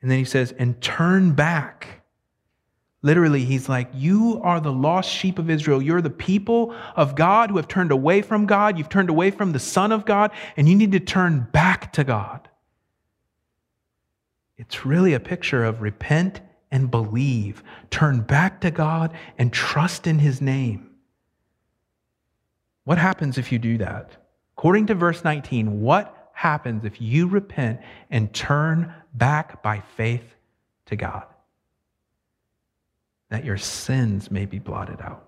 And 0.00 0.10
then 0.10 0.18
he 0.18 0.24
says, 0.24 0.52
and 0.52 0.80
turn 0.80 1.32
back 1.32 1.99
Literally, 3.02 3.44
he's 3.44 3.68
like, 3.68 3.88
You 3.94 4.40
are 4.42 4.60
the 4.60 4.72
lost 4.72 5.10
sheep 5.10 5.38
of 5.38 5.48
Israel. 5.48 5.80
You're 5.80 6.02
the 6.02 6.10
people 6.10 6.74
of 6.96 7.14
God 7.14 7.50
who 7.50 7.56
have 7.56 7.68
turned 7.68 7.92
away 7.92 8.20
from 8.20 8.46
God. 8.46 8.76
You've 8.76 8.90
turned 8.90 9.08
away 9.08 9.30
from 9.30 9.52
the 9.52 9.58
Son 9.58 9.90
of 9.90 10.04
God, 10.04 10.30
and 10.56 10.68
you 10.68 10.74
need 10.76 10.92
to 10.92 11.00
turn 11.00 11.48
back 11.52 11.92
to 11.94 12.04
God. 12.04 12.48
It's 14.58 14.84
really 14.84 15.14
a 15.14 15.20
picture 15.20 15.64
of 15.64 15.80
repent 15.80 16.42
and 16.70 16.90
believe, 16.90 17.62
turn 17.90 18.20
back 18.20 18.60
to 18.60 18.70
God 18.70 19.14
and 19.38 19.52
trust 19.52 20.06
in 20.06 20.18
his 20.18 20.42
name. 20.42 20.90
What 22.84 22.98
happens 22.98 23.38
if 23.38 23.50
you 23.50 23.58
do 23.58 23.78
that? 23.78 24.10
According 24.56 24.86
to 24.86 24.94
verse 24.94 25.24
19, 25.24 25.80
what 25.80 26.30
happens 26.34 26.84
if 26.84 27.00
you 27.00 27.26
repent 27.26 27.80
and 28.10 28.32
turn 28.34 28.92
back 29.14 29.62
by 29.62 29.82
faith 29.96 30.34
to 30.86 30.96
God? 30.96 31.24
That 33.30 33.44
your 33.44 33.56
sins 33.56 34.30
may 34.30 34.44
be 34.44 34.58
blotted 34.58 35.00
out. 35.00 35.26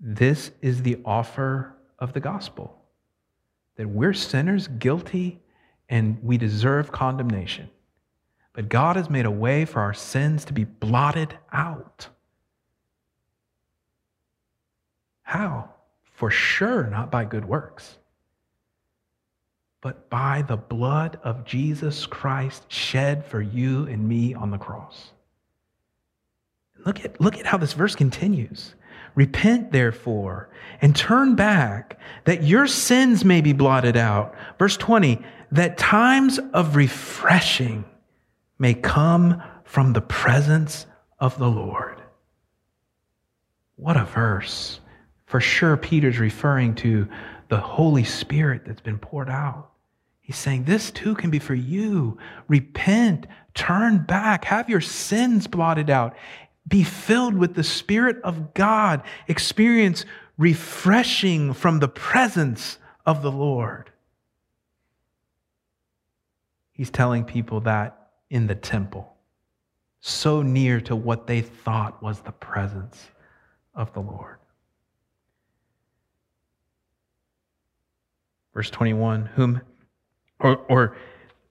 This 0.00 0.50
is 0.62 0.82
the 0.82 0.98
offer 1.04 1.76
of 1.98 2.14
the 2.14 2.20
gospel 2.20 2.76
that 3.76 3.88
we're 3.88 4.14
sinners, 4.14 4.68
guilty, 4.68 5.40
and 5.88 6.22
we 6.22 6.38
deserve 6.38 6.92
condemnation. 6.92 7.68
But 8.52 8.68
God 8.68 8.96
has 8.96 9.10
made 9.10 9.26
a 9.26 9.30
way 9.30 9.64
for 9.64 9.80
our 9.80 9.94
sins 9.94 10.44
to 10.46 10.52
be 10.52 10.64
blotted 10.64 11.36
out. 11.52 12.08
How? 15.22 15.70
For 16.12 16.30
sure, 16.30 16.86
not 16.86 17.10
by 17.10 17.24
good 17.24 17.44
works 17.44 17.96
but 19.80 20.10
by 20.10 20.42
the 20.42 20.56
blood 20.56 21.18
of 21.24 21.44
Jesus 21.44 22.06
Christ 22.06 22.64
shed 22.68 23.24
for 23.24 23.40
you 23.40 23.86
and 23.86 24.06
me 24.08 24.34
on 24.34 24.50
the 24.50 24.58
cross. 24.58 25.12
Look 26.84 27.04
at, 27.04 27.20
look 27.20 27.38
at 27.38 27.46
how 27.46 27.58
this 27.58 27.72
verse 27.72 27.94
continues. 27.94 28.74
Repent, 29.14 29.72
therefore, 29.72 30.50
and 30.80 30.94
turn 30.94 31.34
back, 31.34 31.98
that 32.24 32.44
your 32.44 32.66
sins 32.66 33.24
may 33.24 33.40
be 33.40 33.52
blotted 33.52 33.96
out. 33.96 34.34
Verse 34.58 34.76
20, 34.76 35.20
that 35.52 35.78
times 35.78 36.38
of 36.54 36.76
refreshing 36.76 37.84
may 38.58 38.74
come 38.74 39.42
from 39.64 39.92
the 39.92 40.00
presence 40.00 40.86
of 41.18 41.38
the 41.38 41.48
Lord. 41.48 42.00
What 43.76 43.96
a 43.96 44.04
verse. 44.04 44.80
For 45.26 45.40
sure, 45.40 45.76
Peter's 45.76 46.18
referring 46.18 46.74
to 46.76 47.08
the 47.50 47.60
Holy 47.60 48.04
Spirit 48.04 48.62
that's 48.64 48.80
been 48.80 48.98
poured 48.98 49.28
out. 49.28 49.72
He's 50.20 50.36
saying 50.36 50.64
this 50.64 50.92
too 50.92 51.16
can 51.16 51.30
be 51.30 51.40
for 51.40 51.54
you. 51.54 52.16
Repent, 52.46 53.26
turn 53.54 54.04
back, 54.04 54.44
have 54.44 54.70
your 54.70 54.80
sins 54.80 55.48
blotted 55.48 55.90
out, 55.90 56.14
be 56.66 56.84
filled 56.84 57.34
with 57.34 57.54
the 57.54 57.64
Spirit 57.64 58.18
of 58.22 58.54
God, 58.54 59.02
experience 59.26 60.04
refreshing 60.38 61.52
from 61.52 61.80
the 61.80 61.88
presence 61.88 62.78
of 63.04 63.22
the 63.22 63.32
Lord. 63.32 63.90
He's 66.70 66.90
telling 66.90 67.24
people 67.24 67.60
that 67.62 68.10
in 68.30 68.46
the 68.46 68.54
temple, 68.54 69.12
so 70.00 70.40
near 70.40 70.80
to 70.82 70.94
what 70.94 71.26
they 71.26 71.40
thought 71.40 72.00
was 72.00 72.20
the 72.20 72.32
presence 72.32 73.08
of 73.74 73.92
the 73.92 74.00
Lord. 74.00 74.39
Verse 78.54 78.70
21 78.70 79.26
Whom 79.36 79.60
or, 80.40 80.56
or 80.68 80.96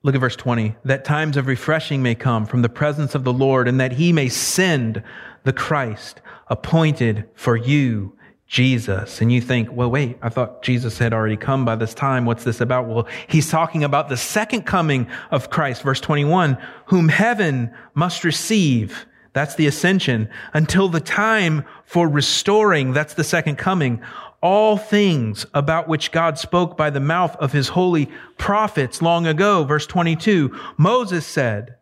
look 0.03 0.15
at 0.15 0.21
verse 0.21 0.35
20 0.35 0.75
that 0.85 1.05
times 1.05 1.37
of 1.37 1.47
refreshing 1.47 2.01
may 2.01 2.15
come 2.15 2.45
from 2.45 2.61
the 2.61 2.69
presence 2.69 3.15
of 3.15 3.23
the 3.23 3.33
Lord, 3.33 3.67
and 3.67 3.79
that 3.79 3.93
he 3.93 4.13
may 4.13 4.29
send 4.29 5.03
the 5.43 5.53
Christ 5.53 6.21
appointed 6.47 7.25
for 7.35 7.55
you, 7.55 8.15
Jesus. 8.47 9.21
And 9.21 9.31
you 9.31 9.41
think, 9.41 9.71
well, 9.71 9.91
wait, 9.91 10.17
I 10.21 10.29
thought 10.29 10.63
Jesus 10.63 10.97
had 10.97 11.13
already 11.13 11.37
come 11.37 11.65
by 11.65 11.75
this 11.75 11.93
time. 11.93 12.25
What's 12.25 12.43
this 12.43 12.61
about? 12.61 12.87
Well, 12.87 13.07
he's 13.27 13.49
talking 13.49 13.83
about 13.83 14.09
the 14.09 14.17
second 14.17 14.63
coming 14.63 15.07
of 15.31 15.49
Christ, 15.49 15.83
verse 15.83 16.01
21, 16.01 16.57
whom 16.85 17.09
heaven 17.09 17.71
must 17.93 18.23
receive. 18.23 19.05
That's 19.33 19.55
the 19.55 19.67
ascension 19.67 20.29
until 20.53 20.89
the 20.89 20.99
time 20.99 21.63
for 21.85 22.09
restoring. 22.09 22.93
That's 22.93 23.13
the 23.13 23.23
second 23.23 23.57
coming 23.57 24.01
all 24.41 24.77
things 24.77 25.45
about 25.53 25.87
which 25.87 26.11
God 26.11 26.37
spoke 26.37 26.77
by 26.77 26.89
the 26.89 26.99
mouth 26.99 27.35
of 27.37 27.51
his 27.51 27.69
holy 27.69 28.09
prophets 28.37 29.01
long 29.01 29.27
ago. 29.27 29.63
Verse 29.63 29.85
22, 29.85 30.57
Moses 30.77 31.25
said, 31.25 31.75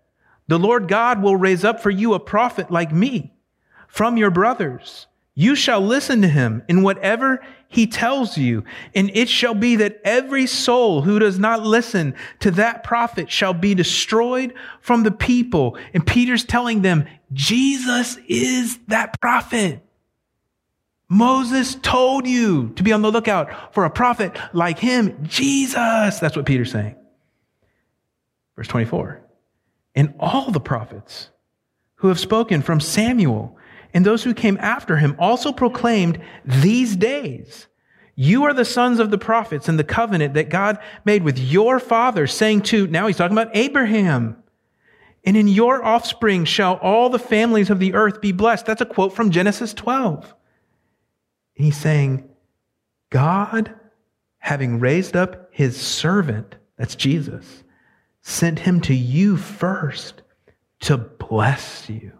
the 0.47 0.57
Lord 0.57 0.87
God 0.87 1.21
will 1.21 1.35
raise 1.35 1.63
up 1.63 1.81
for 1.81 1.89
you 1.89 2.13
a 2.13 2.19
prophet 2.19 2.71
like 2.71 2.91
me 2.91 3.33
from 3.87 4.17
your 4.17 4.31
brothers. 4.31 5.07
You 5.35 5.55
shall 5.55 5.81
listen 5.81 6.21
to 6.21 6.27
him 6.27 6.63
in 6.67 6.81
whatever 6.81 7.43
he 7.67 7.85
tells 7.85 8.37
you. 8.37 8.63
And 8.95 9.11
it 9.13 9.29
shall 9.29 9.53
be 9.53 9.75
that 9.75 9.99
every 10.03 10.47
soul 10.47 11.01
who 11.01 11.19
does 11.19 11.37
not 11.37 11.63
listen 11.63 12.15
to 12.39 12.49
that 12.51 12.83
prophet 12.83 13.29
shall 13.29 13.53
be 13.53 13.75
destroyed 13.75 14.53
from 14.79 15.03
the 15.03 15.11
people. 15.11 15.77
And 15.93 16.07
Peter's 16.07 16.45
telling 16.45 16.81
them, 16.81 17.05
Jesus 17.33 18.17
is 18.27 18.79
that 18.87 19.19
prophet. 19.19 19.83
Moses 21.09 21.75
told 21.75 22.27
you 22.27 22.69
to 22.75 22.83
be 22.83 22.91
on 22.91 23.01
the 23.01 23.11
lookout 23.11 23.73
for 23.73 23.85
a 23.85 23.89
prophet 23.89 24.37
like 24.53 24.77
him, 24.77 25.23
Jesus. 25.23 26.19
That's 26.19 26.35
what 26.35 26.45
Peter's 26.45 26.71
saying. 26.71 26.95
Verse 28.55 28.67
24. 28.67 29.21
And 29.95 30.13
all 30.19 30.51
the 30.51 30.59
prophets 30.59 31.29
who 31.95 32.09
have 32.09 32.19
spoken 32.19 32.61
from 32.61 32.79
Samuel 32.79 33.57
and 33.93 34.05
those 34.05 34.23
who 34.23 34.33
came 34.33 34.57
after 34.59 34.97
him 34.97 35.15
also 35.17 35.51
proclaimed 35.51 36.19
these 36.45 36.95
days. 36.95 37.67
You 38.15 38.43
are 38.43 38.53
the 38.53 38.65
sons 38.65 38.99
of 38.99 39.11
the 39.11 39.17
prophets 39.17 39.69
and 39.69 39.79
the 39.79 39.83
covenant 39.83 40.33
that 40.33 40.49
God 40.49 40.79
made 41.05 41.23
with 41.23 41.37
your 41.37 41.79
father, 41.79 42.27
saying 42.27 42.63
to, 42.63 42.87
now 42.87 43.07
he's 43.07 43.17
talking 43.17 43.37
about 43.37 43.55
Abraham. 43.55 44.43
And 45.23 45.37
in 45.37 45.47
your 45.47 45.83
offspring 45.83 46.45
shall 46.45 46.75
all 46.75 47.09
the 47.09 47.19
families 47.19 47.69
of 47.69 47.79
the 47.79 47.93
earth 47.93 48.19
be 48.19 48.31
blessed. 48.31 48.65
That's 48.65 48.81
a 48.81 48.85
quote 48.85 49.13
from 49.13 49.29
Genesis 49.29 49.73
12. 49.73 50.33
And 51.57 51.65
he's 51.65 51.77
saying, 51.77 52.29
God, 53.09 53.73
having 54.37 54.79
raised 54.79 55.15
up 55.15 55.49
his 55.51 55.79
servant, 55.79 56.55
that's 56.77 56.95
Jesus, 56.95 57.63
sent 58.21 58.59
him 58.59 58.79
to 58.81 58.93
you 58.93 59.37
first 59.37 60.21
to 60.81 60.97
bless 60.97 61.89
you. 61.89 62.11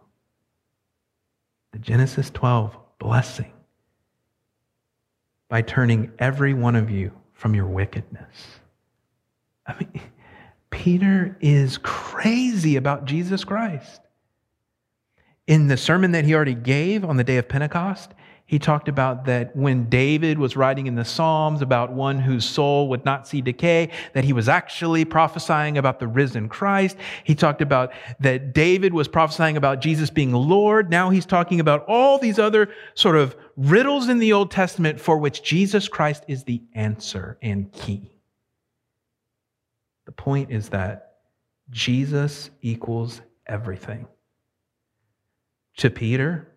The 1.72 1.80
Genesis 1.80 2.30
12 2.32 2.76
blessing 2.98 3.52
by 5.50 5.62
turning 5.62 6.12
every 6.18 6.54
one 6.54 6.76
of 6.76 6.90
you 6.90 7.12
from 7.34 7.54
your 7.54 7.68
wickedness. 7.68 8.60
I 9.66 9.76
mean, 9.80 10.02
Peter 10.70 11.38
is 11.40 11.78
crazy 11.78 12.76
about 12.76 13.06
Jesus 13.06 13.44
Christ. 13.44 14.02
In 15.46 15.68
the 15.68 15.78
sermon 15.78 16.12
that 16.12 16.26
he 16.26 16.34
already 16.34 16.56
gave 16.56 17.06
on 17.06 17.18
the 17.18 17.24
day 17.24 17.38
of 17.38 17.48
Pentecost, 17.48 18.14
he 18.48 18.60
talked 18.60 18.88
about 18.88 19.26
that 19.26 19.54
when 19.58 19.90
David 19.90 20.40
was 20.40 20.56
writing 20.56 20.88
in 20.88 20.96
the 20.96 21.04
Psalms 21.04 21.62
about 21.62 21.92
one 21.92 22.18
whose 22.18 22.46
soul 22.46 22.88
would 22.88 23.04
not 23.04 23.28
see 23.28 23.42
decay, 23.42 23.92
that 24.14 24.24
he 24.24 24.32
was 24.32 24.48
actually 24.48 25.04
prophesying 25.04 25.78
about 25.78 26.00
the 26.00 26.08
risen 26.08 26.48
Christ. 26.48 26.96
He 27.26 27.36
talked 27.36 27.62
about 27.62 27.92
that 28.22 28.54
David 28.54 28.94
was 28.94 29.10
prophesying 29.10 29.58
about 29.58 29.82
Jesus 29.82 30.10
being 30.10 30.32
Lord. 30.32 30.90
Now 30.90 31.10
he's 31.10 31.26
talking 31.26 31.60
about 31.60 31.84
all 31.90 32.20
these 32.20 32.40
other 32.40 32.70
sort 32.96 33.18
of 33.18 33.36
riddles 33.58 34.08
in 34.08 34.18
the 34.18 34.32
Old 34.32 34.50
Testament 34.50 35.02
for 35.02 35.18
which 35.18 35.44
Jesus 35.44 35.90
Christ 35.90 36.24
is 36.30 36.46
the 36.46 36.62
answer 36.74 37.38
and 37.42 37.70
key. 37.74 38.14
The 40.06 40.14
point 40.14 40.52
is 40.52 40.70
that 40.70 41.18
Jesus 41.70 42.50
equals 42.62 43.20
everything. 43.46 44.08
To 45.80 45.90
Peter, 45.90 46.48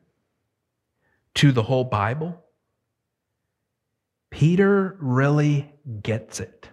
to 1.40 1.52
the 1.52 1.62
whole 1.62 1.84
Bible, 1.84 2.38
Peter 4.28 4.98
really 5.00 5.72
gets 6.02 6.38
it. 6.38 6.68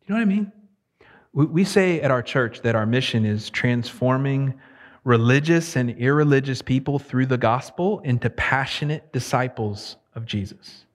You 0.00 0.14
know 0.14 0.14
what 0.14 0.22
I 0.22 0.24
mean? 0.24 0.50
We 1.34 1.62
say 1.64 2.00
at 2.00 2.10
our 2.10 2.22
church 2.22 2.62
that 2.62 2.74
our 2.74 2.86
mission 2.86 3.26
is 3.26 3.50
transforming 3.50 4.58
religious 5.04 5.76
and 5.76 5.90
irreligious 5.90 6.62
people 6.62 6.98
through 6.98 7.26
the 7.26 7.36
gospel 7.36 8.00
into 8.00 8.30
passionate 8.30 9.12
disciples 9.12 9.96
of 10.14 10.24
Jesus. 10.24 10.86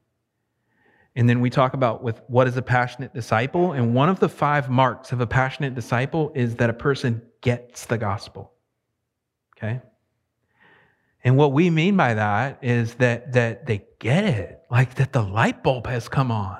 And 1.15 1.29
then 1.29 1.39
we 1.39 1.51
talk 1.51 1.75
about 1.75 2.01
with 2.01 2.19
what 2.25 2.47
is 2.47 2.57
a 2.57 2.63
passionate 2.63 3.13
disciple, 3.13 3.73
and 3.73 3.93
one 3.93 4.09
of 4.09 4.19
the 4.19 4.29
five 4.29 4.71
marks 4.71 5.11
of 5.11 5.21
a 5.21 5.27
passionate 5.27 5.75
disciple 5.75 6.31
is 6.33 6.55
that 6.55 6.71
a 6.71 6.73
person 6.73 7.21
gets 7.41 7.85
the 7.85 7.99
gospel. 7.99 8.53
Okay? 9.55 9.81
And 11.23 11.37
what 11.37 11.51
we 11.53 11.69
mean 11.69 11.95
by 11.97 12.15
that 12.15 12.59
is 12.63 12.95
that, 12.95 13.33
that 13.33 13.67
they 13.67 13.85
get 13.99 14.23
it, 14.23 14.61
like 14.71 14.95
that 14.95 15.13
the 15.13 15.21
light 15.21 15.63
bulb 15.63 15.87
has 15.87 16.09
come 16.09 16.31
on. 16.31 16.57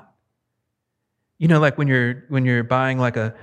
You 1.38 1.48
know, 1.48 1.58
like 1.58 1.76
when 1.76 1.88
you're 1.88 2.24
when 2.28 2.44
you're 2.44 2.62
buying 2.62 3.00
like 3.00 3.16
a 3.16 3.34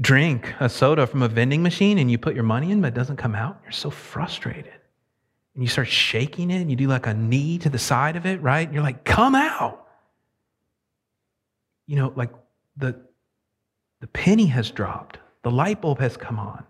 drink, 0.00 0.54
a 0.58 0.70
soda 0.70 1.06
from 1.06 1.22
a 1.22 1.28
vending 1.28 1.62
machine 1.62 1.98
and 1.98 2.10
you 2.10 2.16
put 2.16 2.34
your 2.34 2.44
money 2.44 2.70
in, 2.70 2.80
but 2.80 2.88
it 2.88 2.94
doesn't 2.94 3.16
come 3.16 3.34
out, 3.34 3.60
you're 3.62 3.72
so 3.72 3.90
frustrated. 3.90 4.72
And 5.54 5.62
you 5.62 5.68
start 5.68 5.88
shaking 5.88 6.50
it 6.50 6.60
and 6.60 6.70
you 6.70 6.76
do 6.76 6.86
like 6.86 7.06
a 7.06 7.12
knee 7.12 7.58
to 7.58 7.68
the 7.68 7.78
side 7.78 8.16
of 8.16 8.24
it, 8.24 8.40
right? 8.40 8.66
And 8.66 8.72
you're 8.72 8.82
like, 8.82 9.04
come 9.04 9.34
out. 9.34 9.86
You 11.86 11.96
know, 11.96 12.12
like 12.16 12.30
the 12.76 12.98
the 14.00 14.06
penny 14.06 14.46
has 14.46 14.70
dropped, 14.70 15.18
the 15.42 15.50
light 15.50 15.82
bulb 15.82 15.98
has 15.98 16.16
come 16.16 16.38
on, 16.38 16.64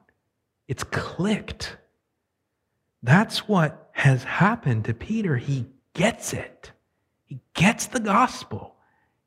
it's 0.66 0.82
clicked. 0.82 1.76
That's 3.07 3.46
what 3.46 3.88
has 3.92 4.24
happened 4.24 4.86
to 4.86 4.94
Peter. 4.94 5.36
He 5.36 5.66
gets 5.94 6.32
it, 6.32 6.72
he 7.24 7.40
gets 7.54 7.86
the 7.86 8.00
gospel. 8.00 8.74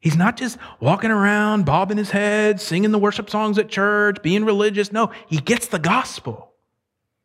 He's 0.02 0.16
not 0.16 0.38
just 0.38 0.58
walking 0.80 1.12
around, 1.12 1.66
bobbing 1.66 1.98
his 1.98 2.12
head, 2.12 2.62
singing 2.62 2.92
the 2.92 3.00
worship 3.00 3.30
songs 3.30 3.58
at 3.58 3.68
church, 3.68 4.22
being 4.22 4.46
religious. 4.46 4.94
No, 4.94 5.12
he 5.28 5.38
gets 5.38 5.68
the 5.68 5.80
gospel. 5.80 6.54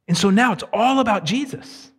And 0.09 0.17
so 0.19 0.31
now 0.31 0.53
it's 0.53 0.65
all 0.73 0.99
about 0.99 1.25
Jesus. 1.25 1.93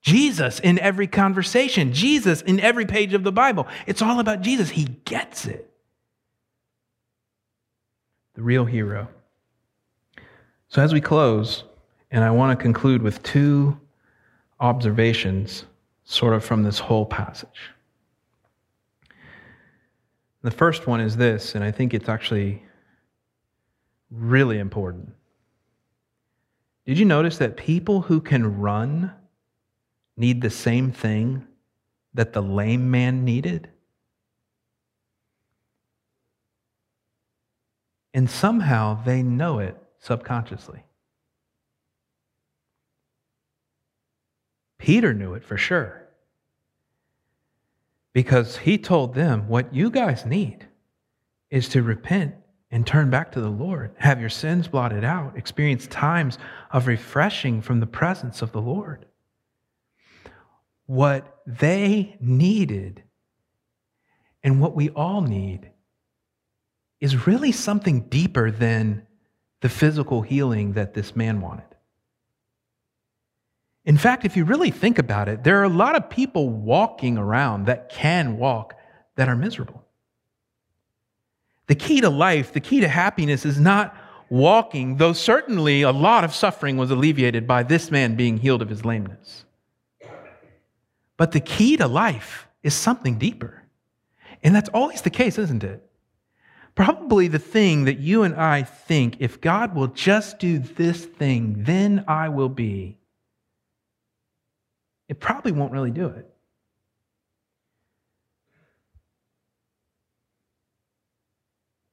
Jesus 0.00 0.60
in 0.60 0.78
every 0.78 1.08
conversation, 1.08 1.92
Jesus 1.92 2.40
in 2.40 2.60
every 2.60 2.86
page 2.86 3.14
of 3.14 3.24
the 3.24 3.32
Bible. 3.32 3.66
It's 3.86 4.00
all 4.00 4.20
about 4.20 4.42
Jesus. 4.42 4.70
He 4.70 4.84
gets 4.84 5.44
it. 5.44 5.68
The 8.34 8.42
real 8.42 8.64
hero. 8.64 9.08
So 10.68 10.82
as 10.82 10.92
we 10.92 11.00
close, 11.00 11.64
and 12.10 12.24
I 12.24 12.30
want 12.30 12.58
to 12.58 12.62
conclude 12.62 13.02
with 13.02 13.22
two 13.22 13.78
observations, 14.58 15.64
sort 16.04 16.34
of 16.34 16.44
from 16.44 16.62
this 16.62 16.78
whole 16.78 17.06
passage. 17.06 17.70
The 20.42 20.50
first 20.50 20.86
one 20.86 21.00
is 21.00 21.16
this, 21.16 21.54
and 21.54 21.62
I 21.62 21.70
think 21.70 21.94
it's 21.94 22.08
actually 22.08 22.62
really 24.10 24.58
important. 24.58 25.12
Did 26.86 26.98
you 26.98 27.04
notice 27.04 27.38
that 27.38 27.56
people 27.56 28.00
who 28.00 28.20
can 28.20 28.58
run 28.58 29.12
need 30.16 30.40
the 30.40 30.50
same 30.50 30.90
thing 30.90 31.46
that 32.14 32.32
the 32.32 32.42
lame 32.42 32.90
man 32.90 33.24
needed? 33.24 33.68
And 38.12 38.28
somehow 38.28 39.04
they 39.04 39.22
know 39.22 39.60
it 39.60 39.76
subconsciously. 40.00 40.82
Peter 44.80 45.12
knew 45.12 45.34
it 45.34 45.44
for 45.44 45.56
sure. 45.56 46.08
Because 48.12 48.56
he 48.56 48.78
told 48.78 49.14
them, 49.14 49.46
What 49.46 49.72
you 49.72 49.90
guys 49.90 50.26
need 50.26 50.66
is 51.50 51.68
to 51.68 51.82
repent 51.82 52.34
and 52.72 52.86
turn 52.86 53.10
back 53.10 53.32
to 53.32 53.40
the 53.40 53.50
Lord, 53.50 53.94
have 53.98 54.20
your 54.20 54.30
sins 54.30 54.68
blotted 54.68 55.04
out, 55.04 55.36
experience 55.36 55.86
times 55.86 56.38
of 56.72 56.86
refreshing 56.86 57.60
from 57.60 57.80
the 57.80 57.86
presence 57.86 58.42
of 58.42 58.52
the 58.52 58.60
Lord. 58.60 59.06
What 60.86 61.40
they 61.46 62.16
needed 62.20 63.02
and 64.42 64.60
what 64.60 64.74
we 64.74 64.88
all 64.90 65.20
need 65.20 65.70
is 67.00 67.26
really 67.26 67.52
something 67.52 68.08
deeper 68.08 68.50
than 68.50 69.06
the 69.60 69.68
physical 69.68 70.22
healing 70.22 70.72
that 70.72 70.94
this 70.94 71.14
man 71.14 71.40
wanted. 71.40 71.69
In 73.84 73.96
fact, 73.96 74.24
if 74.24 74.36
you 74.36 74.44
really 74.44 74.70
think 74.70 74.98
about 74.98 75.28
it, 75.28 75.42
there 75.42 75.58
are 75.60 75.64
a 75.64 75.68
lot 75.68 75.96
of 75.96 76.10
people 76.10 76.50
walking 76.50 77.16
around 77.16 77.64
that 77.66 77.88
can 77.88 78.36
walk 78.36 78.74
that 79.16 79.28
are 79.28 79.36
miserable. 79.36 79.84
The 81.66 81.74
key 81.74 82.00
to 82.00 82.10
life, 82.10 82.52
the 82.52 82.60
key 82.60 82.80
to 82.80 82.88
happiness 82.88 83.46
is 83.46 83.58
not 83.58 83.96
walking, 84.28 84.96
though 84.96 85.12
certainly 85.12 85.82
a 85.82 85.92
lot 85.92 86.24
of 86.24 86.34
suffering 86.34 86.76
was 86.76 86.90
alleviated 86.90 87.46
by 87.46 87.62
this 87.62 87.90
man 87.90 88.16
being 88.16 88.38
healed 88.38 88.62
of 88.62 88.68
his 88.68 88.84
lameness. 88.84 89.44
But 91.16 91.32
the 91.32 91.40
key 91.40 91.76
to 91.76 91.86
life 91.86 92.48
is 92.62 92.74
something 92.74 93.18
deeper. 93.18 93.62
And 94.42 94.54
that's 94.54 94.70
always 94.70 95.02
the 95.02 95.10
case, 95.10 95.38
isn't 95.38 95.64
it? 95.64 95.84
Probably 96.74 97.28
the 97.28 97.38
thing 97.38 97.84
that 97.84 97.98
you 97.98 98.22
and 98.22 98.34
I 98.34 98.62
think 98.62 99.16
if 99.18 99.40
God 99.40 99.74
will 99.74 99.88
just 99.88 100.38
do 100.38 100.58
this 100.58 101.04
thing, 101.04 101.64
then 101.64 102.04
I 102.08 102.28
will 102.28 102.48
be 102.48 102.96
it 105.10 105.18
probably 105.18 105.50
won't 105.50 105.72
really 105.72 105.90
do 105.90 106.06
it. 106.06 106.24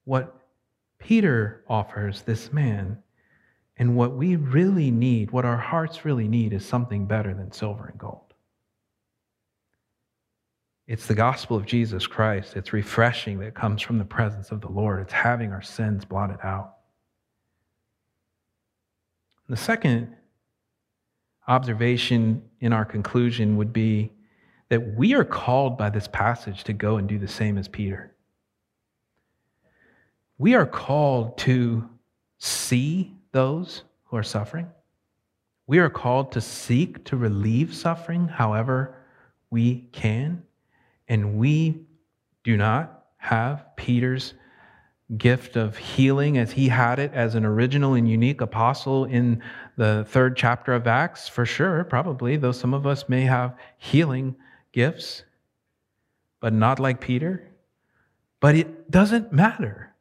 What 0.05 0.39
Peter 0.99 1.63
offers 1.67 2.21
this 2.21 2.53
man, 2.53 2.99
and 3.75 3.95
what 3.95 4.15
we 4.15 4.35
really 4.35 4.91
need, 4.91 5.31
what 5.31 5.45
our 5.45 5.57
hearts 5.57 6.05
really 6.05 6.27
need, 6.27 6.53
is 6.53 6.63
something 6.63 7.07
better 7.07 7.33
than 7.33 7.51
silver 7.51 7.87
and 7.87 7.97
gold. 7.97 8.35
It's 10.85 11.07
the 11.07 11.15
gospel 11.15 11.57
of 11.57 11.65
Jesus 11.65 12.05
Christ. 12.05 12.55
It's 12.55 12.71
refreshing 12.71 13.39
that 13.39 13.55
comes 13.55 13.81
from 13.81 13.97
the 13.97 14.05
presence 14.05 14.51
of 14.51 14.61
the 14.61 14.69
Lord. 14.69 15.01
It's 15.01 15.11
having 15.11 15.51
our 15.51 15.63
sins 15.63 16.05
blotted 16.05 16.37
out. 16.43 16.75
The 19.49 19.57
second 19.57 20.16
observation 21.47 22.41
in 22.59 22.73
our 22.73 22.85
conclusion 22.85 23.57
would 23.57 23.71
be 23.71 24.11
that 24.69 24.95
we 24.95 25.13
are 25.13 25.23
called 25.23 25.77
by 25.77 25.89
this 25.89 26.07
passage 26.07 26.63
to 26.65 26.73
go 26.73 26.97
and 26.97 27.07
do 27.07 27.17
the 27.17 27.27
same 27.27 27.57
as 27.57 27.67
Peter. 27.67 28.13
We 30.37 30.55
are 30.55 30.65
called 30.65 31.37
to 31.39 31.89
see 32.37 33.15
those 33.31 33.83
who 34.05 34.17
are 34.17 34.23
suffering. 34.23 34.67
We 35.67 35.79
are 35.79 35.89
called 35.89 36.31
to 36.33 36.41
seek 36.41 37.03
to 37.05 37.17
relieve 37.17 37.73
suffering 37.73 38.27
however 38.27 38.95
we 39.49 39.87
can. 39.91 40.43
And 41.07 41.37
we 41.37 41.85
do 42.43 42.57
not 42.57 43.05
have 43.17 43.65
Peter's 43.75 44.33
gift 45.17 45.55
of 45.55 45.77
healing 45.77 46.37
as 46.37 46.51
he 46.51 46.67
had 46.67 46.99
it 46.99 47.13
as 47.13 47.35
an 47.35 47.45
original 47.45 47.93
and 47.93 48.09
unique 48.09 48.41
apostle 48.41 49.05
in 49.05 49.41
the 49.77 50.05
third 50.09 50.35
chapter 50.35 50.73
of 50.73 50.87
Acts, 50.87 51.29
for 51.29 51.45
sure, 51.45 51.83
probably, 51.85 52.35
though 52.35 52.51
some 52.51 52.73
of 52.73 52.85
us 52.85 53.07
may 53.07 53.21
have 53.21 53.55
healing 53.77 54.35
gifts, 54.73 55.23
but 56.39 56.51
not 56.51 56.79
like 56.79 56.99
Peter. 56.99 57.47
But 58.39 58.55
it 58.55 58.91
doesn't 58.91 59.31
matter. 59.31 59.93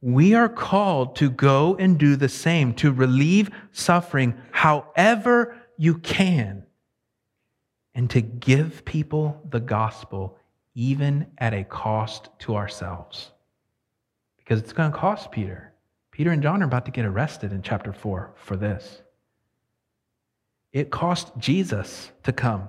We 0.00 0.34
are 0.34 0.48
called 0.48 1.16
to 1.16 1.30
go 1.30 1.76
and 1.76 1.98
do 1.98 2.16
the 2.16 2.28
same, 2.28 2.74
to 2.74 2.92
relieve 2.92 3.50
suffering 3.72 4.34
however 4.52 5.56
you 5.76 5.98
can. 5.98 6.64
and 7.94 8.10
to 8.10 8.20
give 8.20 8.84
people 8.84 9.40
the 9.50 9.60
gospel 9.60 10.36
even 10.74 11.26
at 11.38 11.54
a 11.54 11.64
cost 11.64 12.28
to 12.40 12.56
ourselves. 12.56 13.30
Because 14.38 14.58
it's 14.58 14.72
going 14.72 14.90
to 14.90 14.98
cost 14.98 15.30
Peter. 15.30 15.72
Peter 16.10 16.32
and 16.32 16.42
John 16.42 16.62
are 16.62 16.66
about 16.66 16.84
to 16.86 16.90
get 16.90 17.04
arrested 17.04 17.52
in 17.52 17.62
chapter 17.62 17.92
4 17.92 18.34
for 18.36 18.56
this. 18.56 19.00
It 20.74 20.90
cost 20.90 21.30
Jesus 21.38 22.10
to 22.24 22.32
come 22.32 22.68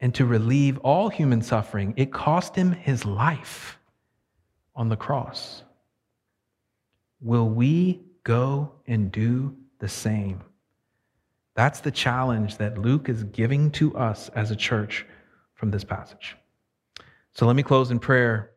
and 0.00 0.14
to 0.14 0.24
relieve 0.24 0.78
all 0.78 1.10
human 1.10 1.42
suffering. 1.42 1.92
It 1.98 2.10
cost 2.10 2.56
him 2.56 2.72
his 2.72 3.04
life 3.04 3.78
on 4.74 4.88
the 4.88 4.96
cross. 4.96 5.62
Will 7.20 7.50
we 7.50 8.00
go 8.24 8.72
and 8.86 9.12
do 9.12 9.54
the 9.78 9.88
same? 9.88 10.42
That's 11.54 11.80
the 11.80 11.90
challenge 11.90 12.56
that 12.56 12.78
Luke 12.78 13.10
is 13.10 13.24
giving 13.24 13.70
to 13.72 13.94
us 13.94 14.30
as 14.30 14.50
a 14.50 14.56
church 14.56 15.04
from 15.54 15.70
this 15.70 15.84
passage. 15.84 16.34
So 17.32 17.46
let 17.46 17.56
me 17.56 17.62
close 17.62 17.90
in 17.90 17.98
prayer 17.98 18.52